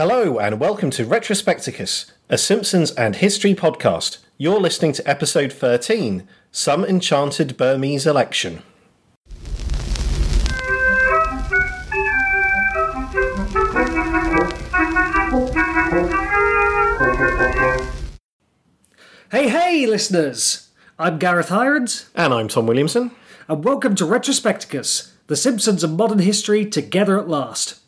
Hello, 0.00 0.38
and 0.38 0.58
welcome 0.58 0.88
to 0.92 1.04
Retrospecticus, 1.04 2.10
a 2.30 2.38
Simpsons 2.38 2.90
and 2.92 3.16
History 3.16 3.54
podcast. 3.54 4.16
You're 4.38 4.58
listening 4.58 4.94
to 4.94 5.06
episode 5.06 5.52
13 5.52 6.26
Some 6.50 6.86
Enchanted 6.86 7.58
Burmese 7.58 8.06
Election. 8.06 8.62
Hey, 19.30 19.50
hey, 19.50 19.84
listeners! 19.86 20.70
I'm 20.98 21.18
Gareth 21.18 21.50
Hirons, 21.50 22.08
And 22.14 22.32
I'm 22.32 22.48
Tom 22.48 22.66
Williamson. 22.66 23.10
and 23.48 23.62
welcome 23.62 23.94
to 23.96 24.04
Retrospecticus, 24.04 25.10
The 25.26 25.36
Simpsons 25.36 25.84
and 25.84 25.98
Modern 25.98 26.20
History 26.20 26.64
Together 26.64 27.20
at 27.20 27.28
Last. 27.28 27.80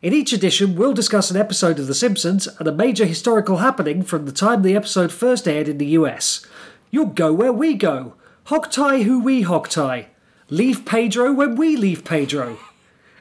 In 0.00 0.12
each 0.12 0.32
edition, 0.32 0.76
we'll 0.76 0.92
discuss 0.92 1.28
an 1.28 1.36
episode 1.36 1.80
of 1.80 1.88
The 1.88 1.94
Simpsons 1.94 2.46
and 2.46 2.68
a 2.68 2.72
major 2.72 3.04
historical 3.04 3.56
happening 3.56 4.04
from 4.04 4.26
the 4.26 4.32
time 4.32 4.62
the 4.62 4.76
episode 4.76 5.10
first 5.10 5.48
aired 5.48 5.66
in 5.66 5.78
the 5.78 5.86
US. 5.86 6.46
You'll 6.92 7.06
go 7.06 7.32
where 7.32 7.52
we 7.52 7.74
go. 7.74 8.14
Hog 8.44 8.70
tie 8.70 9.02
who 9.02 9.18
we 9.18 9.42
hog 9.42 9.68
tie. 9.68 10.10
Leave 10.50 10.86
Pedro 10.86 11.32
when 11.32 11.56
we 11.56 11.74
leave 11.74 12.04
Pedro. 12.04 12.60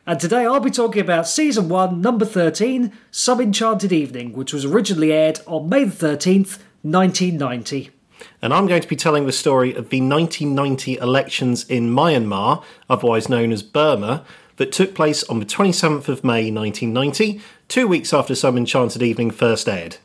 And 0.06 0.20
today 0.20 0.46
I'll 0.46 0.60
be 0.60 0.70
talking 0.70 1.02
about 1.02 1.28
Season 1.28 1.68
1, 1.68 2.00
Number 2.00 2.26
13, 2.26 2.94
Some 3.10 3.42
Enchanted 3.42 3.92
Evening, 3.92 4.34
which 4.34 4.54
was 4.54 4.64
originally 4.64 5.12
aired 5.12 5.40
on 5.48 5.68
May 5.68 5.86
the 5.86 6.10
13th, 6.10 6.60
1990. 6.84 7.90
And 8.40 8.54
I'm 8.54 8.68
going 8.68 8.84
to 8.84 8.88
be 8.88 8.96
telling 8.96 9.26
the 9.26 9.32
story 9.32 9.72
of 9.72 9.90
the 9.90 10.00
1990 10.00 10.98
elections 10.98 11.68
in 11.68 11.90
Myanmar, 11.90 12.64
otherwise 12.88 13.30
known 13.30 13.52
as 13.52 13.64
Burma, 13.64 14.24
that 14.58 14.72
took 14.72 14.94
place 14.94 15.24
on 15.26 15.40
the 15.40 15.46
27th 15.46 16.08
of 16.08 16.24
May 16.24 16.52
1990, 16.52 17.42
two 17.68 17.88
weeks 17.88 18.14
after 18.14 18.36
Some 18.36 18.58
Enchanted 18.58 19.02
Evening 19.02 19.32
first 19.32 19.70
aired. 19.70 19.98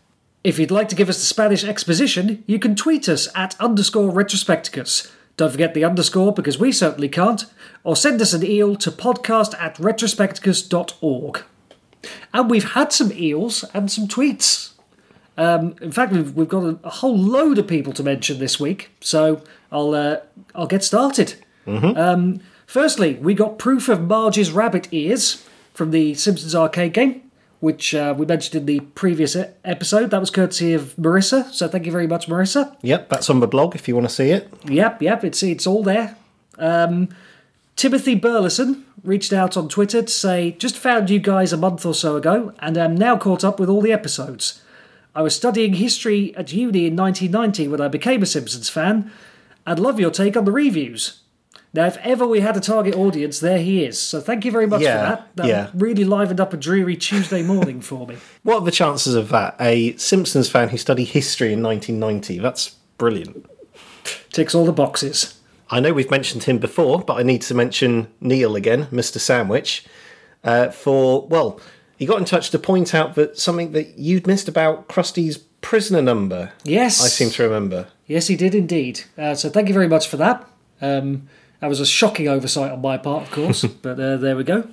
If 0.45 0.59
you'd 0.59 0.70
like 0.70 0.88
to 0.88 0.97
give 0.97 1.09
us 1.09 1.19
the 1.19 1.27
Spanish 1.27 1.65
exposition, 1.65 2.43
you 2.46 2.59
can 2.59 2.74
tweet 2.74 3.09
us 3.09 3.29
at 3.35 3.59
underscore 3.60 4.13
retrospecticus. 4.13 5.10
Don't 5.37 5.51
forget 5.52 5.73
the 5.74 5.85
underscore 5.85 6.32
because 6.32 6.59
we 6.59 6.73
certainly 6.73 7.09
can't. 7.09 7.46
Or 7.85 7.96
send 7.96 8.21
us 8.21 8.32
an 8.32 8.45
eel 8.45 8.76
to 8.76 8.91
podcast 8.91 9.54
at 9.59 9.76
retrospecticus.org. 9.76 11.43
And 12.35 12.51
we've 12.51 12.73
had 12.73 12.93
some 12.93 13.13
eels 13.13 13.65
and 13.73 13.91
some 13.91 14.09
tweets. 14.09 14.73
Um, 15.38 15.76
in 15.80 15.93
fact, 15.93 16.13
we've, 16.13 16.35
we've 16.35 16.48
got 16.48 16.65
a, 16.65 16.79
a 16.85 16.91
whole 16.91 17.16
load 17.16 17.59
of 17.59 17.66
people 17.66 17.93
to 17.95 18.02
mention 18.02 18.38
this 18.38 18.60
week, 18.60 18.91
so 19.01 19.43
I'll 19.71 19.95
uh, 19.95 20.19
I'll 20.54 20.66
get 20.66 20.85
started. 20.85 21.41
Um, 21.66 22.41
firstly, 22.66 23.15
we 23.15 23.35
got 23.35 23.59
proof 23.59 23.88
of 23.88 24.02
Marge's 24.02 24.51
rabbit 24.52 24.88
ears 24.93 25.46
from 25.74 25.91
the 25.91 26.15
Simpsons 26.15 26.54
arcade 26.54 26.93
game, 26.93 27.23
which 27.60 27.95
uh, 27.95 28.15
we 28.16 28.27
mentioned 28.27 28.57
in 28.57 28.66
the 28.66 28.80
previous 28.80 29.37
episode. 29.65 30.10
That 30.10 30.21
was 30.21 30.30
courtesy 30.30 30.74
of 30.74 30.95
Marissa, 30.96 31.51
so 31.52 31.69
thank 31.69 31.87
you 31.87 31.93
very 31.93 32.07
much, 32.07 32.27
Marissa. 32.27 32.77
Yep, 32.82 33.09
that's 33.09 33.30
on 33.30 33.41
the 33.41 33.49
blog 33.49 33.74
if 33.74 33.88
you 33.88 33.95
want 33.95 34.09
to 34.09 34.15
see 34.15 34.30
it. 34.30 34.52
Yep, 34.65 35.02
yep, 35.02 35.24
it's 35.24 35.43
it's 35.43 35.66
all 35.66 35.82
there. 35.82 36.16
Um, 36.59 37.09
Timothy 37.76 38.15
Burleson 38.15 38.85
reached 39.02 39.32
out 39.32 39.57
on 39.57 39.69
Twitter 39.69 40.02
to 40.02 40.09
say, 40.09 40.52
just 40.52 40.76
found 40.76 41.10
you 41.10 41.19
guys 41.19 41.52
a 41.52 41.57
month 41.57 41.85
or 41.85 41.95
so 41.95 42.16
ago 42.16 42.52
and 42.60 42.76
am 42.76 42.95
now 42.95 43.16
caught 43.16 43.45
up 43.45 43.59
with 43.59 43.69
all 43.69 43.80
the 43.80 43.93
episodes. 43.93 44.63
I 45.15 45.23
was 45.23 45.35
studying 45.35 45.74
history 45.74 46.35
at 46.37 46.52
uni 46.52 46.87
in 46.87 46.97
1990 46.97 47.69
when 47.69 47.80
I 47.80 47.88
became 47.88 48.23
a 48.23 48.26
Simpsons 48.26 48.69
fan 48.69 49.10
and 49.66 49.79
love 49.79 49.99
your 50.01 50.10
take 50.10 50.37
on 50.37 50.45
the 50.45 50.52
reviews. 50.52 51.21
Now, 51.74 51.87
if 51.87 51.96
ever 51.98 52.26
we 52.26 52.40
had 52.40 52.56
a 52.56 52.60
target 52.60 52.95
audience, 52.95 53.40
there 53.40 53.59
he 53.59 53.84
is. 53.84 53.98
So 53.98 54.20
thank 54.20 54.45
you 54.45 54.51
very 54.51 54.66
much 54.66 54.82
Yeah, 54.82 54.98
for 54.98 55.16
that. 55.16 55.37
That 55.37 55.46
yeah. 55.46 55.70
really 55.73 56.04
livened 56.04 56.38
up 56.38 56.52
a 56.52 56.56
dreary 56.59 56.96
Tuesday 56.96 57.42
morning 57.42 57.80
for 57.80 58.06
me. 58.06 58.16
What 58.42 58.56
are 58.56 58.64
the 58.64 58.70
chances 58.70 59.14
of 59.14 59.29
that? 59.30 59.56
A 59.60 59.96
Simpsons 59.96 60.51
fan 60.51 60.68
who 60.68 60.76
studied 60.76 61.06
history 61.06 61.52
in 61.52 61.62
1990. 61.62 62.38
That's 62.40 62.76
brilliant. 62.98 63.46
Ticks 64.32 64.54
all 64.54 64.66
the 64.66 64.72
boxes. 64.72 65.38
I 65.70 65.81
know 65.81 65.92
we've 65.94 66.10
mentioned 66.10 66.44
him 66.44 66.58
before, 66.58 67.00
but 67.00 67.14
I 67.14 67.22
need 67.22 67.41
to 67.42 67.54
mention 67.54 68.08
Neil 68.20 68.56
again, 68.56 68.86
Mr. 68.86 69.18
Sandwich, 69.18 69.86
uh, 70.44 70.68
for, 70.70 71.26
well, 71.28 71.58
he 71.97 72.04
got 72.04 72.18
in 72.18 72.24
touch 72.26 72.50
to 72.50 72.58
point 72.58 72.94
out 72.94 73.14
that 73.14 73.38
something 73.38 73.72
that 73.72 73.97
you'd 73.98 74.26
missed 74.26 74.48
about 74.48 74.88
Krusty's 74.88 75.38
prisoner 75.38 76.02
number. 76.02 76.52
Yes. 76.64 77.02
I 77.02 77.08
seem 77.08 77.30
to 77.30 77.42
remember. 77.44 77.86
Yes, 78.06 78.26
he 78.26 78.36
did 78.36 78.54
indeed. 78.54 79.02
Uh, 79.16 79.34
so 79.34 79.48
thank 79.48 79.68
you 79.68 79.74
very 79.74 79.88
much 79.88 80.08
for 80.08 80.16
that. 80.18 80.47
Um, 80.82 81.28
that 81.62 81.68
was 81.68 81.78
a 81.78 81.86
shocking 81.86 82.26
oversight 82.26 82.72
on 82.72 82.82
my 82.82 82.98
part, 82.98 83.22
of 83.22 83.30
course, 83.30 83.64
but 83.82 83.98
uh, 83.98 84.16
there 84.16 84.34
we 84.34 84.42
go. 84.42 84.68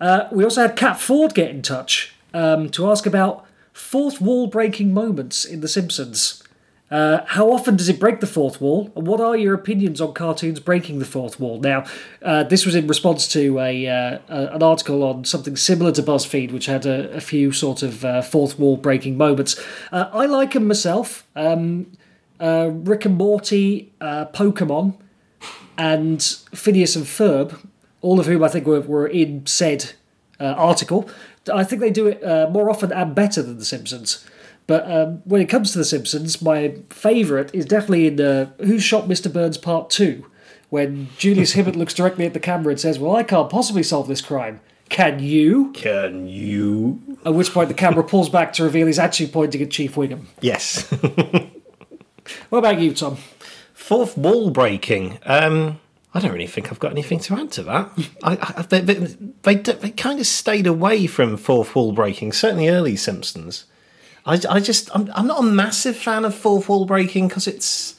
Uh, 0.00 0.26
we 0.32 0.42
also 0.42 0.62
had 0.62 0.74
Cat 0.74 0.98
Ford 0.98 1.34
get 1.34 1.50
in 1.50 1.60
touch 1.60 2.14
um, 2.32 2.70
to 2.70 2.90
ask 2.90 3.04
about 3.04 3.46
fourth 3.74 4.18
wall 4.18 4.46
breaking 4.46 4.94
moments 4.94 5.44
in 5.44 5.60
The 5.60 5.68
Simpsons. 5.68 6.42
Uh, 6.90 7.26
how 7.26 7.52
often 7.52 7.76
does 7.76 7.90
it 7.90 8.00
break 8.00 8.20
the 8.20 8.26
fourth 8.26 8.58
wall, 8.58 8.90
and 8.96 9.06
what 9.06 9.20
are 9.20 9.36
your 9.36 9.52
opinions 9.52 10.00
on 10.00 10.14
cartoons 10.14 10.60
breaking 10.60 10.98
the 10.98 11.04
fourth 11.04 11.38
wall? 11.38 11.60
Now, 11.60 11.84
uh, 12.22 12.42
this 12.44 12.64
was 12.64 12.74
in 12.74 12.86
response 12.86 13.28
to 13.28 13.58
a, 13.58 13.86
uh, 13.86 14.18
a 14.30 14.46
an 14.54 14.62
article 14.62 15.02
on 15.02 15.26
something 15.26 15.56
similar 15.56 15.92
to 15.92 16.02
BuzzFeed, 16.02 16.52
which 16.52 16.64
had 16.64 16.86
a, 16.86 17.10
a 17.10 17.20
few 17.20 17.52
sort 17.52 17.82
of 17.82 18.02
uh, 18.02 18.22
fourth 18.22 18.58
wall 18.58 18.78
breaking 18.78 19.18
moments. 19.18 19.62
Uh, 19.92 20.08
I 20.14 20.24
like 20.24 20.54
them 20.54 20.68
myself. 20.68 21.26
Um, 21.36 21.92
uh, 22.40 22.70
Rick 22.72 23.04
and 23.04 23.16
Morty, 23.16 23.92
uh, 24.00 24.24
Pokemon, 24.32 24.94
and 25.78 26.20
Phineas 26.52 26.96
and 26.96 27.06
Ferb, 27.06 27.58
all 28.02 28.20
of 28.20 28.26
whom 28.26 28.42
I 28.42 28.48
think 28.48 28.66
were, 28.66 28.80
were 28.80 29.06
in 29.06 29.46
said 29.46 29.92
uh, 30.40 30.54
article. 30.56 31.08
I 31.52 31.64
think 31.64 31.80
they 31.80 31.90
do 31.90 32.08
it 32.08 32.22
uh, 32.22 32.50
more 32.50 32.68
often 32.68 32.92
and 32.92 33.14
better 33.14 33.42
than 33.42 33.58
The 33.58 33.64
Simpsons. 33.64 34.26
But 34.66 34.90
um, 34.90 35.22
when 35.24 35.40
it 35.40 35.48
comes 35.48 35.72
to 35.72 35.78
The 35.78 35.84
Simpsons, 35.84 36.42
my 36.42 36.74
favourite 36.90 37.54
is 37.54 37.64
definitely 37.64 38.08
in 38.08 38.20
uh, 38.20 38.50
Who 38.58 38.78
Shot 38.78 39.08
Mr. 39.08 39.32
Burns 39.32 39.56
Part 39.56 39.88
2, 39.88 40.26
when 40.68 41.08
Julius 41.16 41.52
Hibbert 41.52 41.76
looks 41.76 41.94
directly 41.94 42.26
at 42.26 42.34
the 42.34 42.40
camera 42.40 42.72
and 42.72 42.80
says, 42.80 42.98
Well, 42.98 43.16
I 43.16 43.22
can't 43.22 43.48
possibly 43.48 43.82
solve 43.82 44.08
this 44.08 44.20
crime. 44.20 44.60
Can 44.90 45.20
you? 45.20 45.72
Can 45.72 46.28
you? 46.28 47.00
At 47.24 47.34
which 47.34 47.52
point 47.52 47.68
the 47.68 47.74
camera 47.74 48.02
pulls 48.02 48.28
back 48.28 48.52
to 48.54 48.64
reveal 48.64 48.86
he's 48.86 48.98
actually 48.98 49.28
pointing 49.28 49.62
at 49.62 49.70
Chief 49.70 49.94
Wiggum. 49.94 50.24
Yes. 50.40 50.92
What 52.48 52.58
about 52.58 52.80
you, 52.80 52.94
Tom? 52.94 53.18
Fourth 53.88 54.18
wall 54.18 54.50
breaking. 54.50 55.18
Um, 55.24 55.80
I 56.12 56.20
don't 56.20 56.32
really 56.32 56.46
think 56.46 56.70
I've 56.70 56.78
got 56.78 56.92
anything 56.92 57.20
to 57.20 57.34
add 57.36 57.50
to 57.52 57.62
that. 57.62 57.90
I, 58.22 58.54
I, 58.58 58.62
they, 58.64 58.82
they, 58.82 58.94
they, 58.94 59.54
they 59.54 59.90
kind 59.92 60.20
of 60.20 60.26
stayed 60.26 60.66
away 60.66 61.06
from 61.06 61.38
fourth 61.38 61.74
wall 61.74 61.92
breaking, 61.92 62.32
certainly 62.32 62.68
early 62.68 62.96
Simpsons. 62.96 63.64
I, 64.26 64.38
I 64.50 64.60
just, 64.60 64.94
I'm, 64.94 65.10
I'm 65.14 65.26
not 65.26 65.40
a 65.40 65.42
massive 65.42 65.96
fan 65.96 66.26
of 66.26 66.34
fourth 66.34 66.68
wall 66.68 66.84
breaking 66.84 67.28
because 67.28 67.46
it's, 67.46 67.98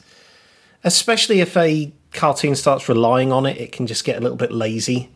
especially 0.84 1.40
if 1.40 1.56
a 1.56 1.92
cartoon 2.12 2.54
starts 2.54 2.88
relying 2.88 3.32
on 3.32 3.44
it, 3.44 3.56
it 3.56 3.72
can 3.72 3.88
just 3.88 4.04
get 4.04 4.16
a 4.16 4.20
little 4.20 4.36
bit 4.38 4.52
lazy. 4.52 5.10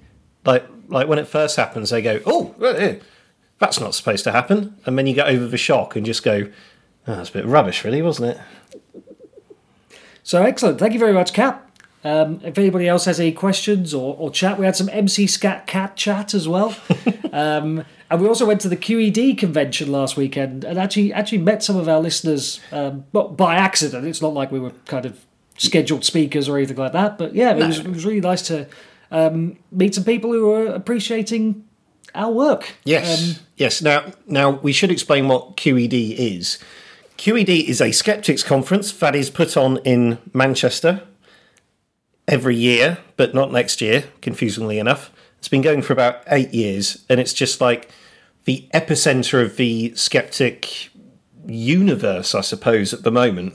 Like, 0.45 0.67
like 0.89 1.07
when 1.07 1.21
it 1.21 1.29
first 1.29 1.55
happens, 1.55 1.91
they 1.91 2.03
go, 2.03 2.19
oh, 2.27 2.57
that's 3.61 3.79
not 3.79 3.95
supposed 3.95 4.25
to 4.25 4.33
happen. 4.33 4.77
And 4.87 4.99
then 4.99 5.07
you 5.07 5.15
get 5.15 5.29
over 5.29 5.47
the 5.47 5.57
shock 5.57 5.95
and 5.95 6.05
just 6.05 6.25
go, 6.25 6.49
oh, 7.07 7.15
that's 7.15 7.31
a 7.31 7.33
bit 7.33 7.47
rubbish, 7.47 7.85
really, 7.85 8.03
wasn't 8.03 8.37
it? 8.37 8.41
So 10.25 10.43
excellent. 10.43 10.79
Thank 10.79 10.95
you 10.95 10.99
very 10.99 11.13
much, 11.13 11.33
Cap. 11.33 11.71
Um, 12.03 12.41
if 12.43 12.59
anybody 12.59 12.89
else 12.89 13.05
has 13.05 13.21
any 13.21 13.33
questions 13.33 13.95
or, 13.95 14.17
or 14.19 14.31
chat, 14.31 14.59
we 14.59 14.67
had 14.67 14.75
some 14.75 14.89
MC 14.91 15.27
Scat 15.27 15.67
Cat 15.67 15.97
chat 15.97 16.35
as 16.35 16.49
well. 16.49 16.75
um, 17.33 17.85
and 18.11 18.21
we 18.21 18.27
also 18.27 18.45
went 18.47 18.61
to 18.63 18.69
the 18.69 18.77
QED 18.77 19.39
convention 19.39 19.93
last 19.93 20.17
weekend 20.17 20.65
and 20.65 20.79
actually 20.79 21.13
actually 21.13 21.39
met 21.39 21.63
some 21.63 21.77
of 21.77 21.89
our 21.89 22.01
listeners 22.01 22.61
um, 22.73 23.05
by 23.13 23.57
accident. 23.57 24.07
It's 24.07 24.21
not 24.21 24.35
like 24.35 24.51
we 24.51 24.61
were 24.61 24.73
kind 24.87 25.07
of 25.07 25.25
scheduled 25.57 26.05
speakers 26.05 26.49
or 26.49 26.57
anything 26.57 26.77
like 26.77 26.93
that. 26.93 27.17
But 27.17 27.35
yeah, 27.35 27.57
it, 27.57 27.67
was, 27.67 27.79
it 27.79 27.89
was 27.89 28.05
really 28.05 28.21
nice 28.21 28.43
to 28.49 28.67
um, 29.11 29.59
meet 29.71 29.95
some 29.95 30.05
people 30.05 30.33
who 30.33 30.47
were 30.47 30.67
appreciating 30.67 31.65
our 32.15 32.31
work. 32.31 32.75
Yes, 32.85 33.39
Um, 33.39 33.45
yes. 33.57 33.83
Now, 33.83 34.13
now 34.27 34.51
we 34.51 34.73
should 34.73 34.91
explain 34.91 35.29
what 35.29 35.57
QED 35.57 36.17
is. 36.17 36.59
QED 37.25 37.65
is 37.65 37.81
a 37.81 37.91
skeptics 37.91 38.43
conference 38.43 38.93
that 38.93 39.17
is 39.17 39.31
put 39.31 39.57
on 39.57 39.79
in 39.79 40.19
Manchester 40.35 41.05
every 42.29 42.55
year, 42.55 42.99
but 43.17 43.35
not 43.35 43.51
next 43.51 43.81
year. 43.81 44.05
Confusingly 44.21 44.79
enough, 44.79 45.11
it's 45.39 45.49
been 45.49 45.63
going 45.63 45.81
for 45.81 45.95
about 45.95 46.23
eight 46.27 46.53
years, 46.53 47.03
and 47.09 47.19
it's 47.19 47.33
just 47.33 47.63
like 47.63 47.89
the 48.45 48.69
epicenter 48.75 49.43
of 49.43 49.57
the 49.57 49.95
skeptic 49.95 50.91
universe, 51.47 52.35
I 52.35 52.43
suppose, 52.43 52.93
at 52.93 53.05
the 53.05 53.11
moment. 53.11 53.55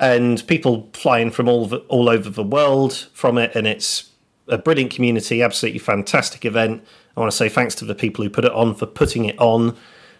And 0.00 0.44
people 0.48 0.90
flying 0.92 1.30
from 1.30 1.48
all 1.48 1.66
the, 1.66 1.76
all 1.86 2.08
over 2.08 2.28
the 2.28 2.42
world 2.42 3.06
from 3.12 3.38
it, 3.38 3.54
and 3.54 3.68
it's 3.68 4.10
a 4.48 4.58
brilliant 4.58 4.90
community, 4.90 5.42
absolutely 5.42 5.78
fantastic 5.78 6.44
event. 6.44 6.84
I 7.16 7.20
want 7.20 7.30
to 7.30 7.36
say 7.36 7.48
thanks 7.48 7.76
to 7.76 7.84
the 7.84 7.94
people 7.94 8.24
who 8.24 8.30
put 8.30 8.44
it 8.44 8.52
on 8.52 8.74
for 8.74 8.86
putting 8.86 9.26
it 9.26 9.38
on. 9.38 9.76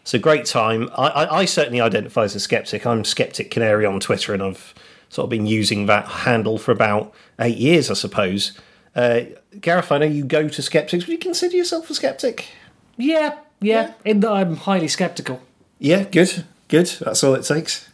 It's 0.06 0.14
a 0.14 0.20
great 0.20 0.44
time. 0.44 0.88
I, 0.96 1.08
I, 1.08 1.38
I 1.38 1.44
certainly 1.46 1.80
identify 1.80 2.22
as 2.22 2.36
a 2.36 2.38
skeptic. 2.38 2.86
I'm 2.86 3.04
Skeptic 3.04 3.50
Canary 3.50 3.84
on 3.84 3.98
Twitter, 3.98 4.32
and 4.32 4.40
I've 4.40 4.72
sort 5.08 5.24
of 5.24 5.30
been 5.30 5.46
using 5.46 5.86
that 5.86 6.06
handle 6.06 6.58
for 6.58 6.70
about 6.70 7.12
eight 7.40 7.56
years, 7.56 7.90
I 7.90 7.94
suppose. 7.94 8.56
Uh, 8.94 9.22
Gareth, 9.60 9.90
I 9.90 9.98
know 9.98 10.06
you 10.06 10.24
go 10.24 10.48
to 10.48 10.62
skeptics. 10.62 11.08
Would 11.08 11.12
you 11.12 11.18
consider 11.18 11.56
yourself 11.56 11.90
a 11.90 11.94
skeptic? 11.94 12.46
Yeah, 12.96 13.36
yeah, 13.60 13.94
in 14.04 14.20
that 14.20 14.30
I'm 14.30 14.54
highly 14.54 14.86
skeptical. 14.86 15.42
Yeah, 15.80 16.04
good, 16.04 16.44
good. 16.68 16.86
That's 17.00 17.24
all 17.24 17.34
it 17.34 17.42
takes. 17.42 17.88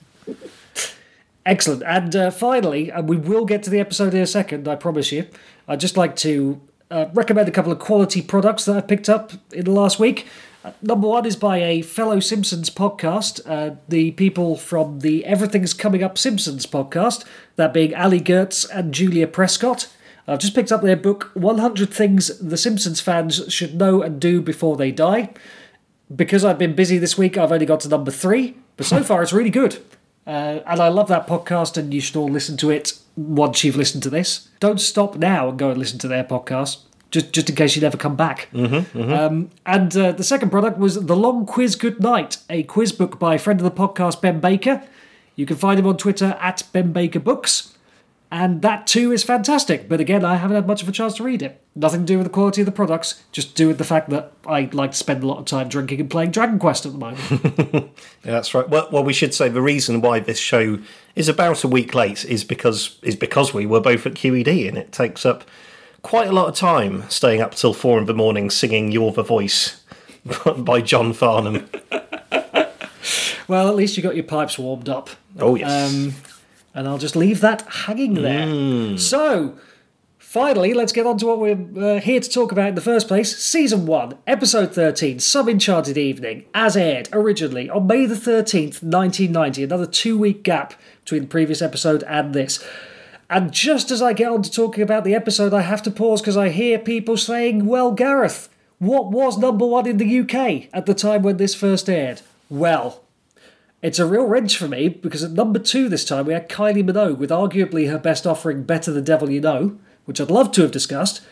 Excellent. 1.47 1.83
And 1.83 2.15
uh, 2.15 2.31
finally, 2.31 2.91
and 2.91 3.09
we 3.09 3.17
will 3.17 3.47
get 3.47 3.63
to 3.63 3.71
the 3.71 3.81
episode 3.81 4.13
in 4.13 4.21
a 4.21 4.27
second, 4.27 4.69
I 4.69 4.75
promise 4.75 5.13
you. 5.13 5.29
I'd 5.67 5.81
just 5.81 5.97
like 5.97 6.15
to 6.17 6.61
uh, 6.91 7.07
recommend 7.15 7.49
a 7.49 7.53
couple 7.53 7.73
of 7.73 7.79
quality 7.79 8.21
products 8.21 8.67
that 8.67 8.77
I've 8.77 8.87
picked 8.87 9.09
up 9.09 9.33
in 9.51 9.65
the 9.65 9.71
last 9.71 9.99
week. 9.99 10.27
Number 10.81 11.09
one 11.09 11.27
is 11.27 11.37
by 11.37 11.59
a 11.59 11.83
fellow 11.83 12.21
Simpsons 12.21 12.71
podcast, 12.71 13.41
uh, 13.47 13.77
the 13.89 14.13
people 14.13 14.57
from 14.57 15.01
the 15.01 15.25
Everything's 15.25 15.75
Coming 15.75 16.03
Up 16.03 16.17
Simpsons 16.17 16.67
podcast, 16.67 17.25
that 17.57 17.75
being 17.75 17.93
Allie 17.95 18.21
Goertz 18.21 18.65
and 18.71 18.95
Julia 18.95 19.27
Prescott. 19.27 19.89
I've 20.29 20.39
just 20.39 20.55
picked 20.55 20.71
up 20.71 20.83
their 20.83 20.97
book, 20.97 21.31
100 21.35 21.91
Things 21.93 22.39
the 22.39 22.57
Simpsons 22.57 23.01
fans 23.01 23.53
should 23.53 23.75
know 23.75 24.03
and 24.03 24.21
do 24.21 24.41
before 24.41 24.77
they 24.77 24.93
die. 24.93 25.31
Because 26.15 26.45
I've 26.45 26.59
been 26.59 26.77
busy 26.77 26.99
this 26.99 27.19
week, 27.19 27.37
I've 27.37 27.51
only 27.51 27.67
got 27.67 27.81
to 27.81 27.89
number 27.89 28.11
three, 28.11 28.57
but 28.77 28.87
so 28.87 29.03
far 29.05 29.23
it's 29.23 29.33
really 29.33 29.51
good. 29.51 29.79
Uh, 30.25 30.61
and 30.67 30.81
I 30.81 30.89
love 30.89 31.09
that 31.09 31.27
podcast, 31.27 31.77
and 31.77 31.93
you 31.93 32.01
should 32.01 32.15
all 32.15 32.29
listen 32.29 32.57
to 32.59 32.71
it 32.71 32.99
once 33.17 33.65
you've 33.65 33.77
listened 33.77 34.05
to 34.05 34.11
this. 34.11 34.49
Don't 34.61 34.81
stop 34.81 35.17
now 35.17 35.49
and 35.49 35.59
go 35.59 35.71
and 35.71 35.79
listen 35.79 35.99
to 36.01 36.09
their 36.09 36.23
podcast, 36.23 36.83
just 37.13 37.33
just 37.33 37.49
in 37.49 37.55
case 37.55 37.77
you 37.77 37.83
never 37.83 37.97
come 37.97 38.17
back. 38.17 38.49
Mm-hmm, 38.53 39.13
Um, 39.13 39.51
and 39.65 39.97
uh, 39.97 40.11
the 40.13 40.25
second 40.25 40.51
product 40.51 40.79
was 40.79 40.95
The 40.97 41.17
Long 41.17 41.47
Quiz 41.47 41.77
Good 41.77 42.01
Night, 42.01 42.39
a 42.51 42.65
quiz 42.65 42.91
book 42.91 43.19
by 43.21 43.37
a 43.37 43.39
friend 43.39 43.61
of 43.61 43.65
the 43.65 43.71
podcast, 43.71 44.21
Ben 44.21 44.41
Baker. 44.41 44.83
You 45.37 45.47
can 45.47 45.57
find 45.57 45.79
him 45.79 45.87
on 45.87 45.97
Twitter 45.97 46.37
at 46.41 46.65
Ben 46.73 46.93
Baker 46.93 47.21
Books. 47.21 47.69
And 48.31 48.63
that 48.63 48.87
too 48.87 49.13
is 49.13 49.23
fantastic. 49.23 49.91
But 49.91 50.01
again, 50.01 50.25
I 50.25 50.37
haven't 50.37 50.55
had 50.55 50.67
much 50.67 50.83
of 50.83 50.89
a 50.89 50.93
chance 50.93 51.13
to 51.17 51.23
read 51.23 51.43
it. 51.43 51.61
Nothing 51.77 52.01
to 52.01 52.07
do 52.07 52.17
with 52.17 52.25
the 52.27 52.33
quality 52.33 52.63
of 52.63 52.65
the 52.65 52.73
products, 52.73 53.23
just 53.31 53.51
to 53.51 53.55
do 53.55 53.69
with 53.69 53.77
the 53.77 53.85
fact 53.85 54.09
that 54.09 54.33
I 54.47 54.71
like 54.73 54.93
to 54.93 54.97
spend 54.97 55.23
a 55.23 55.27
lot 55.27 55.37
of 55.37 55.45
time 55.45 55.69
drinking 55.69 56.01
and 56.01 56.09
playing 56.09 56.31
Dragon 56.31 56.59
Quest 56.59 56.87
at 56.87 56.93
the 56.93 56.99
moment. 56.99 57.21
Yeah, 58.25 58.31
that's 58.31 58.55
right. 58.55 58.67
Well, 58.67 58.89
well, 58.91 59.05
we 59.05 59.13
should 59.13 59.35
say 59.35 59.51
the 59.51 59.61
reason 59.61 60.01
why 60.01 60.21
this 60.21 60.39
show 60.39 60.79
is 61.15 61.29
about 61.29 61.63
a 61.63 61.69
week 61.69 61.95
late 61.95 62.25
is 62.25 62.43
because 62.43 62.99
is 63.03 63.17
because 63.17 63.53
we 63.53 63.67
were 63.67 63.81
both 63.81 64.07
at 64.07 64.15
QED, 64.15 64.67
and 64.67 64.79
it 64.79 64.93
takes 64.93 65.27
up 65.27 65.45
quite 66.03 66.29
a 66.29 66.33
lot 66.33 66.49
of 66.49 66.55
time 66.55 67.09
staying 67.09 67.41
up 67.41 67.55
till 67.55 67.73
four 67.73 67.99
in 67.99 68.07
the 68.07 68.15
morning 68.15 68.51
singing 68.51 68.93
"You're 68.93 69.13
the 69.13 69.23
Voice" 69.23 69.83
by 70.57 70.81
John 70.81 71.13
Farnham. 71.13 71.69
well, 73.49 73.69
at 73.69 73.75
least 73.75 73.97
you 73.97 74.03
got 74.03 74.15
your 74.15 74.25
pipes 74.25 74.59
warmed 74.59 74.89
up. 74.89 75.11
Oh 75.39 75.55
yes. 75.55 75.93
Um, 75.93 76.15
and 76.75 76.89
I'll 76.89 76.99
just 76.99 77.17
leave 77.17 77.41
that 77.41 77.63
hanging 77.63 78.15
there. 78.15 78.97
So, 78.97 79.59
finally, 80.19 80.73
let's 80.73 80.93
get 80.93 81.07
on 81.07 81.19
to 81.19 81.27
what 81.27 81.39
we're 81.39 81.97
uh, 81.97 82.01
here 82.01 82.19
to 82.21 82.31
talk 82.31 82.51
about 82.51 82.69
in 82.69 82.75
the 82.75 82.81
first 82.81 83.09
place. 83.09 83.37
Season 83.37 83.85
1, 83.85 84.17
Episode 84.27 84.75
13, 84.75 85.19
Some 85.19 85.51
Enchanted 85.51 85.99
Evening, 85.99 86.47
as 86.55 86.75
aired 86.77 87.11
originally 87.13 87.69
on 87.69 87.87
May 87.87 88.07
the 88.07 88.15
13th, 88.15 88.83
1990. 88.83 89.65
Another 89.65 89.85
two 89.87 90.17
week 90.17 90.43
gap 90.43 90.73
between 91.05 91.23
the 91.23 91.29
previous 91.29 91.61
episode 91.61 92.03
and 92.05 92.35
this. 92.35 92.65
And 93.33 93.51
just 93.51 93.91
as 93.91 94.03
I 94.03 94.13
get 94.13 94.31
on 94.31 94.43
to 94.43 94.51
talking 94.51 94.83
about 94.83 95.05
the 95.05 95.15
episode, 95.15 95.55
I 95.55 95.63
have 95.63 95.83
to 95.85 95.91
pause 95.91 96.21
because 96.21 96.37
I 96.37 96.51
hear 96.51 96.79
people 96.79 97.17
saying, 97.17 97.65
Well, 97.65 97.91
Gareth, 97.93 98.51
what 98.79 99.11
was 99.11 99.39
number 99.39 99.65
one 99.65 99.87
in 99.87 99.97
the 99.97 100.21
UK 100.21 100.69
at 100.75 100.85
the 100.85 100.93
time 100.93 101.23
when 101.23 101.39
this 101.39 101.55
first 101.55 101.89
aired? 101.89 102.21
Well, 102.51 103.03
it's 103.81 103.99
a 103.99 104.05
real 104.05 104.27
wrench 104.27 104.59
for 104.59 104.69
me 104.69 104.89
because 104.89 105.25
at 105.25 105.31
number 105.31 105.59
two 105.59 105.89
this 105.89 106.05
time 106.05 106.27
we 106.27 106.35
had 106.35 106.51
Kylie 106.51 106.85
Minogue 106.85 107.17
with 107.17 107.31
arguably 107.31 107.91
her 107.91 107.99
best 107.99 108.27
offering 108.27 108.65
Better 108.65 108.93
the 108.93 109.01
Devil 109.01 109.31
You 109.31 109.41
Know, 109.41 109.79
which 110.05 110.21
I'd 110.21 110.31
love 110.31 110.53
to 110.53 110.63
have 110.63 110.71
discussed. 110.71 111.23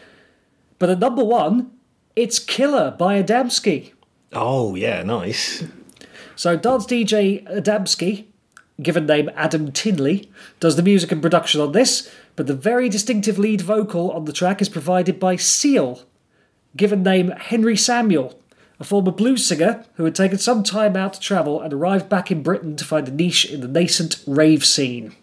But 0.78 0.88
at 0.88 1.00
number 1.00 1.22
one, 1.22 1.70
it's 2.16 2.38
Killer 2.38 2.92
by 2.92 3.22
Adamski. 3.22 3.92
oh 4.32 4.74
yeah, 4.74 5.02
nice. 5.02 5.64
So 6.34 6.56
dance 6.56 6.86
DJ 6.86 7.44
Adamski, 7.46 8.24
given 8.82 9.06
name 9.06 9.30
Adam 9.34 9.72
Tinley, 9.72 10.30
does 10.58 10.76
the 10.76 10.82
music 10.82 11.12
and 11.12 11.22
production 11.22 11.60
on 11.60 11.72
this, 11.72 12.10
but 12.36 12.46
the 12.46 12.54
very 12.54 12.88
distinctive 12.88 13.38
lead 13.38 13.60
vocal 13.60 14.10
on 14.12 14.24
the 14.24 14.32
track 14.32 14.62
is 14.62 14.68
provided 14.68 15.18
by 15.18 15.36
Seal, 15.36 16.02
given 16.76 17.02
name 17.02 17.30
Henry 17.30 17.76
Samuel, 17.76 18.40
a 18.78 18.84
former 18.84 19.10
blues 19.10 19.46
singer 19.46 19.84
who 19.94 20.04
had 20.04 20.14
taken 20.14 20.38
some 20.38 20.62
time 20.62 20.96
out 20.96 21.14
to 21.14 21.20
travel 21.20 21.60
and 21.60 21.72
arrived 21.72 22.08
back 22.08 22.30
in 22.30 22.42
Britain 22.42 22.76
to 22.76 22.84
find 22.84 23.08
a 23.08 23.12
niche 23.12 23.44
in 23.44 23.60
the 23.60 23.68
nascent 23.68 24.22
rave 24.26 24.64
scene. 24.64 25.14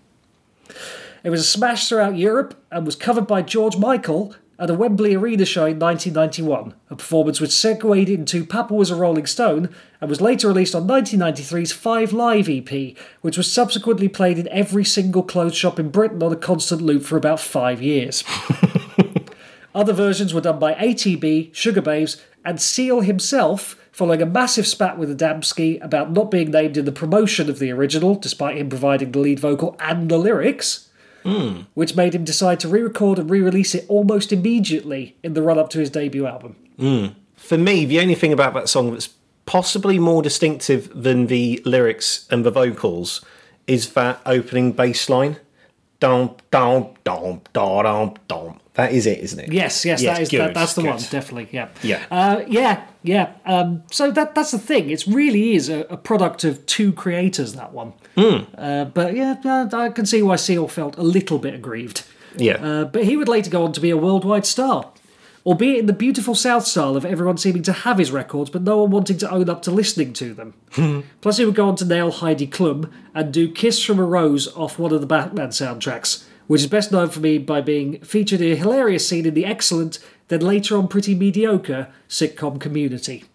It 1.24 1.32
was 1.32 1.42
a 1.42 1.44
smash 1.44 1.90
throughout 1.90 2.18
Europe 2.18 2.62
and 2.72 2.86
was 2.86 2.96
covered 2.96 3.28
by 3.28 3.42
George 3.42 3.78
Michael 3.78 4.36
at 4.60 4.70
a 4.70 4.74
Wembley 4.74 5.16
Arena 5.16 5.46
show 5.46 5.66
in 5.66 5.78
1991, 5.78 6.74
a 6.90 6.96
performance 6.96 7.40
which 7.40 7.52
segued 7.52 8.10
into 8.10 8.46
Papa 8.46 8.74
Was 8.74 8.90
a 8.90 8.96
Rolling 8.96 9.28
Stone 9.28 9.70
and 10.02 10.10
was 10.10 10.22
later 10.22 10.48
released 10.48 10.74
on 10.74 10.88
1993's 10.88 11.72
Five 11.72 12.12
Live 12.12 12.50
EP, 12.50 12.98
which 13.22 13.38
was 13.38 13.52
subsequently 13.52 14.08
played 14.08 14.40
in 14.40 14.48
every 14.48 14.84
single 14.84 15.24
clothes 15.24 15.56
shop 15.56 15.80
in 15.80 15.90
Britain 15.90 16.24
on 16.24 16.34
a 16.34 16.38
constant 16.38 16.82
loop 16.82 17.04
for 17.04 17.18
about 17.18 17.40
five 17.40 17.82
years. 17.82 18.24
Other 19.76 19.94
versions 19.94 20.34
were 20.34 20.42
done 20.42 20.58
by 20.58 20.74
ATB, 20.74 21.52
Sugababes, 21.52 22.20
and 22.44 22.60
Seal 22.60 23.02
himself, 23.02 23.76
following 23.92 24.24
a 24.24 24.26
massive 24.26 24.66
spat 24.66 24.98
with 24.98 25.16
Adamski 25.16 25.84
about 25.84 26.12
not 26.12 26.32
being 26.32 26.50
named 26.50 26.78
in 26.78 26.86
the 26.86 26.92
promotion 26.92 27.48
of 27.48 27.60
the 27.60 27.72
original, 27.72 28.16
despite 28.16 28.58
him 28.58 28.70
providing 28.70 29.12
the 29.12 29.20
lead 29.20 29.40
vocal 29.40 29.76
and 29.80 30.10
the 30.10 30.18
lyrics, 30.18 30.87
Mm. 31.28 31.66
which 31.74 31.96
made 31.96 32.16
him 32.16 32.24
decide 32.24 32.58
to 32.62 32.70
re 32.70 32.82
record 32.82 33.20
and 33.20 33.30
re 33.30 33.42
release 33.42 33.76
it 33.76 33.86
almost 33.90 34.32
immediately 34.32 35.18
in 35.24 35.34
the 35.34 35.42
run 35.42 35.60
up 35.60 35.70
to 35.72 35.80
his 35.80 35.90
debut 35.90 36.26
album. 36.26 36.56
Mm. 36.80 37.16
For 37.36 37.58
me, 37.58 37.84
the 37.84 38.00
only 38.00 38.16
thing 38.16 38.32
about 38.32 38.54
that 38.54 38.70
song 38.70 38.92
that's 38.92 39.10
possibly 39.46 40.00
more 40.00 40.22
distinctive 40.22 40.90
than 40.94 41.28
the 41.28 41.62
lyrics 41.66 42.28
and 42.32 42.46
the 42.46 42.52
vocals 42.52 43.26
is 43.66 43.94
that 43.94 44.22
opening 44.26 44.72
bass 44.72 45.10
line. 45.10 45.38
Dum 46.00 46.36
dum 46.52 46.94
dum 47.04 47.42
dum 47.52 47.84
dum 47.84 48.16
dum. 48.28 48.60
That 48.78 48.92
is 48.94 49.06
it, 49.06 49.20
isn't 49.20 49.40
it? 49.40 49.52
Yes, 49.52 49.84
yes, 49.84 50.02
Yes, 50.02 50.16
that 50.18 50.22
is 50.22 50.30
good, 50.30 50.40
that, 50.40 50.54
that's 50.54 50.74
the 50.76 50.84
good. 50.84 50.90
one, 50.92 51.00
definitely. 51.10 51.50
Yeah, 51.52 51.68
Yeah. 51.84 52.06
uh, 52.10 52.44
yeah, 52.48 52.86
yeah. 53.04 53.34
Um, 53.46 53.84
so 53.92 54.12
that 54.12 54.34
that's 54.36 54.52
the 54.52 54.60
thing. 54.60 54.90
It 54.90 55.06
really 55.08 55.56
is 55.56 55.68
a, 55.68 55.82
a 55.90 55.98
product 55.98 56.44
of 56.44 56.66
two 56.68 56.94
creators. 56.94 57.54
That 57.54 57.74
one, 57.74 57.94
Hmm. 58.16 58.44
uh, 58.58 58.86
but 58.86 59.16
yeah, 59.16 59.36
I 59.74 59.90
can 59.90 60.06
see 60.06 60.22
why 60.22 60.36
Seal 60.38 60.68
felt 60.68 60.96
a 60.98 61.04
little 61.04 61.40
bit 61.40 61.54
aggrieved. 61.56 62.06
Yeah. 62.38 62.54
Uh, 62.64 62.86
but 62.86 63.04
he 63.06 63.18
would 63.18 63.28
later 63.28 63.50
go 63.50 63.66
on 63.66 63.74
to 63.74 63.82
be 63.82 63.90
a 63.90 63.98
worldwide 63.98 64.46
star, 64.46 64.92
albeit 65.44 65.80
in 65.80 65.86
the 65.88 65.94
beautiful 65.94 66.36
South 66.36 66.68
style 66.68 66.96
of 66.96 67.04
everyone 67.04 67.38
seeming 67.38 67.64
to 67.64 67.74
have 67.74 67.98
his 67.98 68.12
records, 68.12 68.52
but 68.52 68.62
no 68.62 68.78
one 68.84 68.92
wanting 68.92 69.18
to 69.18 69.32
own 69.32 69.50
up 69.50 69.64
to 69.64 69.72
listening 69.72 70.14
to 70.14 70.36
them. 70.36 70.54
Plus, 71.22 71.38
he 71.38 71.46
would 71.46 71.56
go 71.56 71.68
on 71.68 71.76
to 71.78 71.86
nail 71.86 72.12
Heidi 72.12 72.46
Klum 72.46 72.92
and 73.16 73.34
do 73.34 73.50
"Kiss 73.52 73.84
from 73.84 73.98
a 73.98 74.04
Rose" 74.06 74.48
off 74.56 74.78
one 74.78 74.94
of 74.94 75.02
the 75.02 75.08
Batman 75.08 75.50
soundtracks, 75.50 76.26
which 76.48 76.62
is 76.62 76.68
best 76.68 76.92
known 76.92 77.10
for 77.10 77.20
me 77.20 77.38
by 77.38 77.62
being 77.62 78.00
featured 78.02 78.42
in 78.42 78.52
a 78.52 78.56
hilarious 78.56 79.08
scene 79.08 79.26
in 79.26 79.34
the 79.34 79.46
excellent, 79.46 80.00
then 80.30 80.42
later 80.42 80.78
on 80.78 80.88
pretty 80.88 81.14
mediocre 81.16 81.88
sitcom 82.10 82.60
Community. 82.60 83.26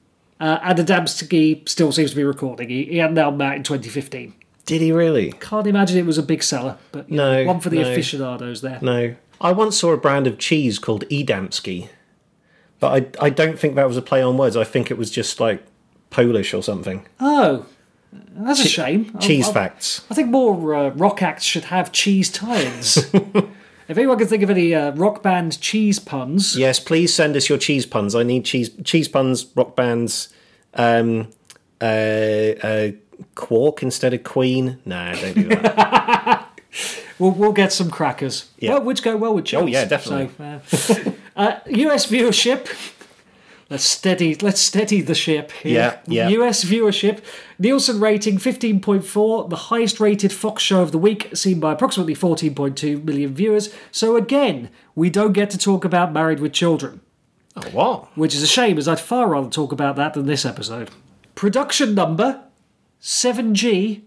Uh, 0.40 0.58
and 0.62 0.78
Adamski 0.78 1.68
still 1.68 1.92
seems 1.92 2.10
to 2.10 2.16
be 2.16 2.24
recording. 2.24 2.68
He, 2.68 2.84
he 2.86 2.96
had 2.98 3.10
an 3.12 3.18
album 3.18 3.40
out 3.42 3.56
in 3.56 3.62
2015. 3.62 4.34
Did 4.66 4.80
he 4.80 4.90
really? 4.92 5.32
Can't 5.32 5.66
imagine 5.66 5.98
it 5.98 6.06
was 6.06 6.18
a 6.18 6.22
big 6.22 6.42
seller, 6.42 6.78
but 6.90 7.08
you 7.10 7.16
know, 7.16 7.42
No, 7.42 7.46
one 7.46 7.60
for 7.60 7.70
the 7.70 7.80
no. 7.82 7.90
aficionados 7.92 8.60
there. 8.60 8.78
No. 8.82 9.14
I 9.40 9.52
once 9.52 9.76
saw 9.78 9.92
a 9.92 9.96
brand 9.96 10.26
of 10.26 10.38
cheese 10.38 10.78
called 10.78 11.04
Edamski, 11.08 11.88
but 12.78 13.12
I 13.20 13.26
I 13.26 13.30
don't 13.30 13.58
think 13.58 13.74
that 13.74 13.88
was 13.88 13.96
a 13.96 14.02
play 14.02 14.22
on 14.22 14.36
words. 14.36 14.56
I 14.56 14.62
think 14.64 14.90
it 14.90 14.96
was 14.98 15.10
just 15.10 15.40
like 15.40 15.64
Polish 16.10 16.54
or 16.54 16.62
something. 16.62 17.06
Oh, 17.18 17.66
that's 18.12 18.64
a 18.64 18.68
shame. 18.68 19.16
Cheese 19.18 19.46
I, 19.46 19.50
I, 19.50 19.54
facts. 19.54 20.04
I 20.10 20.14
think 20.14 20.28
more 20.28 20.74
uh, 20.74 20.90
rock 20.90 21.22
acts 21.22 21.44
should 21.44 21.64
have 21.64 21.92
cheese 21.92 22.30
tie-ins. 22.30 22.96
if 23.14 23.98
anyone 23.98 24.18
can 24.18 24.26
think 24.26 24.42
of 24.42 24.50
any 24.50 24.74
uh, 24.74 24.92
rock 24.92 25.22
band 25.22 25.60
cheese 25.60 25.98
puns, 25.98 26.56
Yes, 26.56 26.78
please 26.78 27.14
send 27.14 27.36
us 27.36 27.48
your 27.48 27.58
cheese 27.58 27.86
puns. 27.86 28.14
I 28.14 28.22
need 28.22 28.44
cheese 28.44 28.70
cheese 28.84 29.08
puns, 29.08 29.46
rock 29.54 29.76
bands, 29.76 30.32
um, 30.74 31.28
uh, 31.80 31.84
uh, 31.84 32.90
Quark 33.34 33.82
instead 33.82 34.14
of 34.14 34.24
Queen. 34.24 34.78
Nah, 34.84 35.14
don't 35.14 35.34
do 35.34 35.48
that. 35.48 36.60
we'll, 37.18 37.30
we'll 37.32 37.52
get 37.52 37.72
some 37.72 37.90
crackers. 37.90 38.50
Yeah. 38.58 38.74
Well, 38.74 38.82
which 38.82 39.02
go 39.02 39.16
well 39.16 39.34
with 39.34 39.46
chips. 39.46 39.62
Oh, 39.62 39.66
yeah, 39.66 39.84
definitely. 39.84 40.30
So, 40.66 40.94
uh, 40.94 41.10
uh, 41.36 41.60
US 41.66 42.06
viewership. 42.06 42.68
Let's 43.72 43.84
steady. 43.84 44.34
Let's 44.34 44.60
steady 44.60 45.00
the 45.00 45.14
ship. 45.14 45.50
Here. 45.50 45.98
Yeah, 46.06 46.28
yeah. 46.28 46.40
US 46.40 46.62
viewership. 46.62 47.24
Nielsen 47.58 48.00
rating 48.00 48.36
15.4, 48.36 49.48
the 49.48 49.56
highest 49.56 49.98
rated 49.98 50.30
Fox 50.30 50.62
show 50.62 50.82
of 50.82 50.92
the 50.92 50.98
week, 50.98 51.34
seen 51.34 51.58
by 51.58 51.72
approximately 51.72 52.14
14.2 52.14 53.02
million 53.02 53.34
viewers. 53.34 53.74
So 53.90 54.14
again, 54.16 54.68
we 54.94 55.08
don't 55.08 55.32
get 55.32 55.48
to 55.50 55.58
talk 55.58 55.86
about 55.86 56.12
Married 56.12 56.38
with 56.38 56.52
Children. 56.52 57.00
oh, 57.56 57.62
what? 57.70 58.14
which 58.14 58.34
is 58.34 58.42
a 58.42 58.46
shame 58.46 58.76
as 58.76 58.86
I'd 58.86 59.00
far 59.00 59.28
rather 59.28 59.48
talk 59.48 59.72
about 59.72 59.96
that 59.96 60.12
than 60.12 60.26
this 60.26 60.44
episode. 60.44 60.90
Production 61.34 61.94
number 61.94 62.42
7G 63.00 64.02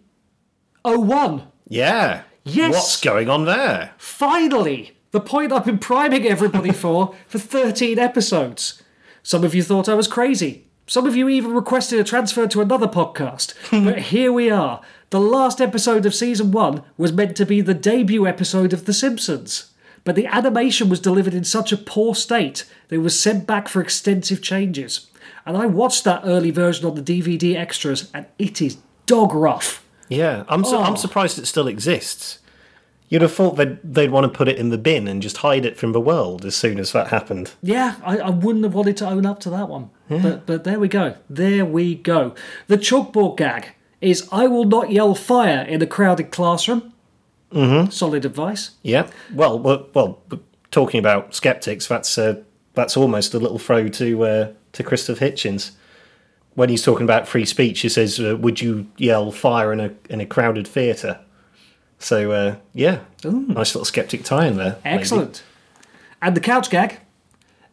01. 0.84 1.42
Yeah. 1.68 2.22
Yes. 2.44 2.72
What's 2.72 3.02
going 3.02 3.30
on 3.30 3.46
there? 3.46 3.96
Finally, 3.98 4.96
the 5.10 5.22
point 5.22 5.52
I've 5.52 5.66
been 5.66 5.80
priming 5.80 6.28
everybody 6.28 6.72
for 6.84 7.16
for 7.26 7.40
13 7.40 7.98
episodes. 7.98 8.84
Some 9.26 9.44
of 9.44 9.56
you 9.56 9.64
thought 9.64 9.90
I 9.90 9.96
was 9.96 10.08
crazy. 10.08 10.66
Some 10.86 11.08
of 11.08 11.16
you 11.16 11.28
even 11.28 11.52
requested 11.56 12.00
a 12.00 12.04
transfer 12.04 12.46
to 12.48 12.62
another 12.62 12.88
podcast. 12.88 13.56
but 13.84 13.98
here 13.98 14.32
we 14.32 14.52
are. 14.52 14.82
The 15.10 15.20
last 15.20 15.60
episode 15.60 16.06
of 16.06 16.14
season 16.14 16.52
one 16.52 16.84
was 16.96 17.12
meant 17.12 17.36
to 17.38 17.46
be 17.46 17.60
the 17.60 17.74
debut 17.74 18.28
episode 18.28 18.72
of 18.72 18.86
The 18.86 18.94
Simpsons. 18.94 19.72
But 20.04 20.14
the 20.16 20.28
animation 20.28 20.90
was 20.90 21.00
delivered 21.00 21.34
in 21.34 21.44
such 21.44 21.72
a 21.72 21.78
poor 21.78 22.14
state 22.14 22.66
that 22.90 22.96
it 22.98 23.00
was 23.00 23.20
sent 23.20 23.48
back 23.48 23.68
for 23.68 23.82
extensive 23.82 24.44
changes. 24.44 25.08
And 25.44 25.58
I 25.58 25.66
watched 25.66 26.04
that 26.04 26.22
early 26.24 26.52
version 26.52 26.86
on 26.86 26.94
the 26.94 27.02
DVD 27.02 27.56
extras, 27.56 28.12
and 28.14 28.28
it 28.38 28.62
is 28.62 28.78
dog 29.08 29.34
rough. 29.34 29.84
Yeah, 30.08 30.44
I'm 30.48 30.64
su- 30.64 30.76
Oh. 30.76 30.84
I'm 30.84 30.98
surprised 30.98 31.40
it 31.40 31.48
still 31.48 31.68
exists. 31.68 32.38
You'd 33.08 33.22
have 33.22 33.34
thought 33.34 33.56
they'd 33.56 33.78
they'd 33.84 34.12
want 34.12 34.32
to 34.32 34.36
put 34.36 34.48
it 34.48 34.58
in 34.58 34.70
the 34.70 34.78
bin 34.78 35.08
and 35.08 35.22
just 35.22 35.38
hide 35.38 35.66
it 35.66 35.78
from 35.78 35.92
the 35.92 36.02
world 36.02 36.44
as 36.44 36.56
soon 36.56 36.80
as 36.80 36.92
that 36.94 37.08
happened. 37.08 37.54
Yeah, 37.62 37.96
I, 38.04 38.18
I 38.18 38.30
wouldn't 38.30 38.64
have 38.64 38.74
wanted 38.74 38.98
to 38.98 39.08
own 39.08 39.26
up 39.26 39.40
to 39.42 39.50
that 39.52 39.70
one. 39.70 39.92
But 40.10 40.46
but 40.46 40.64
there 40.64 40.80
we 40.80 40.88
go. 40.88 41.16
There 41.30 41.66
we 41.66 41.96
go. 41.96 42.36
The 42.68 42.78
chalkboard 42.78 43.38
gag 43.38 43.70
is 44.02 44.28
I 44.32 44.48
will 44.48 44.66
not 44.66 44.92
yell 44.92 45.16
fire 45.16 45.64
in 45.64 45.82
a 45.82 45.88
crowded 45.88 46.32
classroom. 46.32 46.94
Mm-hmm. 47.52 47.90
Solid 47.90 48.26
advice. 48.26 48.72
Yeah. 48.82 49.08
Well, 49.34 49.58
well, 49.58 49.88
well 49.94 50.22
talking 50.72 51.00
about 51.00 51.34
skeptics, 51.34 51.88
that's 51.88 52.18
uh, 52.18 52.42
that's 52.74 52.98
almost 52.98 53.34
a 53.34 53.40
little 53.40 53.60
throw 53.60 53.88
to 53.88 54.24
uh, 54.24 54.52
to 54.74 54.84
Christopher 54.84 55.26
Hitchens 55.26 55.72
when 56.54 56.70
he's 56.70 56.84
talking 56.84 57.04
about 57.04 57.28
free 57.28 57.46
speech. 57.46 57.82
He 57.82 57.90
says, 57.90 58.20
uh, 58.20 58.36
"Would 58.38 58.62
you 58.62 58.88
yell 58.98 59.32
fire 59.32 59.72
in 59.72 59.80
a 59.80 59.94
in 60.10 60.22
a 60.22 60.26
crowded 60.26 60.68
theatre?" 60.68 61.20
So 62.06 62.32
uh, 62.34 62.56
yeah, 62.76 63.00
nice 63.24 63.74
little 63.74 63.84
skeptic 63.84 64.24
tie 64.24 64.46
in 64.46 64.58
there. 64.58 64.78
Excellent. 64.86 65.42
And 66.22 66.38
the 66.38 66.40
couch 66.40 66.70
gag. 66.70 67.00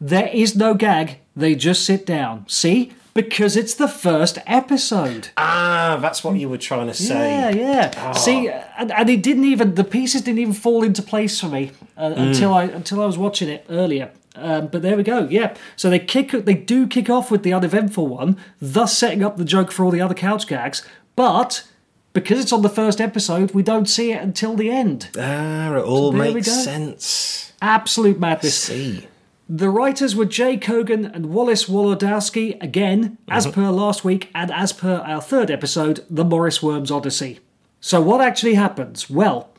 There 0.01 0.29
is 0.29 0.57
no 0.57 0.73
gag. 0.73 1.19
They 1.37 1.55
just 1.55 1.85
sit 1.85 2.07
down. 2.07 2.49
See? 2.49 2.95
Because 3.13 3.59
it's 3.59 3.75
the 3.75 3.89
first 3.89 4.39
episode. 4.47 5.29
Ah, 5.37 5.99
that's 6.01 6.25
what 6.25 6.37
you 6.37 6.49
were 6.49 6.57
trying 6.57 6.87
to 6.87 6.95
say. 6.95 7.31
Yeah, 7.31 7.51
yeah. 7.51 8.13
See, 8.13 8.49
and, 8.49 8.91
and 8.91 9.11
it 9.11 9.23
didn't 9.23 9.45
even 9.45 9.75
the 9.75 9.85
pieces 9.85 10.23
didn't 10.23 10.39
even 10.39 10.55
fall 10.55 10.83
into 10.83 11.03
place 11.03 11.39
for 11.39 11.49
me 11.49 11.73
uh, 11.99 12.15
until 12.17 12.55
I 12.55 12.65
until 12.65 13.03
I 13.03 13.05
was 13.05 13.19
watching 13.19 13.51
it 13.51 13.67
earlier. 13.69 14.13
Um, 14.35 14.69
but 14.69 14.81
there 14.81 14.97
we 14.97 15.03
go. 15.03 15.29
Yeah. 15.29 15.55
So 15.77 15.91
they 15.91 15.99
kick 15.99 16.31
they 16.31 16.55
do 16.55 16.87
kick 16.87 17.11
off 17.11 17.31
with 17.31 17.43
the 17.43 17.53
uneventful 17.53 18.07
one, 18.07 18.39
thus 18.63 18.97
setting 18.97 19.23
up 19.23 19.37
the 19.37 19.45
joke 19.45 19.71
for 19.71 19.85
all 19.85 19.91
the 19.91 20.01
other 20.01 20.15
couch 20.15 20.47
gags. 20.47 20.89
But 21.17 21.65
because 22.13 22.41
it's 22.41 22.53
on 22.53 22.63
the 22.63 22.69
first 22.69 23.01
episode, 23.01 23.53
we 23.53 23.63
don't 23.63 23.89
see 23.89 24.13
it 24.13 24.23
until 24.23 24.55
the 24.55 24.71
end. 24.71 25.09
Ah, 25.19 25.75
it 25.77 25.85
all 25.85 26.13
we 26.13 26.19
makes 26.19 26.51
sense. 26.51 27.53
Absolute 27.61 28.19
madness. 28.19 28.59
See. 28.59 29.07
The 29.49 29.71
writers 29.71 30.17
were 30.17 30.25
Jay 30.25 30.57
Kogen 30.57 31.15
and 31.15 31.27
Wallace 31.27 31.67
Wolodarsky, 31.67 32.63
again, 32.63 33.19
as 33.29 33.47
per 33.47 33.71
last 33.71 34.05
week 34.05 34.31
and 34.35 34.51
as 34.51 34.73
per 34.73 34.97
our 34.97 35.21
third 35.21 35.51
episode, 35.51 36.05
The 36.09 36.25
Morris 36.25 36.63
Worms 36.63 36.91
Odyssey. 36.91 37.41
So, 37.81 38.01
what 38.01 38.21
actually 38.21 38.55
happens? 38.55 39.11
Well, 39.11 39.51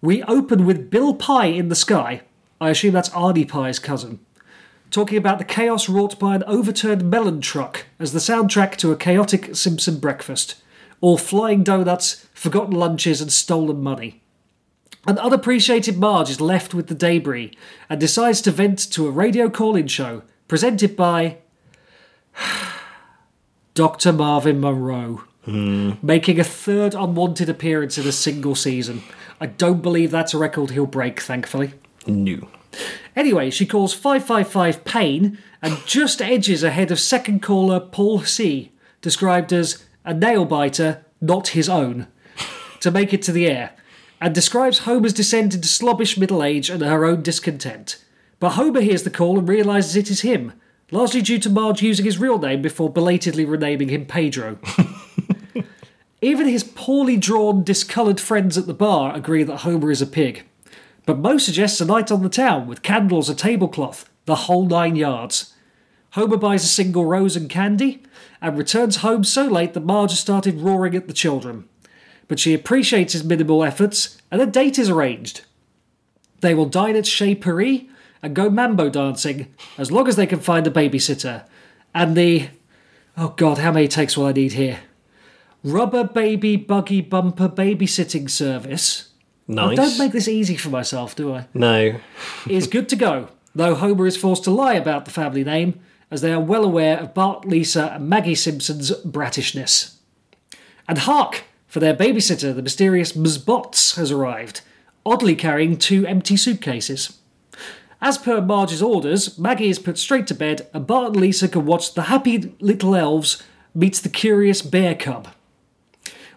we 0.00 0.22
open 0.24 0.64
with 0.64 0.90
Bill 0.90 1.14
Pye 1.14 1.46
in 1.46 1.68
the 1.68 1.74
sky. 1.74 2.22
I 2.60 2.70
assume 2.70 2.92
that's 2.94 3.10
Arnie 3.10 3.46
Pye's 3.46 3.78
cousin. 3.78 4.20
Talking 4.90 5.18
about 5.18 5.38
the 5.38 5.44
chaos 5.44 5.88
wrought 5.88 6.18
by 6.18 6.34
an 6.34 6.42
overturned 6.44 7.08
melon 7.08 7.40
truck 7.40 7.86
as 7.98 8.12
the 8.12 8.18
soundtrack 8.18 8.76
to 8.76 8.90
a 8.90 8.96
chaotic 8.96 9.54
Simpson 9.54 9.98
breakfast. 9.98 10.56
All 11.00 11.16
flying 11.16 11.62
donuts, 11.62 12.26
forgotten 12.34 12.74
lunches, 12.74 13.20
and 13.20 13.32
stolen 13.32 13.82
money. 13.82 14.20
An 15.06 15.18
unappreciated 15.18 15.96
Marge 15.96 16.28
is 16.28 16.40
left 16.40 16.74
with 16.74 16.88
the 16.88 16.94
debris 16.94 17.52
and 17.88 17.98
decides 17.98 18.42
to 18.42 18.50
vent 18.50 18.78
to 18.92 19.06
a 19.06 19.10
radio 19.10 19.48
call 19.48 19.76
in 19.76 19.86
show 19.86 20.22
presented 20.46 20.94
by 20.94 21.38
Dr. 23.74 24.12
Marvin 24.12 24.60
Monroe, 24.60 25.24
making 26.02 26.38
a 26.38 26.44
third 26.44 26.94
unwanted 26.94 27.48
appearance 27.48 27.96
in 27.96 28.06
a 28.06 28.12
single 28.12 28.54
season. 28.54 29.02
I 29.40 29.46
don't 29.46 29.80
believe 29.80 30.10
that's 30.10 30.34
a 30.34 30.38
record 30.38 30.70
he'll 30.70 30.86
break, 30.86 31.20
thankfully. 31.20 31.72
New. 32.06 32.48
Anyway, 33.16 33.50
she 33.50 33.66
calls 33.66 33.94
555 33.94 34.84
Pain 34.84 35.38
and 35.62 35.78
just 35.86 36.20
edges 36.20 36.62
ahead 36.62 36.90
of 36.90 37.00
second 37.00 37.40
caller 37.40 37.80
Paul 37.80 38.20
C., 38.20 38.70
described 39.00 39.52
as 39.52 39.84
a 40.04 40.14
nail 40.14 40.44
biter, 40.44 41.04
not 41.20 41.48
his 41.48 41.68
own, 41.68 42.06
to 42.80 42.90
make 42.90 43.12
it 43.12 43.22
to 43.22 43.32
the 43.32 43.46
air, 43.46 43.72
and 44.20 44.34
describes 44.34 44.80
Homer's 44.80 45.12
descent 45.12 45.54
into 45.54 45.68
slobbish 45.68 46.18
middle 46.18 46.42
age 46.42 46.70
and 46.70 46.82
her 46.82 47.04
own 47.04 47.22
discontent. 47.22 48.02
But 48.38 48.50
Homer 48.50 48.80
hears 48.80 49.02
the 49.02 49.10
call 49.10 49.38
and 49.38 49.48
realises 49.48 49.96
it 49.96 50.10
is 50.10 50.22
him, 50.22 50.52
largely 50.90 51.22
due 51.22 51.38
to 51.40 51.50
Marge 51.50 51.82
using 51.82 52.04
his 52.04 52.18
real 52.18 52.38
name 52.38 52.62
before 52.62 52.90
belatedly 52.90 53.44
renaming 53.44 53.88
him 53.88 54.06
Pedro. 54.06 54.58
Even 56.22 56.48
his 56.48 56.64
poorly 56.64 57.16
drawn, 57.16 57.62
discoloured 57.62 58.20
friends 58.20 58.58
at 58.58 58.66
the 58.66 58.74
bar 58.74 59.14
agree 59.14 59.42
that 59.42 59.58
Homer 59.58 59.90
is 59.90 60.02
a 60.02 60.06
pig. 60.06 60.44
But 61.06 61.18
Moe 61.18 61.38
suggests 61.38 61.80
a 61.80 61.86
night 61.86 62.10
on 62.10 62.22
the 62.22 62.28
town 62.28 62.66
with 62.66 62.82
candles, 62.82 63.30
a 63.30 63.34
tablecloth, 63.34 64.08
the 64.26 64.34
whole 64.34 64.66
nine 64.66 64.96
yards. 64.96 65.49
Homer 66.12 66.36
buys 66.36 66.64
a 66.64 66.68
single 66.68 67.04
rose 67.04 67.36
and 67.36 67.48
candy 67.48 68.02
and 68.40 68.58
returns 68.58 68.96
home 68.96 69.22
so 69.24 69.46
late 69.46 69.74
that 69.74 69.84
Marge 69.84 70.10
has 70.10 70.18
started 70.20 70.60
roaring 70.60 70.94
at 70.94 71.06
the 71.06 71.12
children. 71.14 71.68
But 72.28 72.40
she 72.40 72.54
appreciates 72.54 73.12
his 73.12 73.24
minimal 73.24 73.62
efforts 73.64 74.18
and 74.30 74.40
a 74.40 74.46
date 74.46 74.78
is 74.78 74.88
arranged. 74.90 75.42
They 76.40 76.54
will 76.54 76.66
dine 76.66 76.96
at 76.96 77.06
Chez 77.06 77.34
Paris 77.36 77.82
and 78.22 78.34
go 78.34 78.50
mambo 78.50 78.88
dancing 78.90 79.52
as 79.78 79.90
long 79.92 80.08
as 80.08 80.16
they 80.16 80.26
can 80.26 80.40
find 80.40 80.66
a 80.66 80.70
babysitter. 80.70 81.44
And 81.94 82.16
the. 82.16 82.48
Oh 83.16 83.34
god, 83.36 83.58
how 83.58 83.72
many 83.72 83.88
takes 83.88 84.16
will 84.16 84.26
I 84.26 84.32
need 84.32 84.52
here? 84.52 84.80
Rubber 85.62 86.04
baby 86.04 86.56
buggy 86.56 87.00
bumper 87.02 87.48
babysitting 87.48 88.30
service. 88.30 89.08
I 89.48 89.52
Nice. 89.52 89.76
don't 89.76 89.98
make 89.98 90.12
this 90.12 90.28
easy 90.28 90.56
for 90.56 90.70
myself, 90.70 91.14
do 91.16 91.34
I? 91.34 91.46
no. 91.54 91.96
is 92.48 92.68
good 92.68 92.88
to 92.90 92.96
go, 92.96 93.28
though 93.54 93.74
Homer 93.74 94.06
is 94.06 94.16
forced 94.16 94.44
to 94.44 94.50
lie 94.52 94.74
about 94.74 95.04
the 95.06 95.10
family 95.10 95.42
name, 95.42 95.80
as 96.10 96.20
they 96.20 96.32
are 96.32 96.40
well 96.40 96.64
aware 96.64 96.98
of 96.98 97.14
Bart, 97.14 97.44
Lisa, 97.44 97.92
and 97.94 98.08
Maggie 98.08 98.34
Simpson's 98.34 98.90
brattishness. 99.02 99.96
And 100.88 100.98
hark! 100.98 101.44
For 101.66 101.78
their 101.78 101.94
babysitter, 101.94 102.52
the 102.52 102.62
mysterious 102.62 103.14
Ms. 103.14 103.38
Botz 103.38 103.94
has 103.94 104.10
arrived, 104.10 104.62
oddly 105.06 105.36
carrying 105.36 105.76
two 105.76 106.04
empty 106.04 106.36
suitcases. 106.36 107.16
As 108.02 108.18
per 108.18 108.40
Marge's 108.40 108.82
orders, 108.82 109.38
Maggie 109.38 109.68
is 109.68 109.78
put 109.78 109.98
straight 109.98 110.26
to 110.26 110.34
bed, 110.34 110.66
and 110.74 110.86
Bart 110.86 111.12
and 111.12 111.20
Lisa 111.20 111.46
can 111.46 111.66
watch 111.66 111.94
the 111.94 112.02
happy 112.02 112.54
little 112.58 112.96
elves 112.96 113.40
meets 113.72 114.00
the 114.00 114.08
curious 114.08 114.62
bear 114.62 114.96
cub. 114.96 115.28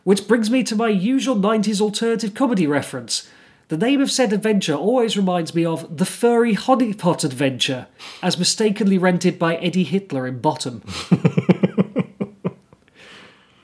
Which 0.03 0.27
brings 0.27 0.51
me 0.51 0.61
to 0.63 0.75
my 0.75 0.89
usual 0.89 1.35
90s 1.35 1.81
alternative 1.81 2.33
comedy 2.33 2.67
reference. 2.67 3.27
The 3.69 3.77
name 3.77 4.01
of 4.01 4.11
said 4.11 4.33
adventure 4.33 4.75
always 4.75 5.15
reminds 5.15 5.55
me 5.55 5.65
of 5.65 5.97
The 5.97 6.05
Furry 6.05 6.55
Honeypot 6.55 7.23
Adventure, 7.23 7.87
as 8.21 8.37
mistakenly 8.37 8.97
rented 8.97 9.39
by 9.39 9.55
Eddie 9.55 9.85
Hitler 9.85 10.27
in 10.27 10.39
Bottom. 10.39 10.83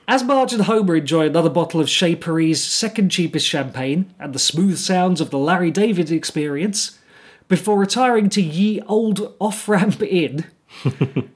As 0.08 0.24
Marge 0.24 0.52
and 0.52 0.62
Homer 0.62 0.96
enjoy 0.96 1.26
another 1.26 1.48
bottle 1.48 1.80
of 1.80 1.88
Chez 1.88 2.16
Paris' 2.16 2.64
second 2.64 3.10
cheapest 3.10 3.46
champagne 3.46 4.12
and 4.18 4.34
the 4.34 4.40
smooth 4.40 4.76
sounds 4.76 5.20
of 5.20 5.30
the 5.30 5.38
Larry 5.38 5.70
Davis 5.70 6.10
experience, 6.10 6.98
before 7.46 7.78
retiring 7.78 8.28
to 8.30 8.42
Ye 8.42 8.80
Old 8.88 9.34
Off 9.38 9.68
Ramp 9.68 10.02
Inn, 10.02 10.46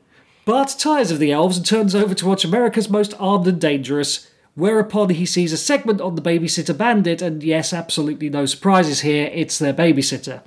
Bart 0.44 0.74
tires 0.76 1.12
of 1.12 1.20
the 1.20 1.30
elves 1.30 1.56
and 1.56 1.64
turns 1.64 1.94
over 1.94 2.14
to 2.14 2.26
watch 2.26 2.44
America's 2.44 2.90
Most 2.90 3.14
Armed 3.20 3.46
and 3.46 3.60
Dangerous, 3.60 4.28
whereupon 4.54 5.10
he 5.10 5.26
sees 5.26 5.52
a 5.52 5.56
segment 5.56 6.00
on 6.00 6.14
the 6.14 6.22
Babysitter 6.22 6.76
Bandit, 6.76 7.20
and 7.20 7.42
yes, 7.42 7.72
absolutely 7.72 8.28
no 8.28 8.46
surprises 8.46 9.00
here, 9.00 9.30
it's 9.32 9.58
their 9.58 9.74
babysitter. 9.74 10.42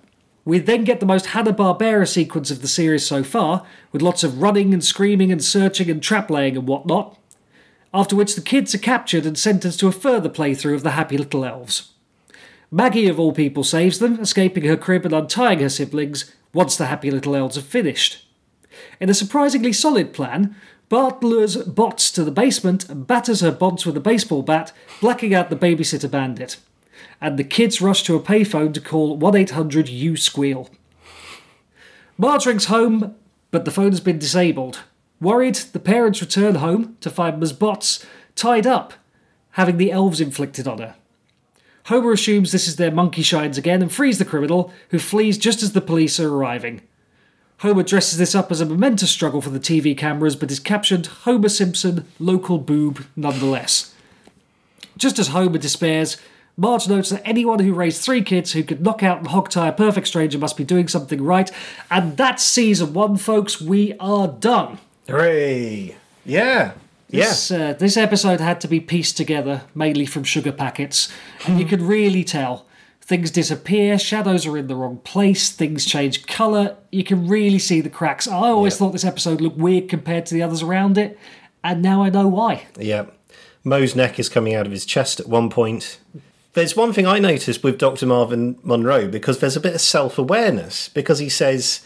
We 0.45 0.59
then 0.59 0.85
get 0.85 1.01
the 1.01 1.05
most 1.05 1.27
Hanna-Barbera 1.27 2.07
sequence 2.07 2.51
of 2.51 2.61
the 2.61 2.69
series 2.69 3.05
so 3.05 3.21
far, 3.21 3.65
with 3.91 4.01
lots 4.01 4.23
of 4.23 4.41
running 4.41 4.73
and 4.73 4.83
screaming 4.83 5.31
and 5.31 5.43
searching 5.43 5.89
and 5.89 6.01
trap 6.01 6.29
laying 6.29 6.55
and 6.55 6.67
whatnot, 6.67 7.19
after 7.93 8.15
which 8.15 8.35
the 8.35 8.41
kids 8.41 8.73
are 8.73 8.79
captured 8.79 9.25
and 9.25 9.37
sentenced 9.37 9.81
to 9.81 9.87
a 9.87 9.91
further 9.91 10.29
playthrough 10.29 10.75
of 10.75 10.83
the 10.83 10.91
Happy 10.91 11.17
Little 11.17 11.43
Elves. 11.43 11.91
Maggie, 12.71 13.07
of 13.07 13.19
all 13.19 13.33
people, 13.33 13.63
saves 13.63 13.99
them, 13.99 14.19
escaping 14.19 14.65
her 14.65 14.77
crib 14.77 15.05
and 15.05 15.13
untying 15.13 15.59
her 15.59 15.69
siblings 15.69 16.33
once 16.53 16.75
the 16.77 16.85
Happy 16.85 17.11
Little 17.11 17.35
Elves 17.35 17.55
have 17.55 17.65
finished. 17.65 18.25
In 18.99 19.09
a 19.09 19.13
surprisingly 19.13 19.73
solid 19.73 20.13
plan, 20.13 20.55
Bart 20.89 21.21
lures 21.21 21.57
Botz 21.57 22.13
to 22.13 22.23
the 22.23 22.31
basement 22.31 22.87
and 22.89 23.05
batters 23.05 23.41
her 23.41 23.51
bonds 23.51 23.85
with 23.85 23.97
a 23.97 24.01
baseball 24.01 24.41
bat, 24.41 24.71
blacking 25.01 25.33
out 25.33 25.49
the 25.49 25.55
babysitter 25.57 26.09
bandit. 26.09 26.57
And 27.19 27.37
the 27.37 27.43
kids 27.43 27.81
rush 27.81 28.03
to 28.03 28.15
a 28.15 28.21
payphone 28.21 28.73
to 28.73 28.79
call 28.79 29.17
1 29.17 29.35
800 29.35 29.89
U 29.89 30.15
Squeal. 30.15 30.69
Marge 32.17 32.45
rings 32.45 32.65
home, 32.65 33.15
but 33.51 33.65
the 33.65 33.71
phone 33.71 33.91
has 33.91 33.99
been 33.99 34.17
disabled. 34.17 34.83
Worried, 35.19 35.55
the 35.55 35.79
parents 35.79 36.21
return 36.21 36.55
home 36.55 36.95
to 37.01 37.09
find 37.09 37.39
Ms. 37.39 37.53
Botz 37.53 38.05
tied 38.35 38.65
up, 38.65 38.93
having 39.51 39.77
the 39.77 39.91
elves 39.91 40.21
inflicted 40.21 40.67
on 40.67 40.77
her. 40.77 40.95
Homer 41.85 42.13
assumes 42.13 42.51
this 42.51 42.67
is 42.67 42.77
their 42.77 42.91
monkey 42.91 43.23
shines 43.23 43.57
again 43.57 43.81
and 43.81 43.91
frees 43.91 44.19
the 44.19 44.25
criminal, 44.25 44.71
who 44.89 44.99
flees 44.99 45.37
just 45.37 45.63
as 45.63 45.73
the 45.73 45.81
police 45.81 46.19
are 46.19 46.33
arriving. 46.33 46.81
Homer 47.59 47.83
dresses 47.83 48.19
this 48.19 48.35
up 48.35 48.51
as 48.51 48.61
a 48.61 48.65
momentous 48.65 49.09
struggle 49.09 49.41
for 49.41 49.49
the 49.49 49.59
TV 49.59 49.97
cameras, 49.97 50.35
but 50.35 50.51
is 50.51 50.59
captioned 50.59 51.07
Homer 51.07 51.49
Simpson, 51.49 52.05
local 52.19 52.59
boob 52.59 53.05
nonetheless. 53.15 53.95
Just 54.97 55.17
as 55.17 55.29
Homer 55.29 55.57
despairs, 55.57 56.17
Marge 56.59 56.87
notes 56.87 57.11
that 57.11 57.21
anyone 57.23 57.59
who 57.59 57.71
raised 57.71 58.01
three 58.01 58.23
kids 58.23 58.53
who 58.53 58.63
could 58.63 58.81
knock 58.81 59.03
out 59.03 59.19
and 59.19 59.27
hogtie 59.27 59.69
a 59.69 59.71
perfect 59.71 60.07
stranger 60.07 60.39
must 60.39 60.57
be 60.57 60.63
doing 60.63 60.87
something 60.87 61.21
right. 61.23 61.51
And 61.91 62.17
that's 62.17 62.43
season 62.43 62.93
one, 62.93 63.17
folks. 63.17 63.61
We 63.61 63.93
are 63.99 64.27
done. 64.27 64.79
Hooray! 65.07 65.95
Yeah. 66.25 66.71
Yeah. 67.09 67.25
This, 67.25 67.51
uh, 67.51 67.73
this 67.73 67.95
episode 67.95 68.39
had 68.39 68.59
to 68.61 68.67
be 68.67 68.79
pieced 68.79 69.17
together 69.17 69.61
mainly 69.75 70.07
from 70.07 70.23
sugar 70.23 70.51
packets, 70.51 71.13
and 71.45 71.59
you 71.59 71.65
could 71.65 71.81
really 71.81 72.23
tell. 72.23 72.65
Things 73.07 73.31
disappear, 73.31 73.97
shadows 73.97 74.45
are 74.45 74.57
in 74.57 74.67
the 74.67 74.75
wrong 74.75 74.97
place, 74.97 75.49
things 75.49 75.85
change 75.85 76.25
colour. 76.27 76.75
You 76.91 77.05
can 77.05 77.25
really 77.25 77.57
see 77.57 77.79
the 77.79 77.89
cracks. 77.89 78.27
I 78.27 78.33
always 78.49 78.73
Yeah. 78.73 78.79
thought 78.79 78.91
this 78.91 79.05
episode 79.05 79.39
looked 79.39 79.57
weird 79.57 79.87
compared 79.87 80.25
to 80.25 80.33
the 80.33 80.43
others 80.43 80.61
around 80.61 80.97
it, 80.97 81.17
and 81.63 81.81
now 81.81 82.03
I 82.03 82.09
know 82.09 82.27
why. 82.27 82.63
Yeah. 82.77 83.05
Moe's 83.63 83.95
neck 83.95 84.19
is 84.19 84.27
coming 84.27 84.53
out 84.53 84.65
of 84.65 84.73
his 84.73 84.85
chest 84.85 85.21
at 85.21 85.27
one 85.29 85.49
point. 85.49 85.99
There's 86.51 86.75
one 86.75 86.91
thing 86.91 87.07
I 87.07 87.17
noticed 87.19 87.63
with 87.63 87.77
Dr. 87.77 88.05
Marvin 88.07 88.57
Monroe 88.61 89.07
because 89.07 89.39
there's 89.39 89.55
a 89.55 89.61
bit 89.61 89.75
of 89.75 89.81
self 89.81 90.17
awareness 90.17 90.89
because 90.89 91.19
he 91.19 91.29
says, 91.29 91.79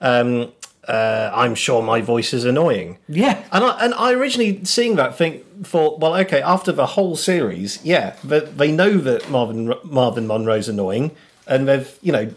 um, 0.00 0.52
uh, 0.88 1.30
I'm 1.34 1.54
sure 1.54 1.82
my 1.82 2.00
voice 2.00 2.32
is 2.32 2.44
annoying. 2.44 2.98
Yeah. 3.08 3.44
And 3.52 3.62
I, 3.62 3.84
and 3.84 3.94
I 3.94 4.12
originally 4.12 4.64
seeing 4.64 4.96
that 4.96 5.16
think 5.16 5.44
thought, 5.66 6.00
well, 6.00 6.16
okay, 6.16 6.40
after 6.40 6.72
the 6.72 6.86
whole 6.86 7.14
series, 7.14 7.84
yeah, 7.84 8.16
they, 8.24 8.40
they 8.40 8.72
know 8.72 8.96
that 8.96 9.30
Marvin 9.30 9.74
Marvin 9.84 10.26
Monroe's 10.26 10.68
annoying, 10.68 11.14
and 11.46 11.68
they've 11.68 11.98
you 12.00 12.10
know, 12.10 12.32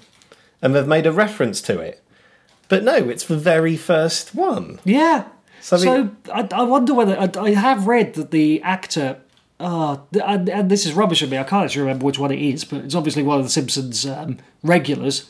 and 0.62 0.76
they've 0.76 0.88
made 0.88 1.06
a 1.06 1.12
reference 1.12 1.62
to 1.62 1.80
it. 1.80 2.04
But 2.68 2.84
no, 2.84 3.10
it's 3.10 3.26
the 3.26 3.38
very 3.38 3.78
first 3.78 4.36
one. 4.36 4.80
Yeah. 4.84 5.26
So, 5.62 5.78
So 5.78 6.12
I, 6.34 6.48
I 6.52 6.64
wonder 6.64 6.94
whether 6.94 7.18
I, 7.18 7.30
I 7.40 7.52
have 7.52 7.88
read 7.88 8.16
that 8.16 8.32
the 8.32 8.62
actor, 8.64 9.18
uh, 9.60 9.98
and, 10.26 10.50
and 10.50 10.72
this 10.72 10.86
is 10.86 10.94
rubbish 10.94 11.22
of 11.22 11.30
me. 11.30 11.38
I 11.38 11.44
can't 11.44 11.66
actually 11.66 11.82
remember 11.82 12.06
which 12.06 12.18
one 12.20 12.32
it 12.32 12.42
is, 12.42 12.66
but 12.66 12.84
it's 12.84 12.96
obviously 12.96 13.24
one 13.24 13.38
of 13.40 13.46
the 13.46 13.50
Simpsons 13.50 14.06
um, 14.06 14.40
regulars. 14.64 15.30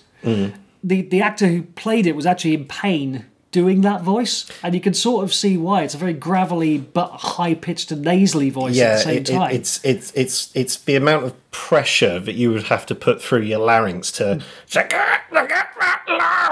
The 0.84 1.02
the 1.02 1.22
actor 1.22 1.48
who 1.48 1.64
played 1.64 2.08
it 2.08 2.16
was 2.16 2.26
actually 2.26 2.56
in 2.56 2.66
pain 2.66 3.26
doing 3.52 3.82
that 3.82 4.02
voice, 4.02 4.50
and 4.64 4.74
you 4.74 4.82
can 4.82 4.94
sort 4.94 5.24
of 5.24 5.34
see 5.34 5.58
why. 5.58 5.84
It's 5.84 5.94
a 5.94 5.98
very 5.98 6.14
gravelly 6.14 6.78
but 6.78 7.10
high 7.10 7.54
pitched 7.54 7.92
and 7.92 8.02
nasally 8.02 8.50
voice 8.50 8.72
at 8.72 8.76
Yeah, 8.76 8.96
the 8.96 9.02
same 9.02 9.18
it, 9.18 9.30
it, 9.30 9.52
it's 9.52 9.80
it's 9.84 10.12
it's 10.16 10.52
it's 10.56 10.78
the 10.78 10.96
amount 10.96 11.26
of 11.26 11.52
pressure 11.52 12.20
that 12.20 12.34
you 12.34 12.52
would 12.52 12.64
have 12.64 12.86
to 12.88 12.96
put 12.96 13.22
through 13.22 13.42
your 13.42 13.60
larynx 13.60 14.12
to. 14.14 14.24
Mm. 14.24 14.44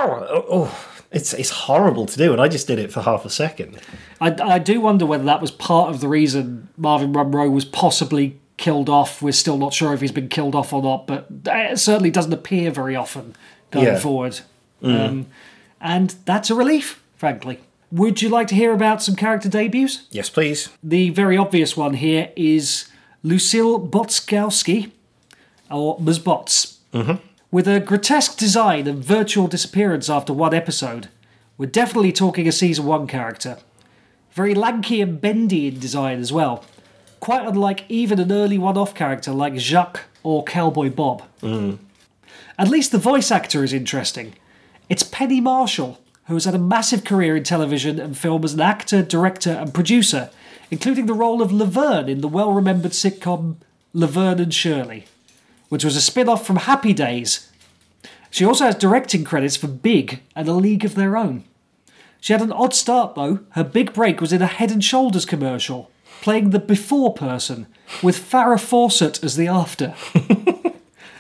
Oh, 0.02 0.46
oh, 0.50 0.88
it's 1.12 1.34
it's 1.34 1.50
horrible 1.50 2.06
to 2.06 2.18
do, 2.18 2.32
and 2.32 2.42
I 2.42 2.48
just 2.48 2.68
did 2.68 2.80
it 2.80 2.92
for 2.92 3.02
half 3.02 3.26
a 3.26 3.30
second. 3.30 3.80
I, 4.22 4.36
I 4.42 4.60
do 4.60 4.82
wonder 4.82 5.06
whether 5.06 5.24
that 5.24 5.42
was 5.42 5.52
part 5.52 5.90
of 5.90 6.02
the 6.02 6.08
reason 6.08 6.70
Marvin 6.78 7.12
Monroe 7.12 7.50
was 7.50 7.66
possibly 7.66 8.40
killed 8.58 8.90
off. 8.90 9.22
We're 9.22 9.32
still 9.32 9.58
not 9.58 9.74
sure 9.74 9.94
if 9.94 10.02
he's 10.02 10.12
been 10.12 10.28
killed 10.28 10.54
off 10.54 10.74
or 10.74 10.84
not, 10.84 11.08
but 11.08 11.28
it 11.46 11.80
certainly 11.80 12.12
doesn't 12.12 12.34
appear 12.34 12.72
very 12.72 12.96
often 12.96 13.36
going 13.72 13.86
Yeah. 13.88 14.00
forward. 14.00 14.40
Mm. 14.84 15.08
Um, 15.10 15.26
and 15.82 16.16
that's 16.26 16.50
a 16.50 16.56
relief, 16.56 17.02
frankly. 17.18 17.60
Would 17.92 18.22
you 18.22 18.30
like 18.30 18.48
to 18.48 18.56
hear 18.56 18.72
about 18.74 19.02
some 19.02 19.16
character 19.16 19.50
debuts? 19.50 20.04
Yes, 20.12 20.30
please. 20.30 20.70
The 20.84 21.10
very 21.10 21.38
obvious 21.38 21.76
one 21.76 21.96
here 21.96 22.30
is 22.36 22.86
Lucille 23.24 23.80
Botzcowski, 23.80 24.92
or 25.72 25.98
Ms. 26.00 26.20
Botz. 26.20 26.78
Mm-hmm. 26.94 27.16
With 27.52 27.68
a 27.68 27.80
grotesque 27.80 28.38
design 28.38 28.88
and 28.88 29.04
virtual 29.04 29.48
disappearance 29.48 30.10
after 30.10 30.34
one 30.34 30.54
episode, 30.54 31.08
we're 31.58 31.66
definitely 31.66 32.12
talking 32.12 32.48
a 32.48 32.52
season 32.52 32.86
one 32.86 33.08
character. 33.08 33.58
Very 34.34 34.54
lanky 34.54 35.02
and 35.02 35.20
bendy 35.20 35.68
in 35.68 35.80
design 35.80 36.20
as 36.20 36.32
well. 36.32 36.64
Quite 37.20 37.46
unlike 37.48 37.86
even 37.90 38.20
an 38.20 38.32
early 38.32 38.58
one 38.60 38.78
off 38.78 38.94
character 38.94 39.32
like 39.32 39.58
Jacques 39.58 40.02
or 40.24 40.44
Cowboy 40.44 40.90
Bob. 40.92 41.24
Mm. 41.42 41.80
At 42.60 42.68
least 42.68 42.92
the 42.92 42.98
voice 42.98 43.32
actor 43.32 43.64
is 43.64 43.72
interesting. 43.72 44.34
It's 44.90 45.02
Penny 45.02 45.40
Marshall, 45.40 45.98
who 46.28 46.34
has 46.34 46.44
had 46.44 46.56
a 46.56 46.60
massive 46.60 47.06
career 47.06 47.38
in 47.38 47.46
television 47.46 48.02
and 48.02 48.18
film 48.18 48.44
as 48.44 48.54
an 48.54 48.60
actor, 48.60 49.02
director, 49.02 49.52
and 49.52 49.74
producer, 49.74 50.30
including 50.70 51.06
the 51.06 51.14
role 51.14 51.42
of 51.42 51.54
Laverne 51.54 52.10
in 52.10 52.20
the 52.20 52.28
well 52.28 52.52
remembered 52.52 52.92
sitcom 52.92 53.56
Laverne 53.94 54.42
and 54.42 54.54
Shirley, 54.54 55.06
which 55.70 55.86
was 55.86 55.96
a 55.96 56.02
spin 56.02 56.28
off 56.28 56.46
from 56.46 56.58
Happy 56.58 56.92
Days. 56.92 57.50
She 58.30 58.44
also 58.44 58.66
has 58.66 58.76
directing 58.76 59.24
credits 59.24 59.56
for 59.56 59.68
Big 59.68 60.22
and 60.36 60.50
A 60.50 60.54
League 60.54 60.84
of 60.84 60.96
Their 60.96 61.16
Own. 61.16 61.46
She 62.20 62.34
had 62.34 62.42
an 62.42 62.52
odd 62.52 62.74
start 62.74 63.16
though. 63.16 63.40
Her 63.52 63.64
big 63.64 63.94
break 63.94 64.20
was 64.20 64.34
in 64.34 64.42
a 64.42 64.48
Head 64.48 64.70
and 64.70 64.84
Shoulders 64.84 65.26
commercial, 65.26 65.90
playing 66.22 66.50
the 66.50 66.60
before 66.60 67.14
person, 67.14 67.68
with 68.04 68.20
Farrah 68.20 68.60
Fawcett 68.60 69.24
as 69.24 69.38
the 69.38 69.48
after. 69.48 69.96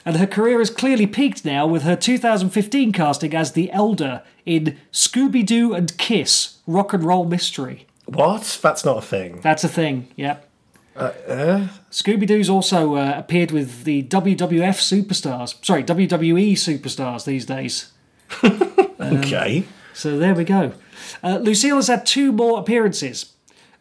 and 0.09 0.17
her 0.17 0.25
career 0.25 0.57
has 0.57 0.71
clearly 0.71 1.05
peaked 1.05 1.45
now 1.45 1.67
with 1.67 1.83
her 1.83 1.95
2015 1.95 2.91
casting 2.91 3.35
as 3.35 3.51
the 3.51 3.71
Elder 3.71 4.23
in 4.43 4.75
Scooby 4.91 5.45
Doo 5.45 5.75
and 5.75 5.95
Kiss 5.99 6.57
Rock 6.65 6.93
and 6.93 7.03
Roll 7.03 7.25
Mystery. 7.25 7.85
What? 8.05 8.57
That's 8.63 8.83
not 8.83 8.97
a 8.97 9.01
thing. 9.03 9.39
That's 9.41 9.63
a 9.63 9.67
thing, 9.67 10.07
yep. 10.15 10.49
Scooby 10.97 12.25
Doo's 12.25 12.49
also 12.49 12.95
uh, 12.95 13.13
appeared 13.17 13.51
with 13.51 13.83
the 13.83 14.01
WWF 14.01 14.79
superstars, 14.79 15.63
sorry, 15.63 15.83
WWE 15.83 16.53
superstars 16.53 17.25
these 17.25 17.45
days. 17.45 17.91
okay. 18.99 19.63
So 19.93 20.17
there 20.17 20.33
we 20.33 20.43
go. 20.43 20.73
Uh, 21.21 21.37
Lucille 21.37 21.75
has 21.75 21.87
had 21.87 22.07
two 22.07 22.31
more 22.31 22.59
appearances 22.59 23.33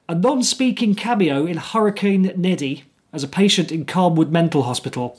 a 0.07 0.15
non 0.15 0.43
speaking 0.43 0.95
cameo 0.95 1.47
in 1.47 1.57
Hurricane 1.57 2.35
Neddy 2.37 2.85
as 3.15 3.25
a 3.25 3.29
patient 3.29 3.73
in 3.73 3.87
Calmwood 3.87 4.31
Mental 4.31 4.65
Hospital, 4.65 5.19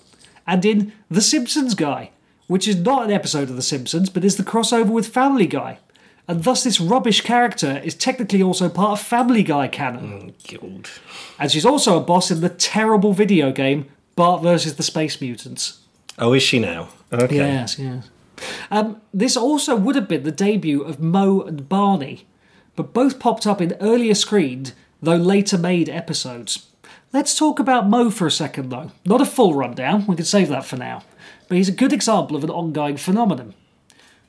and 0.50 0.66
in 0.66 0.92
The 1.10 1.22
Simpsons 1.22 1.76
Guy, 1.76 2.10
which 2.48 2.68
is 2.68 2.78
not 2.78 3.04
an 3.04 3.12
episode 3.12 3.52
of 3.52 3.56
The 3.56 3.62
Simpsons 3.62 4.10
but 4.10 4.26
is 4.26 4.36
the 4.36 4.44
crossover 4.44 4.90
with 4.90 5.08
Family 5.08 5.46
Guy. 5.46 5.78
And 6.28 6.44
thus, 6.44 6.64
this 6.64 6.80
rubbish 6.80 7.22
character 7.22 7.80
is 7.84 7.96
technically 7.96 8.42
also 8.42 8.68
part 8.68 9.00
of 9.00 9.06
Family 9.06 9.44
Guy 9.44 9.68
canon. 9.68 10.34
God. 10.52 10.90
And 11.40 11.52
she's 11.52 11.66
also 11.66 11.98
a 11.98 12.02
boss 12.02 12.32
in 12.32 12.42
the 12.42 12.50
terrible 12.50 13.14
video 13.14 13.52
game 13.52 13.86
Bart 14.16 14.42
vs. 14.42 14.76
the 14.76 14.84
Space 14.84 15.22
Mutants. 15.22 15.80
Oh, 16.18 16.34
is 16.34 16.44
she 16.44 16.60
now? 16.60 16.90
Okay. 17.14 17.38
Yes, 17.38 17.80
yes. 17.80 18.10
Um, 18.72 19.02
this 19.14 19.38
also 19.38 19.76
would 19.76 19.96
have 19.96 20.08
been 20.08 20.24
the 20.24 20.32
debut 20.32 20.82
of 20.82 21.00
Moe 21.00 21.42
and 21.42 21.70
Barney, 21.70 22.26
but 22.76 22.94
both 22.94 23.20
popped 23.20 23.46
up 23.46 23.62
in 23.62 23.76
earlier 23.80 24.16
screened, 24.16 24.74
though 25.02 25.16
later 25.16 25.58
made 25.58 25.90
episodes. 25.90 26.69
Let's 27.12 27.36
talk 27.36 27.58
about 27.60 27.90
Moe 27.90 28.12
for 28.12 28.28
a 28.28 28.32
second, 28.32 28.70
though. 28.70 28.92
Not 29.04 29.20
a 29.20 29.26
full 29.26 29.56
rundown, 29.56 30.06
we 30.06 30.16
can 30.16 30.26
save 30.26 30.48
that 30.50 30.66
for 30.66 30.78
now. 30.78 31.02
But 31.48 31.58
he's 31.58 31.70
a 31.70 31.72
good 31.72 31.92
example 31.92 32.36
of 32.36 32.44
an 32.44 32.52
ongoing 32.52 32.98
phenomenon. 32.98 33.56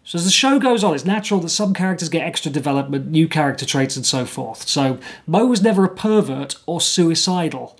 So 0.02 0.16
as 0.16 0.24
the 0.24 0.30
show 0.30 0.58
goes 0.58 0.82
on, 0.82 0.94
it's 0.94 1.04
natural 1.04 1.40
that 1.40 1.50
some 1.50 1.74
characters 1.74 2.08
get 2.08 2.26
extra 2.26 2.50
development, 2.50 3.08
new 3.08 3.28
character 3.28 3.66
traits, 3.66 3.96
and 3.96 4.06
so 4.06 4.24
forth. 4.24 4.66
So 4.66 4.98
Moe 5.26 5.44
was 5.44 5.62
never 5.62 5.84
a 5.84 5.94
pervert 5.94 6.56
or 6.64 6.80
suicidal 6.80 7.78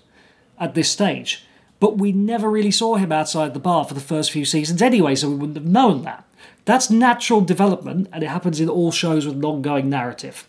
at 0.58 0.74
this 0.74 0.90
stage. 0.90 1.46
But 1.80 1.96
we 1.96 2.12
never 2.12 2.50
really 2.50 2.70
saw 2.70 2.96
him 2.96 3.10
outside 3.10 3.54
the 3.54 3.58
bar 3.58 3.86
for 3.86 3.94
the 3.94 4.00
first 4.00 4.30
few 4.30 4.44
seasons 4.44 4.82
anyway, 4.82 5.14
so 5.14 5.30
we 5.30 5.36
wouldn't 5.36 5.56
have 5.56 5.66
known 5.66 6.02
that. 6.02 6.26
That's 6.66 6.90
natural 6.90 7.40
development, 7.40 8.08
and 8.12 8.22
it 8.22 8.28
happens 8.28 8.60
in 8.60 8.68
all 8.68 8.92
shows 8.92 9.24
with 9.24 9.36
an 9.36 9.44
ongoing 9.46 9.88
narrative. 9.88 10.46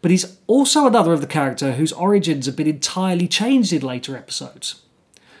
But 0.00 0.10
he's 0.10 0.36
also 0.46 0.86
another 0.86 1.12
of 1.12 1.20
the 1.20 1.26
character 1.26 1.72
whose 1.72 1.92
origins 1.92 2.46
have 2.46 2.56
been 2.56 2.68
entirely 2.68 3.26
changed 3.26 3.72
in 3.72 3.82
later 3.82 4.16
episodes. 4.16 4.82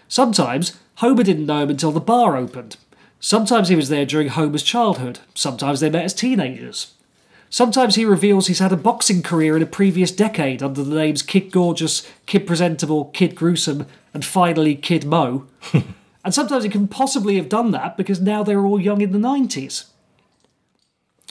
Sometimes 0.08 0.78
Homer 0.96 1.22
didn't 1.22 1.46
know 1.46 1.62
him 1.62 1.70
until 1.70 1.92
the 1.92 2.00
bar 2.00 2.36
opened. 2.36 2.76
Sometimes 3.20 3.68
he 3.68 3.76
was 3.76 3.88
there 3.88 4.06
during 4.06 4.28
Homer's 4.28 4.62
childhood. 4.62 5.20
Sometimes 5.34 5.80
they 5.80 5.90
met 5.90 6.04
as 6.04 6.14
teenagers. 6.14 6.94
Sometimes 7.50 7.94
he 7.94 8.04
reveals 8.04 8.46
he's 8.46 8.58
had 8.58 8.72
a 8.72 8.76
boxing 8.76 9.22
career 9.22 9.56
in 9.56 9.62
a 9.62 9.66
previous 9.66 10.12
decade 10.12 10.62
under 10.62 10.82
the 10.82 10.94
names 10.94 11.22
Kid 11.22 11.50
Gorgeous, 11.50 12.06
Kid 12.26 12.46
Presentable, 12.46 13.06
Kid 13.06 13.34
Gruesome, 13.34 13.86
and 14.12 14.24
finally 14.24 14.74
Kid 14.74 15.04
Moe. 15.04 15.46
and 16.24 16.34
sometimes 16.34 16.64
he 16.64 16.70
can 16.70 16.88
possibly 16.88 17.36
have 17.36 17.48
done 17.48 17.70
that 17.70 17.96
because 17.96 18.20
now 18.20 18.42
they're 18.42 18.64
all 18.64 18.80
young 18.80 19.00
in 19.00 19.12
the 19.12 19.18
90s. 19.18 19.86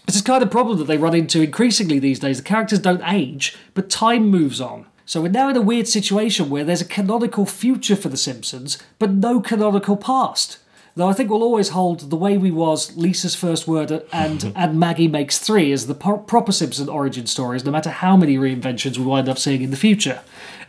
It's 0.08 0.16
this 0.16 0.24
kind 0.24 0.42
of 0.42 0.50
problem 0.50 0.78
that 0.78 0.86
they 0.86 0.98
run 0.98 1.14
into 1.14 1.42
increasingly 1.42 2.00
these 2.00 2.20
days. 2.20 2.38
The 2.38 2.44
characters 2.44 2.80
don't 2.80 3.04
age, 3.06 3.58
but 3.74 3.90
time 3.90 4.30
moves 4.30 4.62
on. 4.62 4.86
So 5.06 5.22
we're 5.22 5.28
now 5.28 5.50
in 5.50 5.58
a 5.58 5.62
weird 5.62 5.88
situation 5.88 6.50
where 6.50 6.64
there's 6.64 6.82
a 6.82 6.86
canonical 6.86 7.46
future 7.46 7.96
for 7.98 8.08
The 8.08 8.16
Simpsons, 8.16 8.78
but 9.00 9.12
no 9.12 9.42
canonical 9.42 9.98
past. 9.98 10.60
Though 10.96 11.10
I 11.10 11.14
think 11.14 11.30
we'll 11.30 11.44
always 11.44 11.70
hold 11.70 12.10
The 12.10 12.16
Way 12.16 12.38
We 12.38 12.52
Was, 12.52 12.96
Lisa's 12.96 13.36
First 13.36 13.68
Word, 13.68 13.92
and, 14.14 14.52
and 14.56 14.80
Maggie 14.80 15.10
Makes 15.10 15.40
Three 15.40 15.74
as 15.74 15.88
the 15.88 15.94
pro- 15.94 16.20
proper 16.20 16.54
Simpson 16.54 16.88
origin 16.88 17.28
stories, 17.28 17.66
no 17.66 17.72
matter 17.72 17.90
how 17.90 18.16
many 18.16 18.38
reinventions 18.38 18.98
we 18.98 19.04
wind 19.04 19.28
up 19.28 19.38
seeing 19.38 19.62
in 19.62 19.72
the 19.72 19.78
future. 19.78 20.22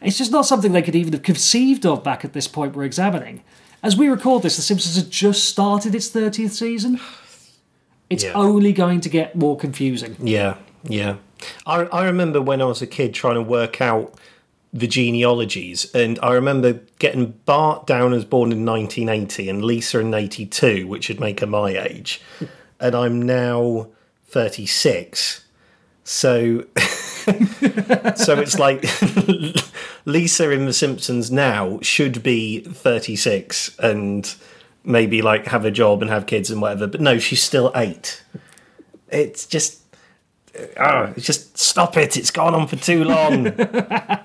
It's 0.03 0.19
just 0.19 0.33
not 0.33 0.47
something 0.47 0.73
they 0.73 0.83
could 0.83 0.97
even 0.97 1.13
have 1.13 1.23
conceived 1.23 1.87
of 1.87 2.03
back 2.03 2.25
at 2.25 2.33
this 2.33 2.49
point 2.49 2.75
we're 2.75 2.85
examining. 2.85 3.45
As 3.85 3.97
we 3.97 4.09
record 4.09 4.43
this, 4.43 4.57
The 4.57 4.63
Simpsons 4.63 4.97
had 4.97 5.11
just 5.13 5.45
started 5.45 5.95
its 5.95 6.11
30th 6.11 6.51
season. 6.51 7.01
It's 8.11 8.25
Yeah. 8.25 8.33
only 8.35 8.73
going 8.73 9.01
to 9.03 9.09
get 9.09 9.35
more 9.37 9.57
confusing. 9.57 10.17
Yeah, 10.21 10.55
yeah. 10.85 11.17
I 11.67 11.83
I 11.85 12.05
remember 12.07 12.41
when 12.41 12.61
I 12.63 12.65
was 12.65 12.83
a 12.83 12.87
kid 12.87 13.15
trying 13.15 13.35
to 13.35 13.43
work 13.43 13.81
out 13.81 14.15
the 14.73 14.87
genealogies, 14.87 15.91
and 15.95 16.19
I 16.23 16.33
remember 16.35 16.81
getting 16.99 17.35
Bart 17.47 17.87
down 17.87 18.13
as 18.13 18.25
born 18.25 18.53
in 18.53 18.65
1980 18.67 19.49
and 19.49 19.65
Lisa 19.65 19.99
in 20.01 20.13
82, 20.13 20.87
which 20.87 21.09
would 21.09 21.21
make 21.21 21.41
her 21.41 21.47
my 21.47 21.71
age, 21.71 22.21
and 22.81 22.95
I'm 22.95 23.23
now 23.23 23.89
36. 24.27 25.45
So, 26.05 26.65
so 28.17 28.39
it's 28.39 28.59
like 28.59 28.83
Lisa 30.05 30.51
in 30.51 30.67
The 30.67 30.73
Simpsons 30.73 31.31
now 31.31 31.79
should 31.83 32.23
be 32.23 32.61
36 32.61 33.79
and 33.79 34.35
maybe 34.85 35.23
like 35.23 35.47
have 35.47 35.65
a 35.65 35.71
job 35.71 36.03
and 36.03 36.11
have 36.11 36.27
kids 36.27 36.51
and 36.51 36.61
whatever, 36.61 36.87
but 36.87 37.01
no, 37.01 37.19
she's 37.19 37.43
still 37.43 37.73
eight. 37.75 38.23
It's 39.09 39.47
just 39.47 39.83
oh, 40.79 41.13
it's 41.17 41.27
just 41.27 41.59
stop 41.59 41.97
it. 41.97 42.17
It's 42.17 42.31
gone 42.31 42.55
on 42.55 42.67
for 42.67 42.77
too 42.77 43.05
long. 43.05 43.45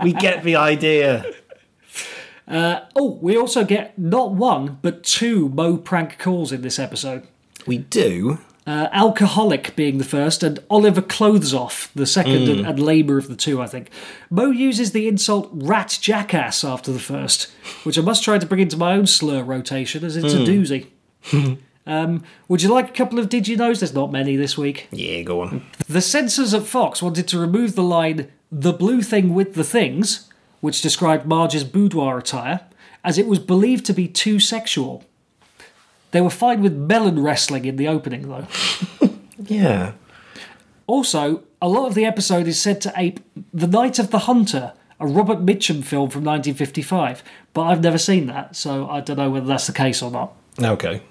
we 0.04 0.13
get 0.13 0.44
the 0.44 0.56
idea. 0.56 1.26
Uh, 2.48 2.82
oh, 2.96 3.18
we 3.22 3.38
also 3.38 3.63
get 3.63 3.98
not 3.98 4.34
one, 4.34 4.80
but 4.82 5.04
two 5.04 5.50
Moe 5.50 5.78
prank 5.78 6.20
calls 6.20 6.52
in 6.52 6.62
this 6.62 6.80
episode. 6.80 7.28
We 7.66 7.78
do. 7.78 8.39
Uh, 8.65 8.88
alcoholic 8.93 9.76
being 9.76 9.97
the 9.97 10.06
first, 10.06 10.41
and 10.41 10.58
Oliver 10.69 11.02
Klozoff 11.02 11.89
the 11.93 12.06
second 12.06 12.47
Mm. 12.47 12.52
and, 12.60 12.65
and 12.67 12.80
labour 12.80 13.17
of 13.17 13.28
the 13.28 13.36
two, 13.36 13.62
I 13.62 13.67
think. 13.67 13.89
Moe 14.30 14.52
uses 14.52 14.93
the 14.93 15.06
insult 15.08 15.49
rat 15.52 15.97
jackass 16.02 16.63
after 16.63 16.93
the 16.93 16.99
first, 16.99 17.52
which 17.84 17.97
I 17.97 18.02
must 18.02 18.23
try 18.23 18.38
to 18.38 18.45
bring 18.45 18.62
into 18.62 18.78
my 18.78 18.93
own 18.93 19.06
slur 19.06 19.43
rotation 19.43 20.06
as 20.06 20.15
it's 20.15 20.34
a 20.34 20.38
Mm. 20.38 20.45
doozy. 20.47 21.58
um, 21.88 22.23
would 22.47 22.62
you 22.63 22.69
like 22.73 22.89
a 22.89 22.93
couple 22.93 23.19
of 23.19 23.28
Did 23.28 23.49
You 23.49 23.58
Knows? 23.58 23.82
There's 23.82 23.93
not 23.93 24.13
many 24.13 24.38
this 24.38 24.58
week. 24.58 24.88
Yeah, 24.91 25.23
go 25.23 25.41
on. 25.41 25.65
The 25.89 25.99
censors 26.02 26.54
at 26.54 26.63
Fox 26.63 27.02
wanted 27.02 27.28
to 27.28 27.39
remove 27.39 27.76
the 27.76 27.84
line, 27.84 28.30
the 28.49 28.71
blue 28.71 29.02
thing 29.02 29.34
with 29.34 29.56
the 29.56 29.65
things, 29.65 30.30
which 30.62 30.82
described 30.82 31.26
Marge's 31.26 31.65
boudoir 31.65 32.17
attire, 32.17 32.62
as 33.04 33.17
it 33.17 33.28
was 33.28 33.39
believed 33.39 33.86
to 33.88 33.93
be 33.93 34.08
too 34.08 34.39
sexual. 34.39 35.04
They 36.13 36.21
were 36.21 36.30
fine 36.30 36.62
with 36.62 36.73
melon 36.73 37.21
wrestling 37.21 37.65
in 37.65 37.76
the 37.76 37.88
opening, 37.89 38.30
though. 38.30 38.47
Yeah. 39.45 39.93
Also, 40.88 41.43
a 41.62 41.67
lot 41.67 41.88
of 41.88 41.95
the 41.95 42.06
episode 42.06 42.47
is 42.47 42.62
said 42.62 42.80
to 42.82 42.93
ape 42.95 43.19
The 43.54 43.67
Night 43.67 43.99
of 43.99 44.10
the 44.12 44.19
Hunter, 44.19 44.71
a 45.02 45.08
Robert 45.08 45.39
Mitchum 45.39 45.84
film 45.84 46.10
from 46.10 46.23
1955, 46.23 47.23
but 47.54 47.63
I've 47.63 47.82
never 47.82 47.97
seen 47.97 48.28
that, 48.28 48.56
so 48.56 48.88
I 48.88 49.02
don't 49.02 49.17
know 49.17 49.30
whether 49.30 49.47
that's 49.47 49.67
the 49.67 49.73
case 49.73 50.02
or 50.02 50.12
not. 50.12 50.34
Okay. 50.62 51.02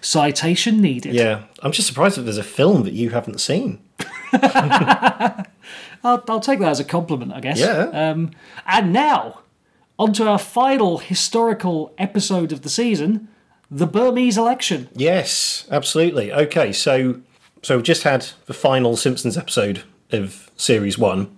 Citation 0.00 0.80
needed. 0.80 1.14
Yeah. 1.14 1.44
I'm 1.60 1.72
just 1.72 1.88
surprised 1.88 2.18
that 2.18 2.22
there's 2.22 2.38
a 2.38 2.44
film 2.44 2.84
that 2.84 2.92
you 2.92 3.10
haven't 3.10 3.40
seen. 3.40 3.80
I'll, 4.32 5.44
I'll 6.04 6.40
take 6.40 6.60
that 6.60 6.68
as 6.68 6.78
a 6.78 6.84
compliment, 6.84 7.32
I 7.32 7.40
guess. 7.40 7.58
Yeah. 7.58 7.88
Um, 7.92 8.30
and 8.66 8.92
now, 8.92 9.40
onto 9.98 10.24
our 10.24 10.38
final 10.38 10.98
historical 10.98 11.92
episode 11.98 12.52
of 12.52 12.62
the 12.62 12.70
season 12.70 13.28
the 13.72 13.86
Burmese 13.86 14.36
election. 14.36 14.88
Yes, 14.94 15.66
absolutely. 15.70 16.30
Okay, 16.30 16.72
so 16.72 17.22
so 17.62 17.76
we've 17.76 17.84
just 17.84 18.02
had 18.02 18.26
the 18.44 18.52
final 18.52 18.96
Simpsons 18.96 19.38
episode 19.38 19.82
of 20.10 20.50
series 20.56 20.98
one, 20.98 21.34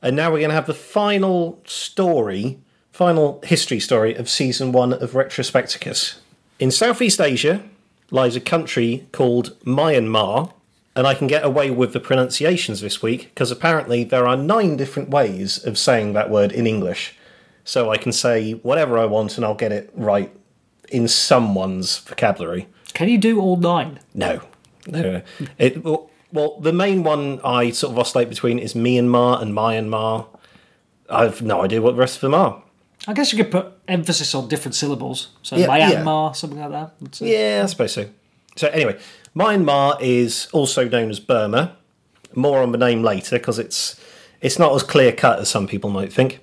and 0.00 0.16
now 0.16 0.30
we're 0.30 0.38
going 0.38 0.48
to 0.48 0.54
have 0.54 0.66
the 0.66 0.72
final 0.72 1.60
story, 1.66 2.58
final 2.90 3.40
history 3.44 3.80
story 3.80 4.14
of 4.14 4.30
season 4.30 4.72
one 4.72 4.94
of 4.94 5.10
Retrospecticus. 5.12 6.16
In 6.58 6.70
Southeast 6.70 7.20
Asia 7.20 7.62
lies 8.10 8.34
a 8.34 8.40
country 8.40 9.06
called 9.12 9.58
Myanmar, 9.64 10.54
and 10.96 11.06
I 11.06 11.14
can 11.14 11.26
get 11.26 11.44
away 11.44 11.70
with 11.70 11.92
the 11.92 12.00
pronunciations 12.00 12.80
this 12.80 13.02
week 13.02 13.24
because 13.34 13.50
apparently 13.50 14.04
there 14.04 14.26
are 14.26 14.38
nine 14.38 14.78
different 14.78 15.10
ways 15.10 15.62
of 15.62 15.76
saying 15.76 16.14
that 16.14 16.30
word 16.30 16.50
in 16.50 16.66
English. 16.66 17.14
So 17.62 17.90
I 17.90 17.98
can 17.98 18.12
say 18.12 18.52
whatever 18.52 18.98
I 18.98 19.04
want 19.04 19.36
and 19.36 19.44
I'll 19.44 19.54
get 19.54 19.72
it 19.72 19.90
right 19.94 20.34
in 20.88 21.08
someone's 21.08 21.98
vocabulary. 21.98 22.68
Can 22.92 23.08
you 23.08 23.18
do 23.18 23.40
all 23.40 23.56
nine? 23.56 24.00
No, 24.14 24.40
no. 24.86 25.22
It, 25.58 25.82
well, 25.84 26.10
well, 26.32 26.58
the 26.60 26.72
main 26.72 27.02
one 27.02 27.40
I 27.44 27.70
sort 27.70 27.92
of 27.92 27.98
oscillate 27.98 28.28
between 28.28 28.58
is 28.58 28.74
Myanmar 28.74 29.40
and 29.40 29.52
Myanmar. 29.52 30.26
I've 31.08 31.42
no 31.42 31.62
idea 31.62 31.80
what 31.82 31.92
the 31.92 32.00
rest 32.00 32.16
of 32.16 32.20
them 32.22 32.34
are. 32.34 32.62
I 33.06 33.12
guess 33.12 33.32
you 33.32 33.42
could 33.42 33.52
put 33.52 33.72
emphasis 33.86 34.34
on 34.34 34.48
different 34.48 34.74
syllables. 34.74 35.28
So 35.42 35.56
Yeah, 35.56 35.74
yeah. 35.76 35.90
Myanmar, 35.92 36.34
something 36.34 36.58
like 36.58 36.70
that. 36.70 37.20
Yeah, 37.20 37.60
I 37.62 37.66
suppose 37.66 37.92
so. 37.92 38.08
So 38.56 38.68
anyway, 38.68 38.98
Myanmar 39.36 40.00
is 40.00 40.48
also 40.52 40.88
known 40.88 41.10
as 41.10 41.20
Burma. 41.20 41.76
More 42.34 42.62
on 42.62 42.72
the 42.72 42.78
name 42.78 43.02
later 43.02 43.38
because 43.38 43.58
it's 43.58 44.00
it's 44.40 44.58
not 44.58 44.74
as 44.74 44.82
clear 44.82 45.12
cut 45.12 45.38
as 45.38 45.48
some 45.48 45.66
people 45.68 45.90
might 45.90 46.12
think. 46.12 46.40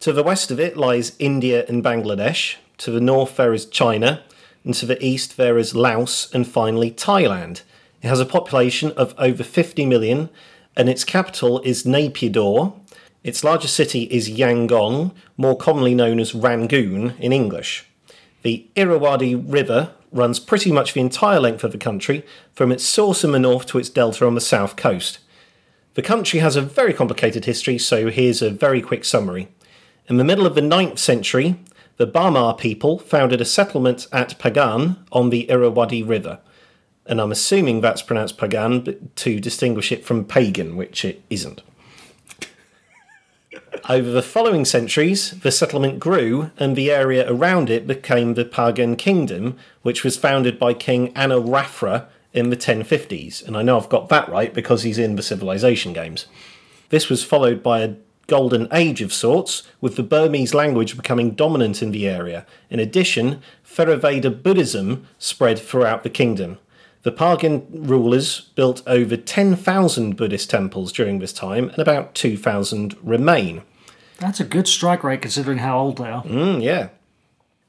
To 0.00 0.12
the 0.12 0.22
west 0.22 0.50
of 0.50 0.60
it 0.60 0.76
lies 0.76 1.16
India 1.18 1.64
and 1.68 1.82
Bangladesh. 1.82 2.56
To 2.78 2.90
the 2.90 3.00
north 3.00 3.36
there 3.36 3.54
is 3.54 3.66
China, 3.66 4.22
and 4.64 4.74
to 4.74 4.86
the 4.86 5.02
east 5.04 5.36
there 5.36 5.58
is 5.58 5.74
Laos, 5.74 6.32
and 6.34 6.46
finally 6.46 6.90
Thailand. 6.90 7.62
It 8.02 8.08
has 8.08 8.20
a 8.20 8.26
population 8.26 8.92
of 8.92 9.14
over 9.18 9.42
50 9.42 9.86
million, 9.86 10.28
and 10.76 10.88
its 10.88 11.04
capital 11.04 11.60
is 11.60 11.84
Naypyidaw. 11.84 12.78
Its 13.24 13.42
largest 13.42 13.74
city 13.74 14.02
is 14.04 14.28
Yangon, 14.28 15.12
more 15.36 15.56
commonly 15.56 15.94
known 15.94 16.20
as 16.20 16.34
Rangoon 16.34 17.14
in 17.18 17.32
English. 17.32 17.86
The 18.42 18.66
Irrawaddy 18.76 19.34
River 19.34 19.92
runs 20.12 20.38
pretty 20.38 20.70
much 20.70 20.92
the 20.92 21.00
entire 21.00 21.40
length 21.40 21.64
of 21.64 21.72
the 21.72 21.78
country, 21.78 22.24
from 22.52 22.70
its 22.70 22.84
source 22.84 23.24
in 23.24 23.32
the 23.32 23.38
north 23.38 23.66
to 23.66 23.78
its 23.78 23.88
delta 23.88 24.26
on 24.26 24.34
the 24.34 24.40
south 24.40 24.76
coast. 24.76 25.18
The 25.94 26.02
country 26.02 26.40
has 26.40 26.56
a 26.56 26.62
very 26.62 26.92
complicated 26.92 27.46
history, 27.46 27.78
so 27.78 28.10
here's 28.10 28.42
a 28.42 28.50
very 28.50 28.82
quick 28.82 29.04
summary. 29.04 29.48
In 30.08 30.18
the 30.18 30.24
middle 30.24 30.46
of 30.46 30.54
the 30.54 30.60
9th 30.60 30.98
century, 30.98 31.56
the 31.96 32.06
Bamar 32.06 32.58
people 32.58 32.98
founded 32.98 33.40
a 33.40 33.44
settlement 33.44 34.06
at 34.12 34.38
Pagan 34.38 34.96
on 35.12 35.30
the 35.30 35.48
Irrawaddy 35.50 36.02
River. 36.02 36.40
And 37.06 37.20
I'm 37.20 37.32
assuming 37.32 37.80
that's 37.80 38.02
pronounced 38.02 38.36
Pagan 38.36 39.10
to 39.14 39.40
distinguish 39.40 39.92
it 39.92 40.04
from 40.04 40.24
pagan, 40.24 40.76
which 40.76 41.04
it 41.04 41.22
isn't. 41.30 41.62
Over 43.88 44.10
the 44.10 44.22
following 44.22 44.64
centuries, 44.64 45.30
the 45.40 45.52
settlement 45.52 46.00
grew, 46.00 46.50
and 46.58 46.74
the 46.74 46.90
area 46.90 47.30
around 47.30 47.70
it 47.70 47.86
became 47.86 48.34
the 48.34 48.44
Pagan 48.44 48.96
Kingdom, 48.96 49.56
which 49.82 50.02
was 50.02 50.16
founded 50.16 50.58
by 50.58 50.74
King 50.74 51.12
Anawrahta 51.14 52.06
in 52.32 52.50
the 52.50 52.56
1050s. 52.56 53.46
And 53.46 53.56
I 53.56 53.62
know 53.62 53.78
I've 53.78 53.88
got 53.88 54.08
that 54.08 54.28
right 54.28 54.52
because 54.52 54.82
he's 54.82 54.98
in 54.98 55.14
the 55.14 55.22
Civilization 55.22 55.92
games. 55.92 56.26
This 56.88 57.08
was 57.08 57.22
followed 57.22 57.62
by 57.62 57.80
a 57.80 57.94
golden 58.26 58.68
age 58.72 59.02
of 59.02 59.12
sorts, 59.12 59.62
with 59.80 59.96
the 59.96 60.02
Burmese 60.02 60.54
language 60.54 60.96
becoming 60.96 61.32
dominant 61.32 61.82
in 61.82 61.90
the 61.90 62.08
area. 62.08 62.46
In 62.70 62.80
addition, 62.80 63.42
Theravada 63.64 64.42
Buddhism 64.42 65.06
spread 65.18 65.58
throughout 65.58 66.02
the 66.02 66.10
kingdom. 66.10 66.58
The 67.02 67.12
Pagan 67.12 67.66
rulers 67.70 68.40
built 68.56 68.82
over 68.86 69.16
10,000 69.16 70.16
Buddhist 70.16 70.50
temples 70.50 70.90
during 70.92 71.20
this 71.20 71.32
time, 71.32 71.68
and 71.68 71.78
about 71.78 72.14
2,000 72.14 72.96
remain. 73.02 73.62
That's 74.18 74.40
a 74.40 74.44
good 74.44 74.66
strike 74.66 75.04
rate 75.04 75.22
considering 75.22 75.58
how 75.58 75.78
old 75.78 75.98
they 75.98 76.10
are. 76.10 76.24
Mm, 76.24 76.62
yeah. 76.62 76.88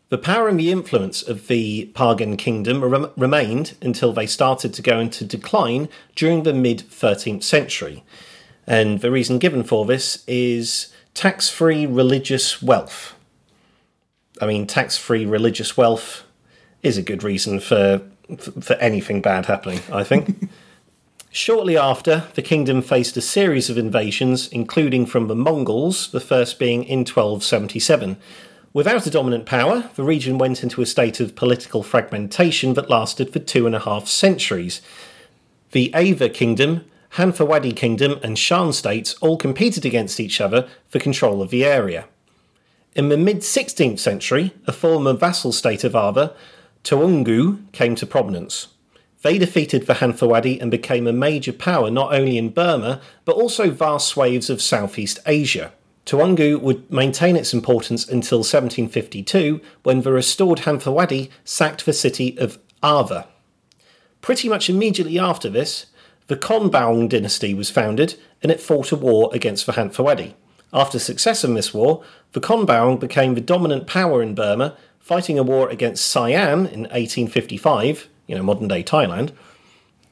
The 0.09 0.17
power 0.17 0.47
and 0.47 0.57
the 0.57 0.71
influence 0.71 1.21
of 1.21 1.47
the 1.47 1.91
Pagan 1.93 2.37
kingdom 2.37 2.83
rem- 2.83 3.11
remained 3.17 3.75
until 3.81 4.13
they 4.13 4.25
started 4.25 4.73
to 4.73 4.81
go 4.81 4.99
into 4.99 5.25
decline 5.25 5.89
during 6.15 6.43
the 6.43 6.53
mid 6.53 6.79
13th 6.89 7.43
century. 7.43 8.03
And 8.67 8.99
the 8.99 9.11
reason 9.11 9.39
given 9.39 9.63
for 9.63 9.85
this 9.85 10.23
is 10.27 10.93
tax 11.13 11.49
free 11.49 11.85
religious 11.85 12.61
wealth. 12.61 13.15
I 14.41 14.45
mean, 14.45 14.67
tax 14.67 14.97
free 14.97 15.25
religious 15.25 15.77
wealth 15.77 16.23
is 16.83 16.97
a 16.97 17.01
good 17.01 17.23
reason 17.23 17.59
for, 17.59 18.01
for 18.37 18.73
anything 18.75 19.21
bad 19.21 19.45
happening, 19.45 19.79
I 19.91 20.03
think. 20.03 20.49
Shortly 21.31 21.77
after, 21.77 22.25
the 22.35 22.41
kingdom 22.41 22.81
faced 22.81 23.15
a 23.17 23.21
series 23.21 23.69
of 23.69 23.77
invasions, 23.77 24.47
including 24.47 25.05
from 25.05 25.27
the 25.27 25.35
Mongols, 25.35 26.11
the 26.11 26.19
first 26.19 26.57
being 26.57 26.83
in 26.83 26.99
1277. 26.99 28.17
Without 28.73 29.05
a 29.07 29.11
dominant 29.11 29.45
power, 29.45 29.89
the 29.95 30.03
region 30.03 30.37
went 30.37 30.63
into 30.63 30.81
a 30.81 30.85
state 30.85 31.19
of 31.19 31.35
political 31.35 31.83
fragmentation 31.83 32.73
that 32.73 32.89
lasted 32.89 33.31
for 33.31 33.39
two 33.39 33.65
and 33.65 33.75
a 33.75 33.79
half 33.79 34.07
centuries. 34.07 34.81
The 35.71 35.91
Ava 35.95 36.29
Kingdom, 36.29 36.85
Hanfawadi 37.13 37.75
Kingdom, 37.75 38.19
and 38.21 38.37
Shan 38.37 38.73
states 38.73 39.15
all 39.21 39.37
competed 39.37 39.85
against 39.85 40.19
each 40.19 40.39
other 40.41 40.67
for 40.87 40.99
control 40.99 41.41
of 41.41 41.49
the 41.49 41.65
area. 41.65 42.05
In 42.95 43.09
the 43.09 43.17
mid 43.17 43.37
16th 43.37 43.99
century, 43.99 44.53
a 44.65 44.71
former 44.71 45.13
vassal 45.13 45.51
state 45.51 45.83
of 45.83 45.95
Ava, 45.95 46.33
Toungoo, 46.83 47.71
came 47.71 47.95
to 47.95 48.05
prominence. 48.05 48.69
They 49.21 49.37
defeated 49.37 49.87
the 49.87 49.95
Hanfawadi 49.95 50.61
and 50.61 50.69
became 50.69 51.07
a 51.07 51.13
major 51.13 51.53
power 51.53 51.89
not 51.89 52.13
only 52.13 52.37
in 52.37 52.49
Burma, 52.49 53.01
but 53.25 53.35
also 53.35 53.71
vast 53.71 54.07
swathes 54.07 54.49
of 54.49 54.61
Southeast 54.61 55.19
Asia. 55.25 55.73
Toungoo 56.05 56.59
would 56.61 56.89
maintain 56.91 57.35
its 57.35 57.53
importance 57.53 58.07
until 58.07 58.39
1752, 58.39 59.59
when 59.83 60.01
the 60.01 60.11
restored 60.11 60.59
Hanfawadi 60.59 61.29
sacked 61.43 61.85
the 61.85 61.93
city 61.93 62.37
of 62.39 62.57
Ava. 62.83 63.27
Pretty 64.21 64.47
much 64.47 64.69
immediately 64.69 65.19
after 65.19 65.49
this, 65.49 65.87
the 66.27 66.35
Konbaung 66.35 67.09
dynasty 67.09 67.53
was 67.53 67.69
founded 67.69 68.15
and 68.43 68.51
it 68.51 68.61
fought 68.61 68.91
a 68.91 68.95
war 68.95 69.29
against 69.33 69.65
the 69.65 69.73
Hanthawaddy. 69.73 70.33
After 70.73 70.99
success 70.99 71.43
in 71.43 71.53
this 71.53 71.73
war, 71.73 72.03
the 72.33 72.41
Konbaung 72.41 72.99
became 72.99 73.35
the 73.35 73.41
dominant 73.41 73.87
power 73.87 74.21
in 74.21 74.35
Burma, 74.35 74.75
fighting 74.99 75.39
a 75.39 75.43
war 75.43 75.69
against 75.69 76.05
Siam 76.05 76.65
in 76.65 76.81
1855, 76.81 78.07
you 78.27 78.35
know, 78.35 78.43
modern 78.43 78.67
day 78.67 78.83
Thailand, 78.83 79.31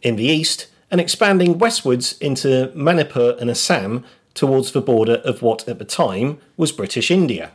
in 0.01 0.15
the 0.15 0.23
east, 0.23 0.67
and 0.89 1.01
expanding 1.01 1.57
westwards 1.57 2.17
into 2.19 2.71
Manipur 2.73 3.35
and 3.39 3.49
Assam 3.49 4.05
towards 4.33 4.71
the 4.71 4.81
border 4.81 5.15
of 5.25 5.41
what 5.41 5.67
at 5.67 5.79
the 5.79 5.85
time 5.85 6.37
was 6.55 6.71
British 6.71 7.11
India. 7.11 7.51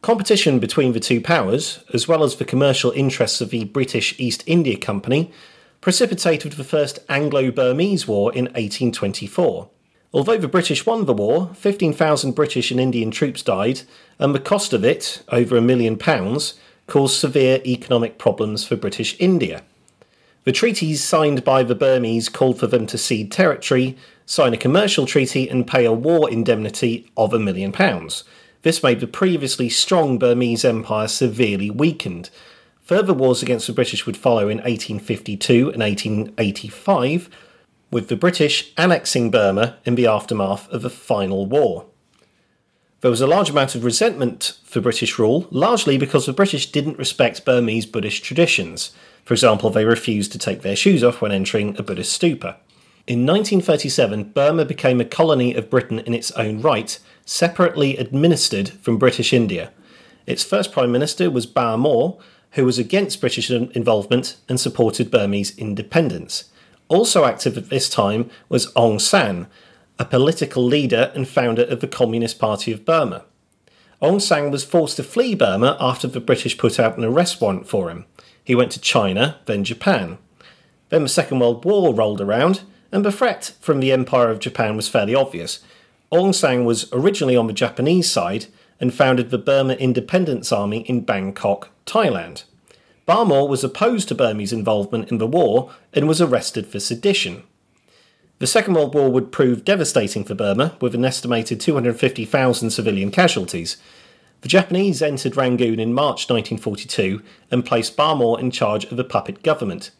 Competition 0.00 0.58
between 0.58 0.92
the 0.92 1.00
two 1.00 1.20
powers, 1.20 1.80
as 1.92 2.06
well 2.06 2.22
as 2.22 2.36
the 2.36 2.44
commercial 2.44 2.92
interests 2.92 3.40
of 3.40 3.50
the 3.50 3.64
British 3.64 4.18
East 4.18 4.44
India 4.46 4.78
Company, 4.78 5.32
precipitated 5.80 6.52
the 6.52 6.64
First 6.64 6.98
Anglo 7.08 7.50
Burmese 7.50 8.06
War 8.06 8.32
in 8.32 8.46
1824. 8.46 9.68
Although 10.12 10.38
the 10.38 10.48
British 10.48 10.86
won 10.86 11.04
the 11.04 11.12
war, 11.12 11.50
15,000 11.54 12.32
British 12.32 12.70
and 12.70 12.80
Indian 12.80 13.10
troops 13.10 13.42
died, 13.42 13.82
and 14.18 14.34
the 14.34 14.40
cost 14.40 14.72
of 14.72 14.84
it, 14.84 15.22
over 15.28 15.56
a 15.56 15.62
million 15.62 15.96
pounds, 15.96 16.54
caused 16.86 17.18
severe 17.18 17.60
economic 17.66 18.18
problems 18.18 18.64
for 18.64 18.74
British 18.74 19.14
India. 19.18 19.62
The 20.44 20.52
treaties 20.52 21.04
signed 21.04 21.44
by 21.44 21.62
the 21.62 21.74
Burmese 21.74 22.30
called 22.30 22.58
for 22.58 22.66
them 22.66 22.86
to 22.86 22.96
cede 22.96 23.30
territory, 23.30 23.98
sign 24.24 24.54
a 24.54 24.56
commercial 24.56 25.04
treaty, 25.04 25.46
and 25.48 25.66
pay 25.66 25.84
a 25.84 25.92
war 25.92 26.30
indemnity 26.30 27.10
of 27.16 27.34
a 27.34 27.38
million 27.38 27.70
pounds. 27.70 28.24
This 28.62 28.82
made 28.82 29.00
the 29.00 29.06
previously 29.06 29.68
strong 29.68 30.18
Burmese 30.18 30.64
Empire 30.64 31.08
severely 31.08 31.70
weakened, 31.70 32.30
Further 32.88 33.12
wars 33.12 33.42
against 33.42 33.66
the 33.66 33.74
British 33.74 34.06
would 34.06 34.16
follow 34.16 34.48
in 34.48 34.58
1852 34.58 35.72
and 35.72 35.82
1885, 35.82 37.28
with 37.90 38.08
the 38.08 38.16
British 38.16 38.72
annexing 38.78 39.30
Burma 39.30 39.76
in 39.84 39.94
the 39.94 40.06
aftermath 40.06 40.66
of 40.70 40.80
the 40.80 40.88
final 40.88 41.44
war. 41.44 41.84
There 43.02 43.10
was 43.10 43.20
a 43.20 43.26
large 43.26 43.50
amount 43.50 43.74
of 43.74 43.84
resentment 43.84 44.58
for 44.64 44.80
British 44.80 45.18
rule, 45.18 45.46
largely 45.50 45.98
because 45.98 46.24
the 46.24 46.32
British 46.32 46.72
didn't 46.72 46.96
respect 46.96 47.44
Burmese 47.44 47.84
Buddhist 47.84 48.24
traditions. 48.24 48.92
For 49.22 49.34
example, 49.34 49.68
they 49.68 49.84
refused 49.84 50.32
to 50.32 50.38
take 50.38 50.62
their 50.62 50.74
shoes 50.74 51.04
off 51.04 51.20
when 51.20 51.30
entering 51.30 51.76
a 51.78 51.82
Buddhist 51.82 52.18
stupa. 52.18 52.56
In 53.06 53.26
1937, 53.26 54.32
Burma 54.32 54.64
became 54.64 54.98
a 54.98 55.04
colony 55.04 55.52
of 55.52 55.68
Britain 55.68 55.98
in 55.98 56.14
its 56.14 56.30
own 56.32 56.62
right, 56.62 56.98
separately 57.26 57.98
administered 57.98 58.70
from 58.70 58.96
British 58.96 59.34
India. 59.34 59.72
Its 60.26 60.42
first 60.42 60.72
Prime 60.72 60.90
Minister 60.90 61.30
was 61.30 61.44
Ba 61.44 61.76
Maw, 61.76 62.18
who 62.52 62.64
was 62.64 62.78
against 62.78 63.20
British 63.20 63.50
involvement 63.50 64.36
and 64.48 64.58
supported 64.58 65.10
Burmese 65.10 65.56
independence. 65.58 66.50
Also 66.88 67.24
active 67.24 67.56
at 67.58 67.68
this 67.68 67.88
time 67.88 68.30
was 68.48 68.72
Aung 68.72 69.00
San, 69.00 69.46
a 69.98 70.04
political 70.04 70.64
leader 70.64 71.12
and 71.14 71.28
founder 71.28 71.64
of 71.64 71.80
the 71.80 71.88
Communist 71.88 72.38
Party 72.38 72.72
of 72.72 72.84
Burma. 72.84 73.24
Aung 74.00 74.22
San 74.22 74.50
was 74.50 74.64
forced 74.64 74.96
to 74.96 75.02
flee 75.02 75.34
Burma 75.34 75.76
after 75.80 76.06
the 76.06 76.20
British 76.20 76.56
put 76.56 76.78
out 76.78 76.96
an 76.96 77.04
arrest 77.04 77.40
warrant 77.40 77.68
for 77.68 77.90
him. 77.90 78.06
He 78.42 78.54
went 78.54 78.72
to 78.72 78.80
China, 78.80 79.38
then 79.46 79.64
Japan. 79.64 80.18
Then 80.88 81.02
the 81.02 81.08
Second 81.08 81.40
World 81.40 81.64
War 81.64 81.92
rolled 81.92 82.20
around, 82.20 82.62
and 82.90 83.04
the 83.04 83.12
threat 83.12 83.54
from 83.60 83.80
the 83.80 83.92
Empire 83.92 84.30
of 84.30 84.38
Japan 84.38 84.76
was 84.76 84.88
fairly 84.88 85.14
obvious. 85.14 85.60
Aung 86.10 86.34
San 86.34 86.64
was 86.64 86.90
originally 86.92 87.36
on 87.36 87.46
the 87.46 87.52
Japanese 87.52 88.10
side 88.10 88.46
and 88.80 88.94
founded 88.94 89.30
the 89.30 89.38
Burma 89.38 89.74
Independence 89.74 90.52
Army 90.52 90.80
in 90.80 91.00
Bangkok, 91.00 91.70
Thailand. 91.86 92.44
Ba 93.06 93.24
Maw 93.24 93.46
was 93.46 93.64
opposed 93.64 94.08
to 94.08 94.14
Burmese 94.14 94.52
involvement 94.52 95.10
in 95.10 95.18
the 95.18 95.26
war 95.26 95.70
and 95.94 96.06
was 96.06 96.20
arrested 96.20 96.66
for 96.66 96.78
sedition. 96.78 97.42
The 98.38 98.46
Second 98.46 98.74
World 98.74 98.94
War 98.94 99.10
would 99.10 99.32
prove 99.32 99.64
devastating 99.64 100.24
for 100.24 100.34
Burma, 100.34 100.76
with 100.80 100.94
an 100.94 101.04
estimated 101.04 101.60
250,000 101.60 102.70
civilian 102.70 103.10
casualties. 103.10 103.78
The 104.42 104.48
Japanese 104.48 105.02
entered 105.02 105.36
Rangoon 105.36 105.80
in 105.80 105.92
March 105.92 106.30
1942 106.30 107.20
and 107.50 107.64
placed 107.66 107.96
Ba 107.96 108.14
Maw 108.14 108.36
in 108.36 108.52
charge 108.52 108.84
of 108.84 108.98
a 108.98 109.04
puppet 109.04 109.42
government. 109.42 109.90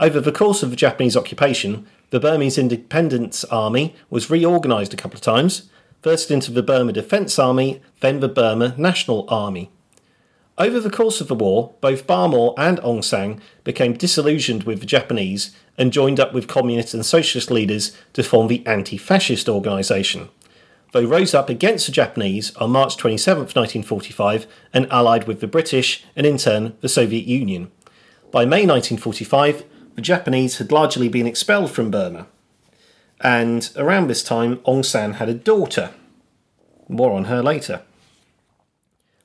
Over 0.00 0.20
the 0.20 0.32
course 0.32 0.62
of 0.62 0.70
the 0.70 0.76
Japanese 0.76 1.16
occupation, 1.16 1.86
the 2.08 2.20
Burmese 2.20 2.56
Independence 2.56 3.44
Army 3.44 3.94
was 4.08 4.30
reorganised 4.30 4.94
a 4.94 4.96
couple 4.96 5.16
of 5.16 5.22
times, 5.22 5.68
first 6.02 6.30
into 6.30 6.50
the 6.50 6.62
Burma 6.62 6.92
Defence 6.92 7.38
Army, 7.38 7.80
then 8.00 8.20
the 8.20 8.28
Burma 8.28 8.74
National 8.76 9.24
Army. 9.28 9.70
Over 10.58 10.80
the 10.80 10.90
course 10.90 11.20
of 11.20 11.28
the 11.28 11.34
war, 11.34 11.74
both 11.80 12.06
Ba 12.06 12.28
Maw 12.28 12.54
and 12.58 12.78
Aung 12.80 13.02
San 13.02 13.40
became 13.64 13.94
disillusioned 13.94 14.64
with 14.64 14.80
the 14.80 14.86
Japanese 14.86 15.56
and 15.78 15.92
joined 15.92 16.20
up 16.20 16.34
with 16.34 16.48
communist 16.48 16.92
and 16.92 17.06
socialist 17.06 17.50
leaders 17.50 17.96
to 18.12 18.22
form 18.22 18.48
the 18.48 18.66
Anti 18.66 18.98
Fascist 18.98 19.48
Organisation. 19.48 20.28
They 20.92 21.06
rose 21.06 21.32
up 21.32 21.48
against 21.48 21.86
the 21.86 21.92
Japanese 21.92 22.54
on 22.56 22.70
March 22.70 22.98
27, 22.98 23.44
1945, 23.44 24.46
and 24.74 24.92
allied 24.92 25.26
with 25.26 25.40
the 25.40 25.46
British 25.46 26.04
and 26.14 26.26
in 26.26 26.36
turn 26.36 26.76
the 26.80 26.88
Soviet 26.88 27.24
Union. 27.24 27.70
By 28.30 28.44
May 28.44 28.66
1945, 28.66 29.64
the 29.94 30.02
Japanese 30.02 30.58
had 30.58 30.70
largely 30.70 31.08
been 31.08 31.26
expelled 31.26 31.70
from 31.70 31.90
Burma. 31.90 32.26
And 33.22 33.70
around 33.76 34.08
this 34.08 34.22
time, 34.22 34.56
Aung 34.58 34.84
San 34.84 35.14
had 35.14 35.28
a 35.28 35.34
daughter. 35.34 35.90
More 36.88 37.12
on 37.12 37.24
her 37.24 37.42
later. 37.42 37.82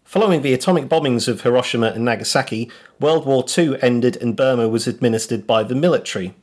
Following 0.03 0.41
the 0.41 0.53
atomic 0.53 0.85
bombings 0.85 1.27
of 1.27 1.41
Hiroshima 1.41 1.87
and 1.87 2.05
Nagasaki, 2.05 2.71
World 2.99 3.25
War 3.25 3.43
II 3.57 3.81
ended 3.81 4.15
and 4.21 4.37
Burma 4.37 4.69
was 4.69 4.87
administered 4.87 5.45
by 5.45 5.63
the 5.63 5.75
military. 5.75 6.33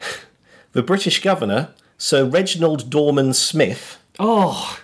the 0.72 0.82
British 0.82 1.22
governor, 1.22 1.70
Sir 1.96 2.26
Reginald 2.26 2.90
Dorman 2.90 3.32
Smith, 3.32 3.98
Oh, 4.18 4.78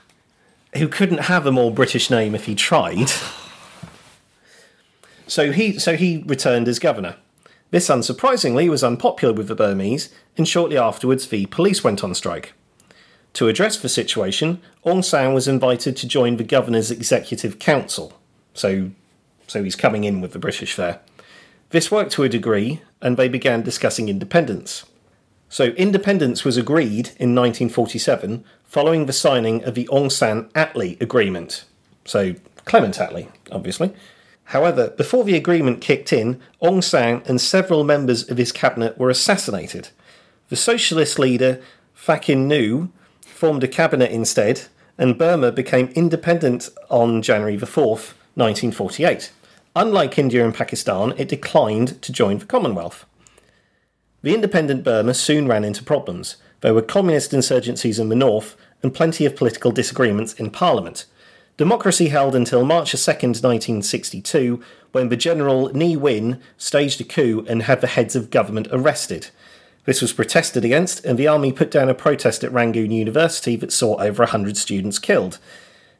who 0.76 0.88
couldn't 0.88 1.24
have 1.24 1.44
a 1.44 1.52
more 1.52 1.70
British 1.70 2.08
name 2.08 2.34
if 2.34 2.46
he 2.46 2.54
tried, 2.54 3.10
so 5.26 5.52
he 5.52 5.78
so 5.78 5.96
he 5.96 6.24
returned 6.26 6.66
as 6.66 6.78
governor. 6.78 7.16
This 7.70 7.88
unsurprisingly 7.88 8.68
was 8.68 8.82
unpopular 8.82 9.34
with 9.34 9.48
the 9.48 9.54
Burmese, 9.54 10.12
and 10.36 10.48
shortly 10.48 10.78
afterwards 10.78 11.28
the 11.28 11.46
police 11.46 11.84
went 11.84 12.02
on 12.02 12.14
strike. 12.14 12.54
To 13.34 13.48
address 13.48 13.76
the 13.78 13.88
situation, 13.88 14.60
Aung 14.86 15.04
San 15.04 15.34
was 15.34 15.46
invited 15.46 15.96
to 15.96 16.08
join 16.08 16.36
the 16.36 16.44
governor's 16.44 16.90
executive 16.90 17.58
council. 17.58 18.18
So, 18.54 18.90
so 19.46 19.62
he's 19.62 19.76
coming 19.76 20.04
in 20.04 20.20
with 20.20 20.32
the 20.32 20.38
British 20.38 20.76
there. 20.76 21.00
This 21.70 21.90
worked 21.90 22.12
to 22.12 22.24
a 22.24 22.28
degree, 22.28 22.80
and 23.02 23.16
they 23.16 23.28
began 23.28 23.62
discussing 23.62 24.08
independence. 24.08 24.86
So, 25.50 25.66
independence 25.66 26.44
was 26.44 26.56
agreed 26.56 27.08
in 27.18 27.34
1947 27.34 28.44
following 28.64 29.06
the 29.06 29.12
signing 29.12 29.64
of 29.64 29.74
the 29.74 29.88
Aung 29.92 30.10
San 30.10 30.44
Attlee 30.50 31.00
Agreement. 31.00 31.64
So, 32.04 32.34
Clement 32.64 32.96
Attlee, 32.96 33.28
obviously. 33.52 33.92
However, 34.48 34.88
before 34.96 35.24
the 35.24 35.36
agreement 35.36 35.82
kicked 35.82 36.10
in, 36.10 36.40
Aung 36.62 36.82
San 36.82 37.22
and 37.26 37.38
several 37.38 37.84
members 37.84 38.28
of 38.30 38.38
his 38.38 38.50
cabinet 38.50 38.96
were 38.96 39.10
assassinated. 39.10 39.90
The 40.48 40.56
socialist 40.56 41.18
leader, 41.18 41.60
Thakin 41.94 42.48
Nu, 42.48 42.88
formed 43.20 43.62
a 43.62 43.68
cabinet 43.68 44.10
instead, 44.10 44.62
and 44.96 45.18
Burma 45.18 45.52
became 45.52 45.88
independent 45.88 46.70
on 46.88 47.20
January 47.20 47.56
the 47.56 47.66
4th, 47.66 48.14
1948. 48.36 49.32
Unlike 49.76 50.18
India 50.18 50.42
and 50.42 50.54
Pakistan, 50.54 51.12
it 51.18 51.28
declined 51.28 52.00
to 52.00 52.10
join 52.10 52.38
the 52.38 52.46
Commonwealth. 52.46 53.04
The 54.22 54.32
independent 54.34 54.82
Burma 54.82 55.12
soon 55.12 55.46
ran 55.46 55.62
into 55.62 55.84
problems. 55.84 56.36
There 56.62 56.72
were 56.72 56.80
communist 56.80 57.32
insurgencies 57.32 58.00
in 58.00 58.08
the 58.08 58.16
north 58.16 58.56
and 58.82 58.94
plenty 58.94 59.26
of 59.26 59.36
political 59.36 59.72
disagreements 59.72 60.32
in 60.32 60.50
Parliament. 60.50 61.04
Democracy 61.58 62.06
held 62.06 62.36
until 62.36 62.64
March 62.64 62.92
2, 62.92 62.96
1962, 62.96 64.62
when 64.92 65.08
the 65.08 65.16
General 65.16 65.74
Ne 65.74 65.96
Win 65.96 66.40
staged 66.56 67.00
a 67.00 67.04
coup 67.04 67.44
and 67.48 67.64
had 67.64 67.80
the 67.80 67.88
heads 67.88 68.14
of 68.14 68.30
government 68.30 68.68
arrested. 68.70 69.30
This 69.84 70.00
was 70.00 70.12
protested 70.12 70.64
against, 70.64 71.04
and 71.04 71.18
the 71.18 71.26
army 71.26 71.50
put 71.50 71.72
down 71.72 71.88
a 71.88 71.94
protest 71.94 72.44
at 72.44 72.52
Rangoon 72.52 72.92
University 72.92 73.56
that 73.56 73.72
saw 73.72 73.96
over 73.96 74.22
100 74.22 74.56
students 74.56 75.00
killed. 75.00 75.40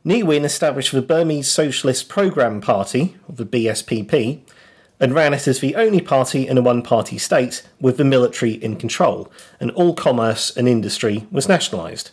Ne 0.04 0.22
Win 0.22 0.44
established 0.44 0.92
the 0.92 1.02
Burmese 1.02 1.50
Socialist 1.50 2.08
Programme 2.08 2.60
Party, 2.60 3.16
or 3.28 3.34
the 3.34 3.44
BSPP, 3.44 4.42
and 5.00 5.12
ran 5.12 5.34
it 5.34 5.48
as 5.48 5.58
the 5.58 5.74
only 5.74 6.00
party 6.00 6.46
in 6.46 6.56
a 6.56 6.62
one 6.62 6.82
party 6.82 7.18
state 7.18 7.66
with 7.80 7.96
the 7.96 8.04
military 8.04 8.52
in 8.52 8.76
control, 8.76 9.28
and 9.58 9.72
all 9.72 9.92
commerce 9.92 10.56
and 10.56 10.68
industry 10.68 11.26
was 11.32 11.48
nationalised. 11.48 12.12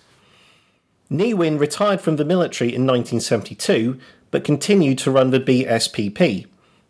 Ne 1.09 1.33
Win 1.33 1.57
retired 1.57 2.01
from 2.01 2.15
the 2.15 2.25
military 2.25 2.69
in 2.69 2.85
1972 2.85 3.99
but 4.31 4.43
continued 4.43 4.97
to 4.97 5.11
run 5.11 5.31
the 5.31 5.39
BSPP. 5.39 6.47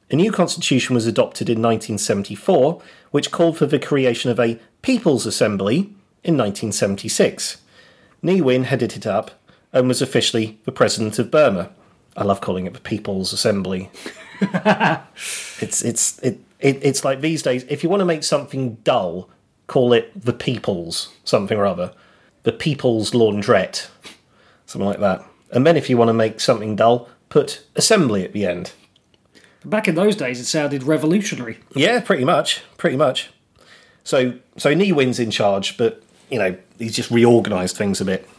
A 0.09 0.15
new 0.15 0.31
constitution 0.31 0.95
was 0.95 1.05
adopted 1.05 1.49
in 1.49 1.61
1974, 1.61 2.81
which 3.11 3.31
called 3.31 3.57
for 3.57 3.65
the 3.65 3.79
creation 3.79 4.31
of 4.31 4.39
a 4.39 4.59
People's 4.81 5.25
Assembly 5.25 5.77
in 6.23 6.37
1976. 6.37 7.57
Ne 8.21 8.41
Win 8.41 8.63
headed 8.63 8.95
it 8.95 9.05
up 9.05 9.31
and 9.73 9.87
was 9.87 10.01
officially 10.01 10.59
the 10.63 10.71
president 10.71 11.19
of 11.19 11.29
Burma. 11.29 11.71
I 12.15 12.23
love 12.23 12.41
calling 12.41 12.65
it 12.65 12.73
the 12.73 12.79
People's 12.79 13.33
Assembly. 13.33 13.91
it's 14.41 15.83
it's 15.83 16.19
it 16.19 16.39
It, 16.59 16.83
it's 16.83 17.03
like 17.03 17.21
these 17.21 17.43
days, 17.43 17.63
if 17.69 17.83
you 17.83 17.89
want 17.89 18.01
to 18.01 18.05
make 18.05 18.23
something 18.23 18.75
dull, 18.83 19.29
call 19.67 19.93
it 19.93 20.11
the 20.19 20.33
People's 20.33 21.13
something 21.23 21.57
or 21.57 21.65
other. 21.65 21.91
The 22.45 22.53
People's 22.53 23.11
Laundrette. 23.11 23.89
Something 24.65 24.87
like 24.87 24.99
that. 24.99 25.25
And 25.51 25.65
then 25.65 25.75
if 25.75 25.89
you 25.89 25.97
want 25.97 26.09
to 26.09 26.13
make 26.13 26.39
something 26.39 26.75
dull, 26.75 27.09
put 27.27 27.65
assembly 27.75 28.23
at 28.23 28.33
the 28.33 28.45
end. 28.45 28.71
Back 29.65 29.87
in 29.87 29.95
those 29.95 30.15
days, 30.15 30.39
it 30.39 30.45
sounded 30.45 30.83
revolutionary. 30.83 31.57
Yeah, 31.75 31.99
pretty 31.99 32.23
much. 32.23 32.61
Pretty 32.77 32.97
much. 32.97 33.31
So 34.03 34.35
so 34.57 34.73
Ne 34.73 34.91
Win's 34.91 35.19
in 35.19 35.31
charge, 35.31 35.75
but 35.75 36.03
you 36.29 36.37
know, 36.37 36.55
he's 36.77 36.95
just 36.95 37.09
reorganised 37.09 37.75
things 37.75 37.99
a 37.99 38.05
bit. 38.05 38.29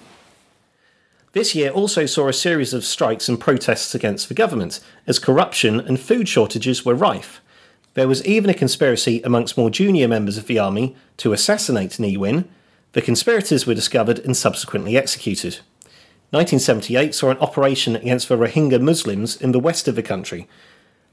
This 1.32 1.54
year 1.54 1.70
also 1.70 2.06
saw 2.06 2.28
a 2.28 2.32
series 2.32 2.72
of 2.72 2.84
strikes 2.84 3.28
and 3.28 3.38
protests 3.38 3.94
against 3.94 4.28
the 4.28 4.34
government, 4.34 4.80
as 5.06 5.18
corruption 5.18 5.80
and 5.80 6.00
food 6.00 6.28
shortages 6.28 6.84
were 6.84 6.94
rife. 6.94 7.42
There 7.94 8.08
was 8.08 8.24
even 8.24 8.50
a 8.50 8.54
conspiracy 8.54 9.20
amongst 9.22 9.58
more 9.58 9.68
junior 9.68 10.06
members 10.06 10.38
of 10.38 10.46
the 10.46 10.58
army 10.58 10.94
to 11.18 11.32
assassinate 11.32 11.98
Ne 11.98 12.16
Win. 12.16 12.48
The 12.92 13.02
conspirators 13.02 13.66
were 13.66 13.74
discovered 13.74 14.18
and 14.20 14.36
subsequently 14.36 14.96
executed. 14.96 15.60
1978 16.30 17.14
saw 17.14 17.30
an 17.30 17.38
operation 17.38 17.94
against 17.94 18.28
the 18.28 18.36
Rohingya 18.36 18.80
Muslims 18.80 19.36
in 19.40 19.52
the 19.52 19.60
west 19.60 19.86
of 19.86 19.94
the 19.94 20.02
country. 20.02 20.48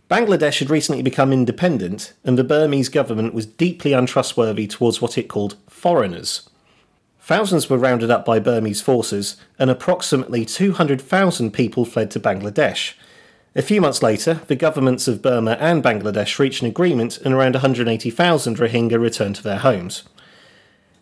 Bangladesh 0.09 0.59
had 0.59 0.69
recently 0.69 1.01
become 1.01 1.31
independent, 1.31 2.13
and 2.23 2.37
the 2.37 2.43
Burmese 2.43 2.89
government 2.89 3.33
was 3.33 3.45
deeply 3.45 3.93
untrustworthy 3.93 4.67
towards 4.67 5.01
what 5.01 5.17
it 5.17 5.29
called 5.29 5.55
foreigners. 5.69 6.49
Thousands 7.21 7.69
were 7.69 7.77
rounded 7.77 8.11
up 8.11 8.25
by 8.25 8.39
Burmese 8.39 8.81
forces, 8.81 9.37
and 9.57 9.69
approximately 9.69 10.45
200,000 10.45 11.51
people 11.51 11.85
fled 11.85 12.11
to 12.11 12.19
Bangladesh. 12.19 12.93
A 13.55 13.61
few 13.61 13.79
months 13.79 14.03
later, 14.03 14.41
the 14.47 14.55
governments 14.55 15.07
of 15.07 15.21
Burma 15.21 15.51
and 15.59 15.83
Bangladesh 15.83 16.37
reached 16.37 16.61
an 16.63 16.67
agreement, 16.67 17.19
and 17.19 17.33
around 17.33 17.53
180,000 17.53 18.57
Rohingya 18.57 18.99
returned 18.99 19.35
to 19.37 19.43
their 19.43 19.59
homes. 19.59 20.03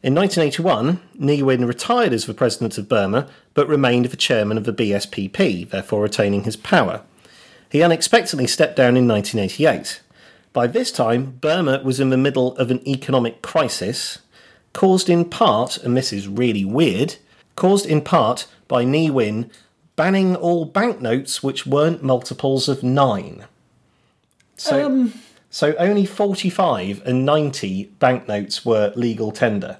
In 0.04 0.16
1981, 0.16 1.00
Ne 1.20 1.44
Win 1.44 1.66
retired 1.66 2.12
as 2.12 2.26
the 2.26 2.34
president 2.34 2.78
of 2.80 2.90
Burma, 2.90 3.28
but 3.54 3.68
remained 3.68 4.06
the 4.06 4.18
chairman 4.18 4.58
of 4.58 4.64
the 4.64 4.74
BSPP, 4.74 5.70
therefore 5.70 6.02
retaining 6.02 6.44
his 6.44 6.56
power. 6.56 7.04
He 7.70 7.84
unexpectedly 7.84 8.48
stepped 8.48 8.76
down 8.76 8.98
in 8.98 9.08
1988. 9.08 10.02
By 10.54 10.66
this 10.66 10.92
time, 10.92 11.38
Burma 11.40 11.82
was 11.84 12.00
in 12.00 12.10
the 12.10 12.18
middle 12.18 12.58
of 12.58 12.72
an 12.72 12.86
economic 12.88 13.44
crisis, 13.44 14.18
caused 14.74 15.08
in 15.08 15.24
part, 15.26 15.78
and 15.78 15.96
this 15.96 16.12
is 16.12 16.28
really 16.28 16.66
weird, 16.66 17.18
caused 17.56 17.86
in 17.86 18.02
part 18.02 18.48
by 18.68 18.84
Ne 18.84 19.12
Win 19.12 19.52
banning 19.96 20.36
all 20.36 20.66
banknotes 20.66 21.44
which 21.44 21.68
weren't 21.68 22.02
multiples 22.04 22.68
of 22.68 22.82
nine. 22.82 23.46
So, 24.58 24.86
Um, 24.86 25.14
so 25.52 25.76
only 25.78 26.08
45 26.08 27.04
and 27.06 27.24
90 27.24 27.92
banknotes 28.00 28.66
were 28.66 28.94
legal 28.96 29.32
tender. 29.32 29.78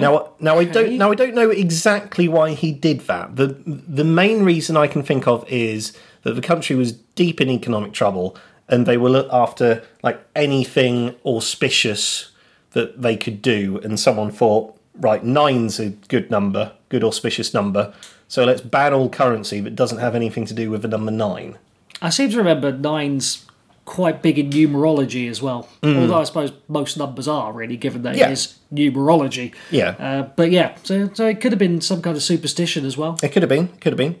Now, 0.00 0.32
now 0.40 0.58
I 0.58 0.64
don't 0.64 0.96
now 0.96 1.10
I 1.10 1.14
don't 1.14 1.34
know 1.34 1.50
exactly 1.50 2.28
why 2.28 2.54
he 2.54 2.72
did 2.72 3.00
that. 3.02 3.36
the 3.36 3.48
The 3.66 4.04
main 4.04 4.42
reason 4.44 4.76
I 4.76 4.86
can 4.86 5.02
think 5.02 5.26
of 5.26 5.44
is 5.48 5.92
that 6.22 6.34
the 6.34 6.42
country 6.42 6.76
was 6.76 6.92
deep 6.92 7.40
in 7.40 7.48
economic 7.48 7.92
trouble, 7.92 8.36
and 8.68 8.86
they 8.86 8.96
were 8.96 9.10
look 9.10 9.28
after 9.32 9.82
like 10.02 10.24
anything 10.34 11.14
auspicious 11.24 12.32
that 12.72 13.02
they 13.02 13.16
could 13.16 13.42
do. 13.42 13.80
And 13.82 13.98
someone 13.98 14.30
thought, 14.30 14.76
right, 14.94 15.24
nine's 15.24 15.80
a 15.80 15.90
good 15.90 16.30
number, 16.30 16.72
good 16.88 17.04
auspicious 17.04 17.52
number. 17.52 17.92
So 18.28 18.44
let's 18.44 18.60
ban 18.60 18.94
all 18.94 19.08
currency 19.08 19.60
that 19.60 19.74
doesn't 19.74 19.98
have 19.98 20.14
anything 20.14 20.46
to 20.46 20.54
do 20.54 20.70
with 20.70 20.82
the 20.82 20.88
number 20.88 21.10
nine. 21.10 21.58
I 22.00 22.10
seem 22.10 22.30
to 22.30 22.38
remember 22.38 22.72
nine's 22.72 23.44
quite 23.90 24.22
big 24.22 24.38
in 24.38 24.50
numerology 24.50 25.28
as 25.28 25.42
well. 25.42 25.68
Although 25.82 26.20
I 26.20 26.24
suppose 26.24 26.52
most 26.68 26.96
numbers 26.96 27.26
are 27.26 27.52
really, 27.52 27.76
given 27.76 28.02
that 28.02 28.14
Mm. 28.14 28.18
Yeah. 28.18 28.28
it 28.28 28.32
is 28.32 28.54
numerology. 28.72 29.52
Yeah. 29.70 29.90
Uh, 29.98 30.22
but 30.36 30.50
yeah, 30.52 30.76
so 30.84 31.10
so 31.12 31.26
it 31.26 31.40
could 31.40 31.50
have 31.52 31.58
been 31.58 31.80
some 31.80 32.00
kind 32.00 32.16
of 32.16 32.22
superstition 32.22 32.86
as 32.86 32.96
well. 32.96 33.18
It 33.22 33.32
could 33.32 33.42
have 33.42 33.48
been, 33.50 33.68
could 33.80 33.92
have 33.92 33.98
been. 33.98 34.14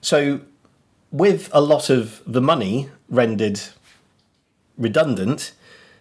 So, 0.00 0.40
with 1.12 1.48
a 1.52 1.60
lot 1.60 1.90
of 1.90 2.20
the 2.26 2.40
money 2.40 2.88
rendered 3.08 3.60
redundant, 4.76 5.52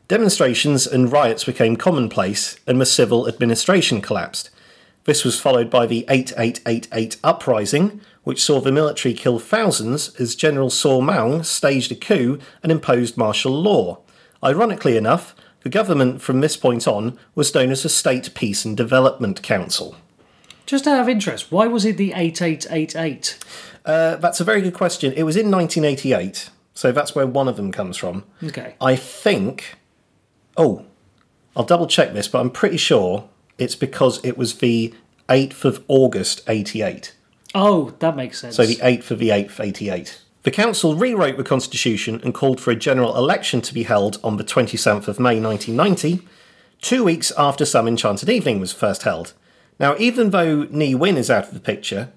demonstrations 0.07 0.87
and 0.87 1.11
riots 1.11 1.43
became 1.43 1.75
commonplace 1.75 2.57
and 2.67 2.81
the 2.81 2.85
civil 2.85 3.27
administration 3.27 4.01
collapsed. 4.01 4.49
This 5.05 5.23
was 5.23 5.39
followed 5.39 5.69
by 5.69 5.85
the 5.85 6.05
8888 6.09 7.17
uprising, 7.23 8.01
which 8.23 8.43
saw 8.43 8.59
the 8.59 8.71
military 8.71 9.13
kill 9.13 9.39
thousands 9.39 10.15
as 10.19 10.35
General 10.35 10.69
Saw 10.69 11.01
Maung 11.01 11.43
staged 11.45 11.91
a 11.91 11.95
coup 11.95 12.39
and 12.61 12.71
imposed 12.71 13.17
martial 13.17 13.51
law. 13.51 13.99
Ironically 14.43 14.97
enough, 14.97 15.35
the 15.61 15.69
government 15.69 16.21
from 16.21 16.41
this 16.41 16.57
point 16.57 16.87
on 16.87 17.17
was 17.35 17.53
known 17.55 17.71
as 17.71 17.83
the 17.83 17.89
State 17.89 18.33
Peace 18.33 18.65
and 18.65 18.75
Development 18.75 19.41
Council. 19.41 19.95
Just 20.65 20.87
out 20.87 20.99
of 21.01 21.09
interest, 21.09 21.51
why 21.51 21.67
was 21.67 21.85
it 21.85 21.97
the 21.97 22.13
8888? 22.13 23.37
Uh, 23.85 24.15
that's 24.17 24.39
a 24.39 24.45
very 24.45 24.61
good 24.61 24.73
question. 24.73 25.13
It 25.13 25.23
was 25.23 25.35
in 25.35 25.51
1988, 25.51 26.49
so 26.73 26.91
that's 26.91 27.15
where 27.15 27.27
one 27.27 27.47
of 27.47 27.57
them 27.57 27.71
comes 27.71 27.97
from. 27.97 28.23
Okay. 28.41 28.75
I 28.79 28.95
think. 28.95 29.75
Oh, 30.55 30.85
I'll 31.55 31.65
double 31.65 31.87
check 31.87 32.13
this, 32.13 32.27
but 32.27 32.39
I'm 32.39 32.49
pretty 32.49 32.77
sure 32.77 33.29
it's 33.57 33.75
because 33.75 34.23
it 34.23 34.37
was 34.37 34.59
the 34.59 34.93
8th 35.29 35.65
of 35.65 35.83
August 35.87 36.41
88. 36.47 37.13
Oh, 37.55 37.93
that 37.99 38.15
makes 38.15 38.39
sense. 38.39 38.55
So 38.55 38.65
the 38.65 38.77
8th 38.77 39.11
of 39.11 39.19
the 39.19 39.29
8th, 39.29 39.59
88. 39.59 40.21
The 40.43 40.51
council 40.51 40.95
rewrote 40.95 41.37
the 41.37 41.43
constitution 41.43 42.19
and 42.23 42.33
called 42.33 42.59
for 42.59 42.71
a 42.71 42.75
general 42.75 43.15
election 43.15 43.61
to 43.61 43.73
be 43.73 43.83
held 43.83 44.19
on 44.23 44.37
the 44.37 44.43
27th 44.43 45.07
of 45.07 45.19
May 45.19 45.39
1990, 45.39 46.27
two 46.81 47.03
weeks 47.03 47.31
after 47.37 47.65
Some 47.65 47.87
Enchanted 47.87 48.29
Evening 48.29 48.59
was 48.59 48.73
first 48.73 49.03
held. 49.03 49.33
Now, 49.79 49.95
even 49.97 50.31
though 50.31 50.63
Ne 50.63 50.95
Win 50.95 51.15
is 51.17 51.29
out 51.31 51.47
of 51.47 51.53
the 51.53 51.59
picture, 51.59 52.11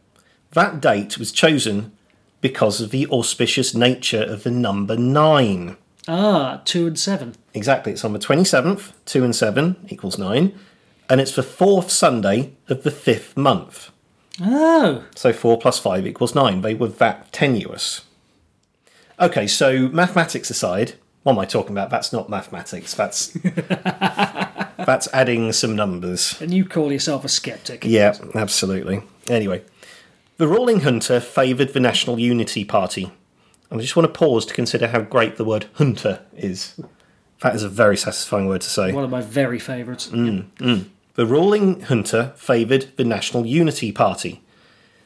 that 0.52 0.80
date 0.80 1.18
was 1.18 1.30
chosen 1.30 1.92
because 2.40 2.80
of 2.80 2.90
the 2.90 3.06
auspicious 3.08 3.74
nature 3.74 4.22
of 4.22 4.42
the 4.42 4.50
number 4.50 4.96
9. 4.96 5.76
ah, 6.08 6.60
two 6.64 6.86
and 6.86 6.98
seven. 6.98 7.34
Exactly, 7.54 7.92
it's 7.92 8.04
on 8.04 8.12
the 8.12 8.18
27th, 8.18 8.92
2 9.06 9.24
and 9.24 9.34
7 9.34 9.76
equals 9.88 10.18
9, 10.18 10.52
and 11.08 11.20
it's 11.20 11.34
the 11.34 11.42
fourth 11.42 11.90
Sunday 11.90 12.52
of 12.68 12.82
the 12.82 12.90
fifth 12.90 13.36
month. 13.36 13.90
Oh, 14.42 15.04
So 15.14 15.32
4 15.32 15.58
plus 15.58 15.78
5 15.78 16.06
equals 16.06 16.34
9. 16.34 16.60
They 16.60 16.74
were 16.74 16.88
that 16.88 17.32
tenuous. 17.32 18.02
Okay, 19.18 19.46
so 19.46 19.88
mathematics 19.88 20.50
aside, 20.50 20.94
what 21.22 21.32
am 21.32 21.38
I 21.38 21.46
talking 21.46 21.72
about? 21.72 21.88
That's 21.90 22.12
not 22.12 22.28
mathematics. 22.28 22.94
That's 22.94 23.28
that's 23.32 25.08
adding 25.12 25.52
some 25.52 25.74
numbers. 25.74 26.40
and 26.40 26.52
you 26.52 26.64
call 26.64 26.92
yourself 26.92 27.24
a 27.24 27.28
skeptic. 27.28 27.84
Yeah, 27.84 28.14
absolutely. 28.34 29.02
Anyway, 29.28 29.62
the 30.36 30.46
ruling 30.46 30.80
junta 30.80 31.20
favoured 31.20 31.72
the 31.72 31.80
National 31.80 32.18
Unity 32.18 32.64
Party. 32.64 33.10
And 33.70 33.80
I 33.80 33.82
just 33.82 33.96
want 33.96 34.12
to 34.12 34.16
pause 34.18 34.44
to 34.46 34.54
consider 34.54 34.88
how 34.88 35.00
great 35.00 35.36
the 35.36 35.44
word 35.44 35.66
junta 35.78 36.22
is. 36.36 36.78
That 37.40 37.54
is 37.54 37.62
a 37.62 37.68
very 37.68 37.96
satisfying 37.96 38.46
word 38.46 38.60
to 38.60 38.70
say. 38.70 38.92
One 38.92 39.02
of 39.04 39.10
my 39.10 39.22
very 39.22 39.58
favourites. 39.58 40.08
Mm. 40.08 40.86
The 41.16 41.26
ruling 41.26 41.80
junta 41.80 42.34
favoured 42.36 42.92
the 42.96 43.04
National 43.04 43.46
Unity 43.46 43.90
Party. 43.90 44.42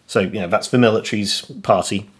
So, 0.09 0.21
you 0.21 0.41
know, 0.41 0.49
that's 0.49 0.69
the 0.69 0.79
military's 0.79 1.43
party. 1.63 2.11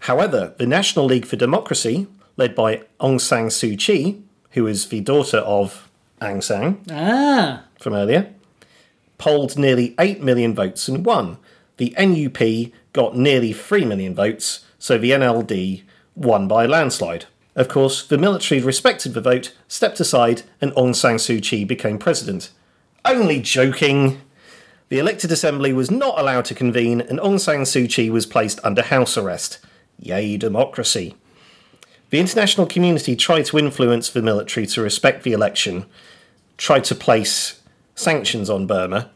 However, 0.00 0.54
the 0.58 0.66
National 0.66 1.04
League 1.04 1.24
for 1.24 1.36
Democracy, 1.36 2.08
led 2.36 2.56
by 2.56 2.82
Aung 3.00 3.20
San 3.20 3.46
Suu 3.46 3.78
Kyi, 3.78 4.20
who 4.52 4.66
is 4.66 4.88
the 4.88 5.00
daughter 5.00 5.38
of 5.38 5.88
Aung 6.20 6.42
San 6.42 6.80
Ah, 6.90 7.64
from 7.78 7.94
earlier, 7.94 8.32
polled 9.18 9.56
nearly 9.56 9.94
8 10.00 10.20
million 10.20 10.52
votes 10.52 10.88
and 10.88 11.06
won. 11.06 11.38
The 11.76 11.94
NUP 11.96 12.72
got 12.92 13.16
nearly 13.16 13.52
3 13.52 13.84
million 13.84 14.16
votes, 14.16 14.64
so 14.80 14.98
the 14.98 15.12
NLD 15.12 15.84
won 16.16 16.48
by 16.48 16.64
a 16.64 16.68
landslide. 16.68 17.26
Of 17.54 17.68
course, 17.68 18.04
the 18.04 18.18
military 18.18 18.60
respected 18.60 19.14
the 19.14 19.20
vote, 19.20 19.54
stepped 19.68 20.00
aside, 20.00 20.42
and 20.60 20.72
Aung 20.72 20.94
San 20.94 21.16
Suu 21.16 21.40
Kyi 21.40 21.64
became 21.64 21.98
president. 21.98 22.50
Only 23.08 23.40
joking! 23.40 24.20
The 24.90 24.98
elected 24.98 25.32
assembly 25.32 25.72
was 25.72 25.90
not 25.90 26.20
allowed 26.20 26.44
to 26.44 26.54
convene, 26.54 27.00
and 27.00 27.18
Aung 27.18 27.40
San 27.40 27.60
Suu 27.60 27.88
Kyi 27.88 28.10
was 28.10 28.26
placed 28.26 28.60
under 28.62 28.82
house 28.82 29.16
arrest. 29.16 29.60
Yay, 29.98 30.36
democracy! 30.36 31.16
The 32.10 32.20
international 32.20 32.66
community 32.66 33.16
tried 33.16 33.46
to 33.46 33.58
influence 33.58 34.10
the 34.10 34.20
military 34.20 34.66
to 34.66 34.82
respect 34.82 35.22
the 35.22 35.32
election, 35.32 35.86
tried 36.58 36.84
to 36.84 36.94
place 36.94 37.62
sanctions 37.94 38.50
on 38.50 38.66
Burma, 38.66 39.10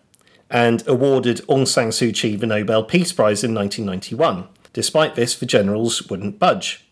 and 0.49 0.83
awarded 0.89 1.43
Aung 1.47 1.69
San 1.69 1.89
Suu 1.89 2.15
Kyi 2.15 2.37
the 2.37 2.47
Nobel 2.47 2.85
Peace 2.85 3.13
Prize 3.13 3.45
in 3.45 3.55
1991. 3.55 4.49
Despite 4.73 5.17
this, 5.17 5.35
the 5.35 5.45
generals 5.45 6.09
wouldn't 6.09 6.39
budge. 6.39 6.87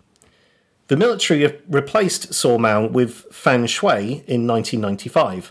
The 0.88 0.98
military 0.98 1.60
replaced 1.66 2.34
Saw 2.34 2.58
Maung 2.58 2.92
with 2.92 3.22
Than 3.42 3.64
Shwe 3.64 4.22
in 4.26 4.46
1995. 4.46 5.50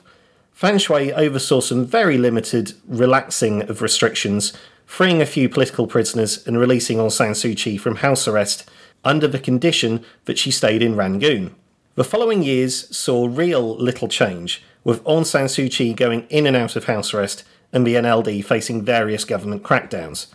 Than 0.61 0.75
Shwe 0.75 1.13
oversaw 1.13 1.61
some 1.61 1.85
very 1.85 2.17
limited 2.17 2.73
relaxing 2.85 3.61
of 3.69 3.81
restrictions, 3.81 4.51
freeing 4.85 5.21
a 5.21 5.25
few 5.25 5.47
political 5.47 5.87
prisoners 5.87 6.45
and 6.45 6.59
releasing 6.59 6.97
Aung 6.97 7.11
San 7.11 7.31
Suu 7.31 7.55
Kyi 7.55 7.77
from 7.77 7.97
house 7.97 8.27
arrest 8.27 8.69
under 9.05 9.25
the 9.25 9.39
condition 9.39 10.03
that 10.25 10.37
she 10.37 10.51
stayed 10.51 10.83
in 10.83 10.97
Rangoon. 10.97 11.55
The 11.95 12.03
following 12.03 12.43
years 12.43 12.93
saw 12.95 13.25
real 13.31 13.77
little 13.77 14.09
change, 14.09 14.61
with 14.83 15.01
Aung 15.05 15.25
San 15.25 15.45
Suu 15.45 15.71
Kyi 15.71 15.93
going 15.93 16.27
in 16.29 16.45
and 16.45 16.57
out 16.57 16.75
of 16.75 16.85
house 16.85 17.13
arrest 17.13 17.45
and 17.71 17.87
the 17.87 17.95
NLD 17.95 18.43
facing 18.43 18.83
various 18.83 19.23
government 19.23 19.63
crackdowns. 19.63 20.27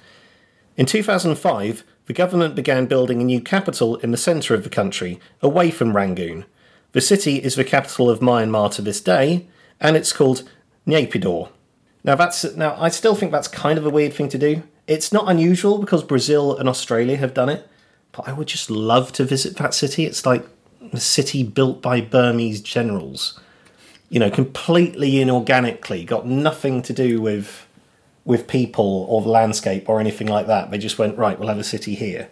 In 0.79 0.87
2005, 0.87 1.85
the 2.07 2.13
government 2.15 2.55
began 2.55 2.87
building 2.87 3.21
a 3.21 3.25
new 3.25 3.43
capital 3.43 3.97
in 3.97 4.11
the 4.11 4.17
centre 4.17 4.55
of 4.55 4.65
the 4.65 4.71
country, 4.71 5.21
away 5.43 5.71
from 5.71 5.95
Rangoon. 5.95 6.47
The 6.93 7.03
city 7.03 7.43
is 7.43 7.57
the 7.57 7.65
capital 7.65 8.09
of 8.09 8.21
Myanmar 8.21 8.73
to 8.73 8.81
this 8.81 9.03
day, 9.03 9.49
and 9.81 9.97
it's 9.97 10.13
called 10.13 10.49
Naypyidaw. 10.87 11.51
Now 12.05 12.15
that's 12.15 12.45
now 12.57 12.77
I 12.79 12.89
still 12.91 13.15
think 13.15 13.33
that's 13.33 13.49
kind 13.49 13.79
of 13.79 13.87
a 13.87 13.91
weird 13.91 14.13
thing 14.13 14.29
to 14.31 14.39
do. 14.39 14.63
It's 14.87 15.13
not 15.13 15.29
unusual 15.29 15.79
because 15.79 16.03
Brazil 16.03 16.57
and 16.57 16.69
Australia 16.69 17.17
have 17.17 17.33
done 17.33 17.49
it, 17.49 17.67
but 18.13 18.29
I 18.29 18.33
would 18.33 18.49
just 18.49 18.71
love 18.71 19.13
to 19.13 19.25
visit 19.25 19.57
that 19.57 19.73
city. 19.73 20.05
It's 20.05 20.27
like 20.27 20.47
a 20.93 21.01
city 21.01 21.43
built 21.43 21.81
by 21.81 22.01
Burmese 22.03 22.61
generals. 22.61 23.41
You 24.11 24.21
know, 24.21 24.31
completely 24.31 25.13
inorganically, 25.13 26.07
got 26.07 26.27
nothing 26.27 26.83
to 26.83 26.93
do 26.93 27.21
with 27.21 27.67
with 28.25 28.47
people 28.47 29.07
or 29.09 29.23
the 29.23 29.29
landscape 29.29 29.89
or 29.89 30.01
anything 30.01 30.27
like 30.27 30.47
that. 30.47 30.71
They 30.71 30.79
just 30.79 30.99
went 30.99 31.19
right. 31.19 31.39
We'll 31.39 31.49
have 31.49 31.59
a 31.59 31.65
city 31.65 31.95
here. 31.95 32.29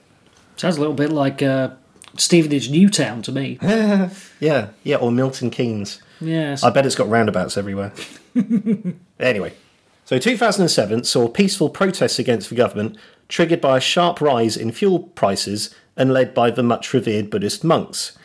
Sounds 0.57 0.77
a 0.77 0.81
little 0.81 0.95
bit 0.95 1.11
like 1.11 1.43
uh, 1.43 1.71
Stevenage 2.17 2.71
Newtown 2.71 3.23
to 3.23 3.33
me. 3.33 3.59
Yeah, 4.41 4.71
yeah, 4.83 4.97
or 4.97 5.13
Milton 5.13 5.51
Keynes. 5.51 6.03
Yes. 6.23 6.63
I 6.63 6.71
bet 6.71 6.87
it's 6.87 6.95
got 6.95 7.09
roundabouts 7.09 7.57
everywhere. 7.57 7.93
anyway, 9.21 9.53
so 10.05 10.19
2007 10.19 11.05
saw 11.05 11.29
peaceful 11.29 11.71
protests 11.71 12.19
against 12.19 12.49
the 12.49 12.55
government 12.55 12.97
triggered 13.29 13.61
by 13.61 13.79
a 13.79 13.81
sharp 13.81 14.21
rise 14.21 14.57
in 14.57 14.73
fuel 14.73 15.01
prices 15.01 15.75
and 15.97 16.13
led 16.13 16.35
by 16.35 16.51
the 16.51 16.63
much 16.63 16.93
revered 16.93 17.31
Buddhist 17.31 17.65
monks. 17.65 18.17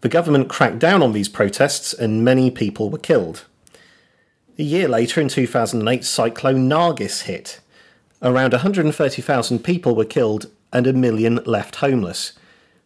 The 0.00 0.08
government 0.08 0.48
cracked 0.48 0.78
down 0.78 1.02
on 1.02 1.12
these 1.12 1.28
protests 1.28 1.92
and 1.92 2.24
many 2.24 2.50
people 2.50 2.90
were 2.90 2.98
killed. 2.98 3.44
A 4.58 4.62
year 4.62 4.88
later, 4.88 5.20
in 5.20 5.28
2008, 5.28 6.04
Cyclone 6.04 6.68
Nargis 6.68 7.22
hit. 7.22 7.60
Around 8.22 8.52
130,000 8.52 9.58
people 9.60 9.94
were 9.94 10.04
killed 10.04 10.50
and 10.72 10.86
a 10.86 10.92
million 10.92 11.36
left 11.46 11.76
homeless. 11.76 12.32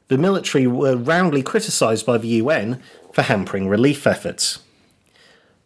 The 0.08 0.18
military 0.18 0.66
were 0.66 0.96
roundly 0.96 1.42
criticised 1.42 2.06
by 2.06 2.18
the 2.18 2.28
UN 2.28 2.80
for 3.14 3.22
hampering 3.22 3.68
relief 3.68 4.08
efforts. 4.08 4.58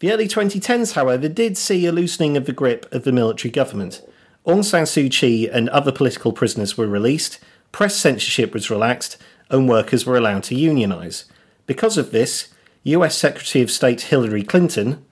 The 0.01 0.13
early 0.13 0.29
2010s, 0.29 0.93
however, 0.93 1.29
did 1.29 1.57
see 1.57 1.87
a 1.87 1.93
loosening 1.93 2.37
of 2.37 2.45
the 2.45 2.53
grip 2.53 2.87
of 2.93 3.05
the 3.05 3.11
military 3.11 3.51
government. 3.51 4.03
Aung 4.47 4.63
San 4.63 4.85
Suu 4.85 5.11
Kyi 5.11 5.49
and 5.49 5.71
other 5.71 5.91
political 5.91 6.33
prisoners 6.33 6.77
were 6.77 6.87
released, 6.87 7.41
press 7.73 7.97
censorship 7.97 8.53
was 8.53 8.69
relaxed, 8.69 9.17
and 9.49 9.67
workers 9.67 10.05
were 10.05 10.19
allowed 10.19 10.43
to 10.45 10.55
unionise. 10.55 11.25
Because 11.67 11.97
of 11.97 12.11
this, 12.11 12.49
US 12.83 13.17
Secretary 13.17 13.63
of 13.63 13.71
State 13.71 14.03
Hillary 14.03 14.43
Clinton, 14.43 15.05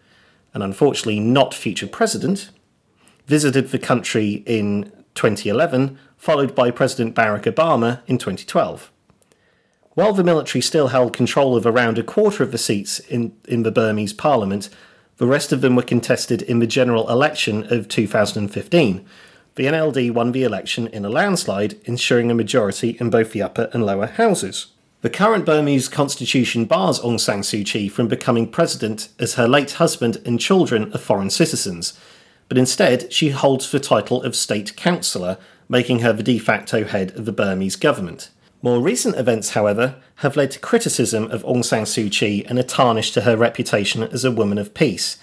and 0.53 0.62
unfortunately 0.62 1.20
not 1.20 1.55
future 1.55 1.87
president, 1.87 2.51
visited 3.26 3.70
the 3.70 3.78
country 3.78 4.45
in 4.45 4.93
2011, 5.14 5.99
followed 6.18 6.55
by 6.55 6.70
President 6.70 7.14
Barack 7.14 7.45
Obama 7.45 8.03
in 8.07 8.18
2012. 8.18 8.93
While 9.97 10.12
the 10.12 10.22
military 10.22 10.61
still 10.61 10.88
held 10.88 11.14
control 11.14 11.57
of 11.57 11.64
around 11.64 11.97
a 11.97 12.03
quarter 12.03 12.42
of 12.42 12.53
the 12.53 12.59
seats 12.59 12.99
in, 12.99 13.32
in 13.49 13.62
the 13.62 13.70
Burmese 13.70 14.12
parliament, 14.12 14.68
the 15.16 15.26
rest 15.26 15.53
of 15.53 15.62
them 15.62 15.74
were 15.74 15.82
contested 15.82 16.42
in 16.42 16.59
the 16.59 16.66
general 16.66 17.09
election 17.09 17.72
of 17.72 17.88
2015. 17.88 19.07
The 19.55 19.64
NLD 19.64 20.11
won 20.12 20.32
the 20.32 20.42
election 20.42 20.86
in 20.88 21.07
a 21.07 21.09
landslide, 21.09 21.76
ensuring 21.86 22.30
a 22.30 22.34
majority 22.34 22.99
in 23.01 23.09
both 23.09 23.32
the 23.32 23.40
upper 23.40 23.70
and 23.72 23.86
lower 23.86 24.07
houses. 24.07 24.66
The 25.01 25.09
current 25.09 25.47
Burmese 25.47 25.88
constitution 25.88 26.66
bars 26.66 27.01
Aung 27.01 27.18
San 27.18 27.40
Suu 27.40 27.64
Kyi 27.64 27.88
from 27.88 28.07
becoming 28.07 28.51
president 28.51 29.09
as 29.18 29.36
her 29.36 29.49
late 29.49 29.72
husband 29.72 30.18
and 30.26 30.38
children 30.38 30.92
are 30.92 30.99
foreign 30.99 31.30
citizens, 31.30 31.99
but 32.51 32.59
instead 32.59 33.11
she 33.11 33.30
holds 33.30 33.70
the 33.70 33.80
title 33.80 34.22
of 34.22 34.36
state 34.36 34.76
councillor, 34.76 35.38
making 35.70 36.01
her 36.01 36.12
the 36.12 36.22
de 36.22 36.38
facto 36.38 36.84
head 36.84 37.12
of 37.16 37.24
the 37.24 37.32
Burmese 37.32 37.76
government. 37.76 38.28
More 38.67 38.81
recent 38.81 39.14
events, 39.14 39.51
however, 39.51 39.95
have 40.17 40.37
led 40.37 40.51
to 40.51 40.59
criticism 40.59 41.31
of 41.31 41.45
Aung 41.45 41.64
San 41.64 41.85
Suu 41.85 42.11
Kyi 42.11 42.45
and 42.47 42.59
a 42.59 42.64
tarnish 42.64 43.12
to 43.12 43.21
her 43.21 43.37
reputation 43.37 44.03
as 44.03 44.25
a 44.25 44.33
woman 44.33 44.59
of 44.59 44.75
peace. 44.75 45.19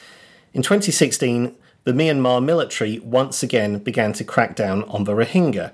In 0.54 0.62
2016, 0.62 1.54
the 1.84 1.92
Myanmar 1.92 2.42
military 2.42 3.00
once 3.00 3.44
again 3.44 3.80
began 3.80 4.14
to 4.14 4.24
crack 4.24 4.56
down 4.56 4.84
on 4.84 5.04
the 5.04 5.12
Rohingya. 5.12 5.74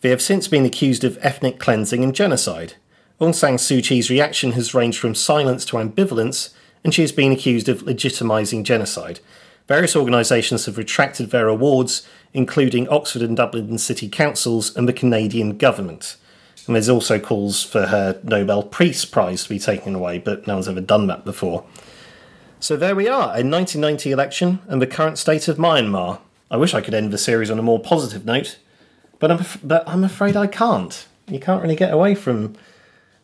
They 0.00 0.08
have 0.08 0.20
since 0.20 0.48
been 0.48 0.64
accused 0.64 1.04
of 1.04 1.16
ethnic 1.20 1.60
cleansing 1.60 2.02
and 2.02 2.12
genocide. 2.12 2.74
Aung 3.20 3.36
San 3.36 3.54
Suu 3.54 3.84
Kyi's 3.84 4.10
reaction 4.10 4.50
has 4.54 4.74
ranged 4.74 4.98
from 4.98 5.14
silence 5.14 5.64
to 5.66 5.76
ambivalence, 5.76 6.54
and 6.82 6.92
she 6.92 7.02
has 7.02 7.12
been 7.12 7.30
accused 7.30 7.68
of 7.68 7.84
legitimising 7.84 8.64
genocide. 8.64 9.20
Various 9.68 9.94
organisations 9.94 10.66
have 10.66 10.76
retracted 10.76 11.30
their 11.30 11.46
awards, 11.46 12.04
including 12.34 12.88
Oxford 12.88 13.22
and 13.22 13.36
Dublin 13.36 13.78
City 13.78 14.08
Councils 14.08 14.74
and 14.74 14.88
the 14.88 14.92
Canadian 14.92 15.56
government. 15.56 16.16
And 16.66 16.74
there's 16.74 16.88
also 16.88 17.18
calls 17.18 17.62
for 17.62 17.86
her 17.86 18.18
Nobel 18.24 18.62
Peace 18.62 19.04
Prize 19.04 19.44
to 19.44 19.48
be 19.48 19.58
taken 19.58 19.94
away, 19.94 20.18
but 20.18 20.46
no 20.46 20.54
one's 20.54 20.68
ever 20.68 20.80
done 20.80 21.06
that 21.06 21.24
before. 21.24 21.64
So 22.58 22.76
there 22.76 22.96
we 22.96 23.06
are, 23.08 23.28
a 23.28 23.44
1990 23.44 24.10
election 24.10 24.58
and 24.66 24.80
the 24.82 24.86
current 24.86 25.18
state 25.18 25.46
of 25.46 25.58
Myanmar. 25.58 26.20
I 26.50 26.56
wish 26.56 26.74
I 26.74 26.80
could 26.80 26.94
end 26.94 27.12
the 27.12 27.18
series 27.18 27.50
on 27.50 27.58
a 27.58 27.62
more 27.62 27.78
positive 27.78 28.24
note, 28.24 28.58
but 29.18 29.30
I'm, 29.30 29.38
af- 29.38 29.58
but 29.62 29.88
I'm 29.88 30.04
afraid 30.04 30.36
I 30.36 30.46
can't. 30.46 31.06
You 31.28 31.38
can't 31.38 31.62
really 31.62 31.76
get 31.76 31.92
away 31.92 32.14
from 32.14 32.54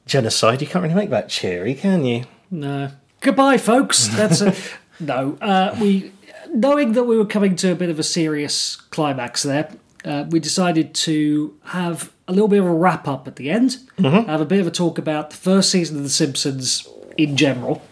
genocide. 0.06 0.60
You 0.60 0.66
can't 0.66 0.82
really 0.82 0.94
make 0.94 1.10
that 1.10 1.28
cheery, 1.28 1.74
can 1.74 2.04
you? 2.04 2.24
No. 2.50 2.90
Goodbye, 3.20 3.58
folks. 3.58 4.08
That's 4.12 4.40
a 4.40 4.54
no. 5.00 5.38
Uh, 5.40 5.76
we 5.80 6.12
knowing 6.52 6.92
that 6.92 7.04
we 7.04 7.16
were 7.16 7.24
coming 7.24 7.56
to 7.56 7.72
a 7.72 7.74
bit 7.74 7.88
of 7.90 7.98
a 7.98 8.02
serious 8.02 8.76
climax 8.76 9.42
there. 9.44 9.70
Uh, 10.04 10.24
we 10.28 10.40
decided 10.40 10.94
to 10.94 11.56
have 11.66 12.12
a 12.28 12.32
little 12.32 12.48
bit 12.48 12.60
of 12.60 12.66
a 12.66 12.74
wrap 12.74 13.08
up 13.08 13.26
at 13.26 13.36
the 13.36 13.50
end. 13.50 13.78
Have 14.26 14.40
a 14.40 14.44
bit 14.44 14.60
of 14.60 14.66
a 14.66 14.70
talk 14.70 14.98
about 14.98 15.30
the 15.30 15.36
first 15.36 15.70
season 15.70 15.96
of 15.98 16.02
The 16.02 16.10
Simpsons 16.10 16.88
in 17.16 17.36
general. 17.36 17.82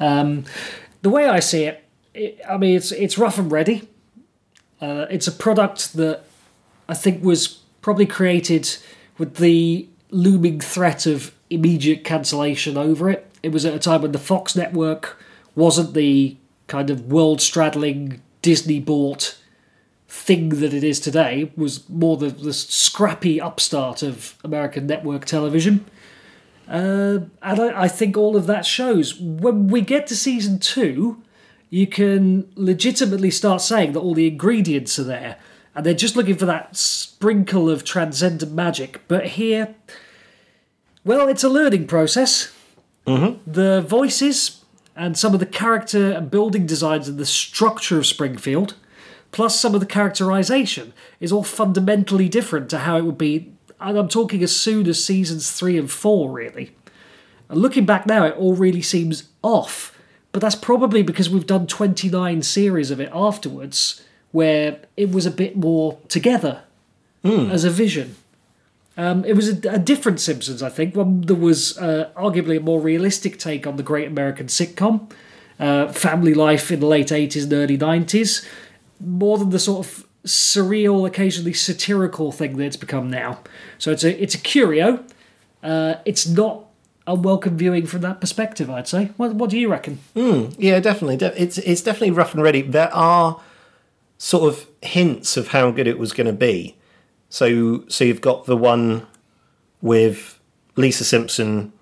Um, 0.00 0.44
the 1.02 1.10
way 1.10 1.26
I 1.26 1.40
see 1.40 1.64
it, 1.64 1.84
it, 2.14 2.40
I 2.48 2.56
mean, 2.56 2.76
it's 2.76 2.92
it's 2.92 3.18
rough 3.18 3.38
and 3.38 3.50
ready. 3.50 3.88
Uh, 4.80 5.06
it's 5.10 5.26
a 5.26 5.32
product 5.32 5.94
that 5.94 6.24
I 6.88 6.94
think 6.94 7.24
was 7.24 7.60
probably 7.80 8.06
created 8.06 8.76
with 9.16 9.36
the 9.36 9.88
looming 10.10 10.60
threat 10.60 11.06
of 11.06 11.32
immediate 11.50 12.04
cancellation 12.04 12.76
over 12.76 13.10
it. 13.10 13.30
It 13.42 13.52
was 13.52 13.64
at 13.64 13.74
a 13.74 13.78
time 13.78 14.02
when 14.02 14.12
the 14.12 14.18
Fox 14.18 14.56
network 14.56 15.22
wasn't 15.54 15.94
the 15.94 16.36
kind 16.66 16.90
of 16.90 17.10
world 17.10 17.40
straddling 17.40 18.22
Disney 18.42 18.80
bought 18.80 19.37
thing 20.08 20.48
that 20.48 20.72
it 20.72 20.82
is 20.82 21.00
today, 21.00 21.52
was 21.56 21.88
more 21.88 22.16
the, 22.16 22.30
the 22.30 22.54
scrappy 22.54 23.40
upstart 23.40 24.02
of 24.02 24.36
American 24.42 24.86
network 24.86 25.26
television. 25.26 25.84
Uh, 26.66 27.20
and 27.42 27.60
I, 27.60 27.82
I 27.82 27.88
think 27.88 28.16
all 28.16 28.36
of 28.36 28.46
that 28.46 28.64
shows. 28.66 29.18
When 29.18 29.68
we 29.68 29.80
get 29.80 30.06
to 30.08 30.16
season 30.16 30.58
two, 30.58 31.22
you 31.70 31.86
can 31.86 32.50
legitimately 32.54 33.30
start 33.30 33.60
saying 33.60 33.92
that 33.92 34.00
all 34.00 34.14
the 34.14 34.26
ingredients 34.26 34.98
are 34.98 35.04
there, 35.04 35.36
and 35.74 35.84
they're 35.84 35.94
just 35.94 36.16
looking 36.16 36.36
for 36.36 36.46
that 36.46 36.76
sprinkle 36.76 37.68
of 37.68 37.84
transcendent 37.84 38.52
magic. 38.52 39.02
But 39.08 39.26
here, 39.26 39.74
well, 41.04 41.28
it's 41.28 41.44
a 41.44 41.48
learning 41.48 41.86
process. 41.86 42.52
The 43.46 43.82
voices 43.82 44.64
and 44.96 45.16
some 45.16 45.32
of 45.32 45.40
the 45.40 45.46
character 45.46 46.12
and 46.12 46.30
building 46.30 46.66
designs 46.66 47.08
and 47.08 47.18
the 47.18 47.26
structure 47.26 47.98
of 47.98 48.06
Springfield, 48.06 48.74
plus 49.32 49.58
some 49.58 49.74
of 49.74 49.80
the 49.80 49.86
characterization, 49.86 50.92
is 51.20 51.32
all 51.32 51.44
fundamentally 51.44 52.28
different 52.28 52.70
to 52.70 52.78
how 52.78 52.96
it 52.96 53.04
would 53.04 53.18
be. 53.18 53.52
And 53.80 53.96
I'm 53.96 54.08
talking 54.08 54.42
as 54.42 54.54
soon 54.54 54.86
as 54.88 55.04
seasons 55.04 55.50
three 55.52 55.78
and 55.78 55.90
four, 55.90 56.30
really. 56.30 56.72
And 57.48 57.60
looking 57.60 57.86
back 57.86 58.06
now, 58.06 58.24
it 58.24 58.36
all 58.36 58.54
really 58.54 58.82
seems 58.82 59.28
off. 59.42 59.96
But 60.32 60.42
that's 60.42 60.54
probably 60.54 61.02
because 61.02 61.30
we've 61.30 61.46
done 61.46 61.66
29 61.66 62.42
series 62.42 62.90
of 62.90 63.00
it 63.00 63.10
afterwards, 63.14 64.04
where 64.32 64.80
it 64.96 65.10
was 65.10 65.26
a 65.26 65.30
bit 65.30 65.56
more 65.56 65.98
together 66.08 66.62
as 67.50 67.64
a 67.64 67.70
vision. 67.70 68.16
Um, 68.96 69.24
it 69.24 69.34
was 69.34 69.48
a, 69.48 69.74
a 69.74 69.78
different 69.78 70.20
Simpsons, 70.20 70.62
I 70.62 70.68
think. 70.68 70.96
One 70.96 71.20
that 71.22 71.36
was 71.36 71.78
uh, 71.78 72.10
arguably 72.16 72.58
a 72.58 72.60
more 72.60 72.80
realistic 72.80 73.38
take 73.38 73.66
on 73.66 73.76
the 73.76 73.82
great 73.82 74.08
American 74.08 74.48
sitcom, 74.48 75.10
uh, 75.60 75.92
family 75.92 76.34
life 76.34 76.70
in 76.72 76.80
the 76.80 76.86
late 76.86 77.08
80s 77.08 77.44
and 77.44 77.52
early 77.52 77.78
90s, 77.78 78.46
more 79.00 79.38
than 79.38 79.50
the 79.50 79.58
sort 79.58 79.86
of 79.86 80.06
surreal, 80.24 81.06
occasionally 81.06 81.52
satirical 81.52 82.32
thing 82.32 82.56
that 82.56 82.64
it's 82.64 82.76
become 82.76 83.10
now. 83.10 83.40
So 83.78 83.90
it's 83.92 84.04
a 84.04 84.22
it's 84.22 84.34
a 84.34 84.38
curio. 84.38 85.04
Uh, 85.62 85.96
it's 86.04 86.26
not 86.26 86.64
unwelcome 87.06 87.56
viewing 87.56 87.86
from 87.86 88.02
that 88.02 88.20
perspective, 88.20 88.68
I'd 88.68 88.86
say. 88.86 89.06
What, 89.16 89.34
what 89.34 89.50
do 89.50 89.58
you 89.58 89.68
reckon? 89.70 89.98
Yeah, 90.58 90.78
definitely. 90.80 91.16
De- 91.16 91.40
It's 91.42 91.58
it's 91.58 91.80
definitely 91.82 92.10
rough 92.12 92.34
and 92.34 92.42
ready. 92.42 92.62
There 92.62 92.92
are 92.94 93.40
sort 94.18 94.52
of 94.52 94.66
hints 94.82 95.36
of 95.36 95.48
how 95.48 95.70
good 95.70 95.86
it 95.86 95.98
was 95.98 96.12
going 96.12 96.26
to 96.26 96.32
be. 96.32 96.76
So 97.28 97.84
so 97.88 98.04
you've 98.04 98.20
got 98.20 98.46
the 98.46 98.56
one 98.56 99.06
with 99.80 100.38
Lisa 100.76 101.04
Simpson 101.04 101.72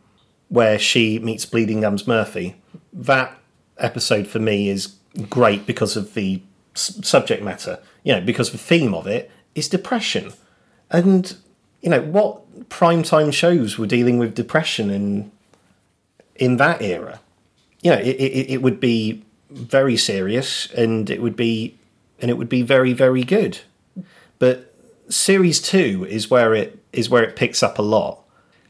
where 0.48 0.78
she 0.78 1.18
meets 1.18 1.44
Bleeding 1.44 1.80
Gums 1.80 2.06
Murphy. 2.06 2.54
That 2.92 3.36
episode 3.78 4.26
for 4.28 4.38
me 4.38 4.68
is 4.68 4.94
great 5.28 5.66
because 5.66 5.96
of 5.96 6.14
the 6.14 6.40
subject 6.78 7.42
matter. 7.42 7.78
You 8.02 8.14
know, 8.14 8.20
because 8.20 8.52
the 8.52 8.58
theme 8.58 8.94
of 8.94 9.06
it 9.06 9.30
is 9.54 9.68
depression, 9.68 10.32
and 10.90 11.36
you 11.82 11.90
know 11.90 12.02
what 12.02 12.68
primetime 12.68 13.32
shows 13.32 13.78
were 13.78 13.86
dealing 13.86 14.18
with 14.18 14.34
depression 14.34 14.90
in 14.90 15.30
in 16.36 16.56
that 16.56 16.82
era. 16.82 17.20
You 17.80 17.92
know, 17.92 17.98
it, 17.98 18.16
it, 18.16 18.50
it 18.50 18.62
would 18.62 18.80
be 18.80 19.22
very 19.50 19.96
serious, 19.96 20.70
and 20.72 21.08
it 21.10 21.22
would 21.22 21.36
be 21.36 21.76
and 22.20 22.30
it 22.30 22.34
would 22.34 22.48
be 22.48 22.62
very 22.62 22.92
very 22.92 23.22
good. 23.22 23.60
But 24.38 24.74
series 25.08 25.60
two 25.60 26.06
is 26.08 26.30
where 26.30 26.54
it 26.54 26.78
is 26.92 27.10
where 27.10 27.22
it 27.22 27.36
picks 27.36 27.62
up 27.62 27.78
a 27.78 27.82
lot, 27.82 28.20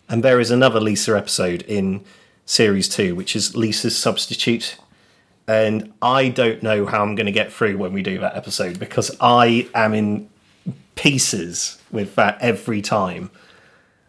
and 0.09 0.23
there 0.23 0.41
is 0.41 0.51
another 0.51 0.81
Lisa 0.81 1.17
episode 1.17 1.63
in 1.63 2.05
series 2.45 2.89
two, 2.89 3.15
which 3.15 3.35
is 3.35 3.57
Lisa's 3.57 3.97
substitute. 3.97 4.79
And 5.49 5.93
I 6.03 6.29
don't 6.29 6.63
know 6.63 6.87
how 6.87 7.03
I'm 7.03 7.15
going 7.15 7.27
to 7.27 7.33
get 7.33 7.53
through 7.53 7.79
when 7.79 7.93
we 7.93 8.03
do 8.03 8.19
that 8.19 8.37
episode 8.37 8.79
because 8.79 9.15
I 9.21 9.69
am 9.75 9.95
in 9.95 10.29
pieces 10.97 11.81
with 11.93 12.17
that 12.17 12.39
every 12.41 12.83
time. 12.83 13.31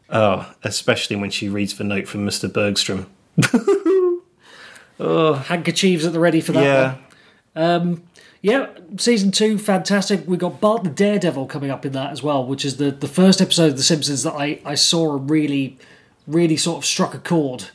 Oh, 0.10 0.52
especially 0.64 1.16
when 1.16 1.30
she 1.30 1.50
reads 1.50 1.78
the 1.78 1.84
note 1.84 2.08
from 2.08 2.26
Mr. 2.26 2.52
Bergstrom. 2.52 3.08
Oh, 5.00 5.34
handkerchiefs 5.34 6.06
at 6.06 6.14
the 6.14 6.20
ready 6.20 6.42
for 6.42 6.54
that 6.54 6.64
Yeah. 6.64 6.96
one. 7.54 7.64
Um, 7.64 8.04
yeah, 8.42 8.68
season 8.98 9.32
two, 9.32 9.58
fantastic. 9.58 10.28
We 10.28 10.38
got 10.38 10.62
Bart 10.62 10.84
the 10.84 10.90
Daredevil 10.90 11.48
coming 11.48 11.70
up 11.70 11.86
in 11.86 11.92
that 11.94 12.12
as 12.12 12.24
well, 12.24 12.46
which 12.46 12.64
is 12.64 12.78
the, 12.78 12.92
the 12.92 13.08
first 13.08 13.42
episode 13.42 13.72
of 13.72 13.78
The 13.78 13.84
Simpsons 13.84 14.24
that 14.24 14.34
I, 14.34 14.60
I 14.64 14.76
saw 14.76 15.18
and 15.18 15.30
really, 15.30 15.78
really 16.26 16.58
sort 16.58 16.78
of 16.78 16.86
struck 16.86 17.14
a 17.14 17.20
chord 17.20 17.66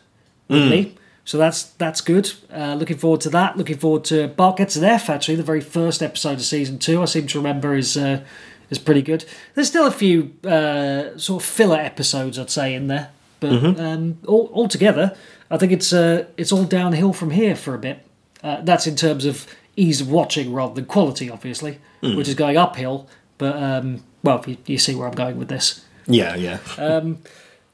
with 0.49 0.63
mm. 0.63 0.71
me. 0.71 0.95
So 1.25 1.39
that's 1.39 1.62
that's 1.62 2.01
good. 2.01 2.33
Uh, 2.53 2.75
looking 2.75 2.99
forward 2.99 3.20
to 3.23 3.31
that. 3.31 3.57
Looking 3.57 3.79
forward 3.79 4.05
to 4.07 4.29
Bart 4.29 4.57
Gets 4.57 4.77
an 4.77 4.85
F, 4.85 5.09
actually, 5.09 5.37
the 5.37 5.43
very 5.43 5.61
first 5.61 6.03
episode 6.03 6.35
of 6.35 6.43
season 6.43 6.79
two, 6.79 7.01
I 7.01 7.05
seem 7.05 7.27
to 7.29 7.39
remember 7.39 7.75
is 7.75 7.97
uh, 7.97 8.25
is 8.70 8.79
pretty 8.79 9.03
good. 9.03 9.25
There's 9.55 9.68
still 9.68 9.87
a 9.87 9.93
few 9.93 10.33
uh, 10.45 11.16
sort 11.16 11.43
of 11.43 11.49
filler 11.49 11.79
episodes, 11.79 12.39
I'd 12.39 12.51
say, 12.51 12.75
in 12.75 12.89
there. 12.89 13.11
But 13.39 13.53
um, 13.81 14.18
all, 14.27 14.51
altogether, 14.55 15.16
I 15.51 15.59
think 15.59 15.73
it's 15.73 15.93
uh, 15.93 16.27
it's 16.37 16.53
all 16.53 16.64
downhill 16.64 17.12
from 17.12 17.31
here 17.31 17.55
for 17.57 17.75
a 17.75 17.79
bit. 17.79 18.05
Uh, 18.43 18.61
that's 18.62 18.87
in 18.87 18.97
terms 18.97 19.25
of 19.25 19.47
ease 19.77 20.01
of 20.01 20.11
watching 20.11 20.53
rather 20.53 20.75
than 20.75 20.87
quality, 20.87 21.31
obviously, 21.31 21.79
which 22.01 22.29
is 22.29 22.35
going 22.35 22.57
uphill. 22.57 23.09
But 23.39 23.57
um, 23.62 24.03
well, 24.23 24.45
you, 24.47 24.57
you 24.66 24.79
see 24.79 24.95
where 24.95 25.07
I'm 25.09 25.14
going 25.14 25.39
with 25.39 25.49
this. 25.49 25.85
Yeah, 26.07 26.35
yeah. 26.35 26.59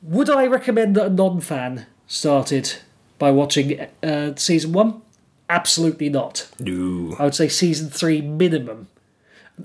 Would 0.03 0.31
I 0.31 0.47
recommend 0.47 0.97
that 0.97 1.07
a 1.07 1.11
non-fan 1.11 1.87
started 2.07 2.77
by 3.19 3.31
watching 3.31 3.87
uh, 4.03 4.35
season 4.37 4.73
one? 4.73 5.03
Absolutely 5.51 6.09
not. 6.09 6.49
no. 6.61 7.17
I 7.19 7.25
would 7.25 7.35
say 7.35 7.49
season 7.49 7.91
three 7.91 8.21
minimum. 8.21 8.89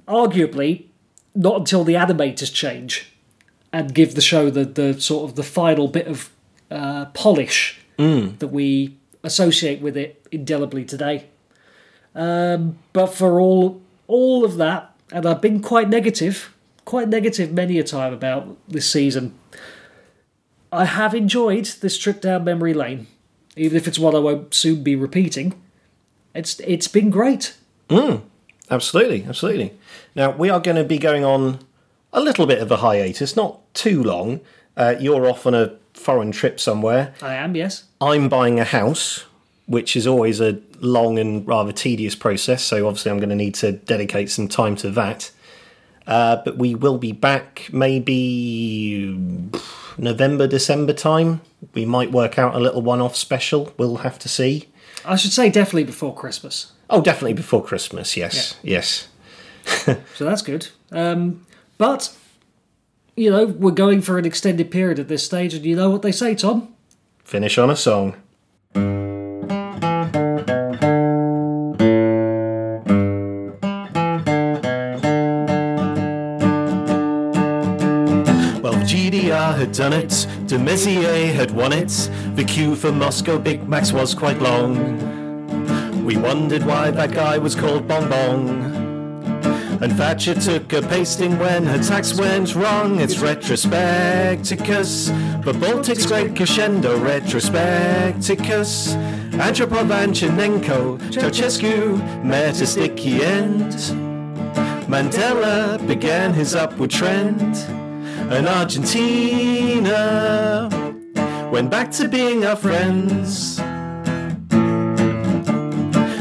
Arguably, 0.07 0.85
not 1.35 1.57
until 1.57 1.83
the 1.83 1.93
animators 1.93 2.53
change 2.53 3.11
and 3.71 3.93
give 3.93 4.15
the 4.15 4.21
show 4.21 4.49
the, 4.49 4.65
the 4.65 4.99
sort 4.99 5.29
of 5.29 5.35
the 5.35 5.43
final 5.43 5.87
bit 5.87 6.07
of 6.07 6.29
uh, 6.71 7.05
polish 7.13 7.79
that 7.97 8.47
we 8.47 8.97
associate 9.23 9.81
with 9.81 9.95
it 9.95 10.25
indelibly 10.31 10.83
today. 10.85 11.27
Um, 12.15 12.77
but 12.91 13.07
for 13.07 13.39
all 13.39 13.81
all 14.07 14.43
of 14.45 14.57
that, 14.57 14.93
and 15.11 15.25
I've 15.25 15.41
been 15.41 15.61
quite 15.61 15.89
negative, 15.89 16.53
quite 16.85 17.07
negative 17.07 17.51
many 17.51 17.79
a 17.79 17.83
time 17.83 18.13
about 18.13 18.57
this 18.67 18.89
season. 18.89 19.33
I 20.71 20.85
have 20.85 21.13
enjoyed 21.15 21.65
this 21.81 21.97
trip 21.97 22.21
down 22.21 22.43
memory 22.43 22.73
lane, 22.73 23.07
even 23.55 23.77
if 23.77 23.87
it's 23.87 23.99
one 23.99 24.15
I 24.15 24.19
won't 24.19 24.53
soon 24.53 24.83
be 24.83 24.95
repeating. 24.95 25.53
It's 26.33 26.59
it's 26.61 26.87
been 26.87 27.09
great. 27.09 27.55
Absolutely, 28.71 29.25
absolutely. 29.27 29.73
Now 30.15 30.31
we 30.31 30.49
are 30.49 30.59
going 30.59 30.77
to 30.77 30.83
be 30.83 30.97
going 30.97 31.23
on 31.23 31.59
a 32.11 32.21
little 32.21 32.45
bit 32.45 32.59
of 32.59 32.71
a 32.71 32.77
hiatus, 32.77 33.35
not 33.35 33.59
too 33.73 34.01
long. 34.03 34.41
Uh, 34.75 34.95
you're 34.99 35.27
off 35.29 35.45
on 35.45 35.53
a 35.53 35.75
foreign 35.93 36.31
trip 36.31 36.59
somewhere. 36.59 37.13
I 37.21 37.35
am, 37.35 37.55
yes. 37.55 37.85
I'm 38.01 38.29
buying 38.29 38.59
a 38.59 38.63
house, 38.63 39.25
which 39.67 39.95
is 39.95 40.07
always 40.07 40.39
a 40.41 40.59
long 40.79 41.19
and 41.19 41.47
rather 41.47 41.71
tedious 41.71 42.15
process. 42.15 42.63
So 42.63 42.87
obviously, 42.87 43.11
I'm 43.11 43.17
going 43.17 43.29
to 43.29 43.35
need 43.35 43.55
to 43.55 43.73
dedicate 43.73 44.29
some 44.29 44.47
time 44.47 44.75
to 44.77 44.89
that. 44.91 45.31
Uh, 46.05 46.41
but 46.43 46.57
we 46.57 46.75
will 46.75 46.97
be 46.97 47.11
back 47.11 47.69
maybe 47.71 49.17
November, 49.97 50.47
December 50.47 50.93
time. 50.93 51.41
We 51.73 51.85
might 51.85 52.11
work 52.11 52.37
out 52.37 52.55
a 52.55 52.59
little 52.59 52.81
one-off 52.81 53.15
special. 53.15 53.73
We'll 53.77 53.97
have 53.97 54.19
to 54.19 54.29
see. 54.29 54.69
I 55.05 55.15
should 55.15 55.31
say 55.31 55.49
definitely 55.49 55.83
before 55.85 56.13
Christmas. 56.15 56.71
Oh, 56.89 57.01
definitely 57.01 57.33
before 57.33 57.63
Christmas. 57.63 58.15
Yes, 58.17 58.57
yes. 58.61 59.07
So 60.15 60.25
that's 60.25 60.41
good. 60.41 60.67
Um, 60.91 61.45
but, 61.77 62.15
you 63.15 63.31
know, 63.31 63.45
we're 63.45 63.71
going 63.71 64.01
for 64.01 64.17
an 64.17 64.25
extended 64.25 64.71
period 64.71 64.99
at 64.99 65.07
this 65.07 65.23
stage, 65.25 65.53
and 65.53 65.65
you 65.65 65.75
know 65.75 65.89
what 65.89 66.01
they 66.01 66.11
say, 66.11 66.35
Tom? 66.35 66.73
Finish 67.23 67.57
on 67.57 67.69
a 67.69 67.75
song. 67.75 68.15
Well, 78.61 78.75
GDR 78.85 79.57
had 79.57 79.71
done 79.73 79.93
it, 79.93 80.25
de 80.53 80.59
Maizière 80.59 81.33
had 81.33 81.49
won 81.49 81.73
it, 81.73 82.11
the 82.35 82.43
queue 82.43 82.75
for 82.75 82.91
Moscow 82.91 83.39
Big 83.39 83.67
Macs 83.67 83.91
was 83.91 84.13
quite 84.13 84.39
long. 84.39 84.75
We 86.05 86.15
wondered 86.15 86.63
why 86.63 86.91
that 86.91 87.11
guy 87.11 87.39
was 87.39 87.55
called 87.55 87.87
Bong 87.87 88.07
Bong. 88.07 88.49
And 89.81 89.91
Thatcher 89.93 90.35
took 90.35 90.71
a 90.73 90.83
pasting 90.83 91.39
when 91.39 91.65
her 91.65 91.81
tax 91.81 92.19
went 92.19 92.53
wrong. 92.53 92.99
It's 92.99 93.15
retrospecticus. 93.15 95.43
The 95.43 95.53
Baltic's 95.53 96.05
great 96.05 96.35
crescendo 96.35 96.99
retrospecticus. 96.99 98.93
Andropov 99.31 99.89
and 99.89 100.13
Chernenko, 100.13 100.99
Ceausescu 101.11 102.23
met 102.23 102.61
a 102.61 102.67
sticky 102.67 103.23
end. 103.23 103.73
Mandela 104.87 105.79
began 105.87 106.31
his 106.31 106.53
upward 106.53 106.91
trend. 106.91 107.82
And 108.33 108.47
Argentina 108.47 109.99
went 111.51 111.69
back 111.69 111.91
to 111.91 112.07
being 112.07 112.43
our 112.43 112.55
friends. 112.55 113.57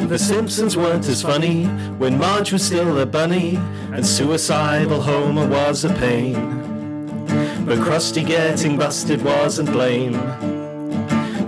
The 0.08 0.18
Simpsons 0.18 0.76
weren't 0.76 1.08
as 1.08 1.22
funny 1.22 1.64
when 1.96 2.18
Marge 2.18 2.52
was 2.52 2.62
still 2.66 2.98
a 2.98 3.06
bunny 3.06 3.56
and 3.92 4.06
suicidal 4.06 5.00
Homer 5.00 5.48
was 5.48 5.86
a 5.86 5.94
pain. 5.94 6.34
But 7.64 7.78
Krusty 7.78 8.26
getting 8.26 8.76
busted 8.76 9.22
wasn't 9.22 9.74
lame. 9.74 10.51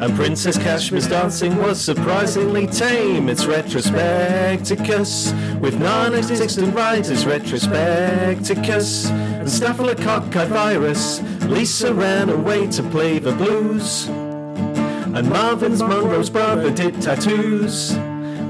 And 0.01 0.15
Princess 0.17 0.59
Kashmir's 0.59 1.07
dancing 1.07 1.57
was 1.57 1.81
surprisingly 1.81 2.67
tame. 2.67 3.29
It's 3.29 3.45
retrospecticus 3.45 5.61
with 5.61 5.79
non-existent 5.79 6.75
writers. 6.75 7.25
Retrospecticus 7.25 9.11
and 9.11 9.49
staphylococci 9.49 10.47
virus. 10.49 11.23
Lisa 11.45 11.95
ran 11.95 12.29
away 12.29 12.67
to 12.69 12.83
play 12.83 13.19
the 13.19 13.33
blues. 13.33 14.09
And 14.09 15.29
Marvin's 15.29 15.81
Monroe's 15.81 16.29
brother 16.29 16.71
did 16.71 17.01
tattoos. 17.01 17.97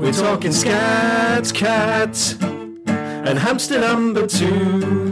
We're 0.01 0.13
talking 0.13 0.53
Scat 0.53 1.53
Cat 1.55 2.37
and 2.41 3.39
Hamster 3.39 3.81
number 3.81 4.27
two. 4.27 5.04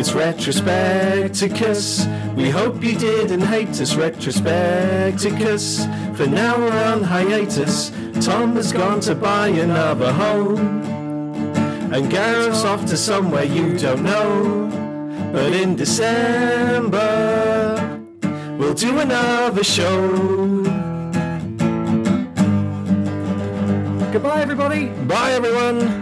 It's 0.00 0.12
retrospecticus. 0.12 2.06
We 2.34 2.48
hope 2.48 2.82
you 2.82 2.96
didn't 2.96 3.42
hate 3.42 3.78
us, 3.82 3.96
retrospecticus. 3.96 6.16
For 6.16 6.26
now 6.26 6.58
we're 6.58 6.84
on 6.84 7.02
hiatus. 7.02 7.90
Tom 8.24 8.56
has 8.56 8.72
gone 8.72 9.00
to 9.00 9.14
buy 9.14 9.48
another 9.48 10.10
home. 10.10 10.82
And 11.92 12.10
Gareth's 12.10 12.64
off 12.64 12.86
to 12.86 12.96
somewhere 12.96 13.44
you 13.44 13.76
don't 13.76 14.02
know. 14.02 14.70
But 15.34 15.52
in 15.52 15.76
December, 15.76 16.96
we'll 18.58 18.72
do 18.72 19.00
another 19.00 19.62
show. 19.62 20.62
Goodbye, 24.10 24.40
everybody. 24.40 24.86
Bye, 25.04 25.32
everyone. 25.32 25.99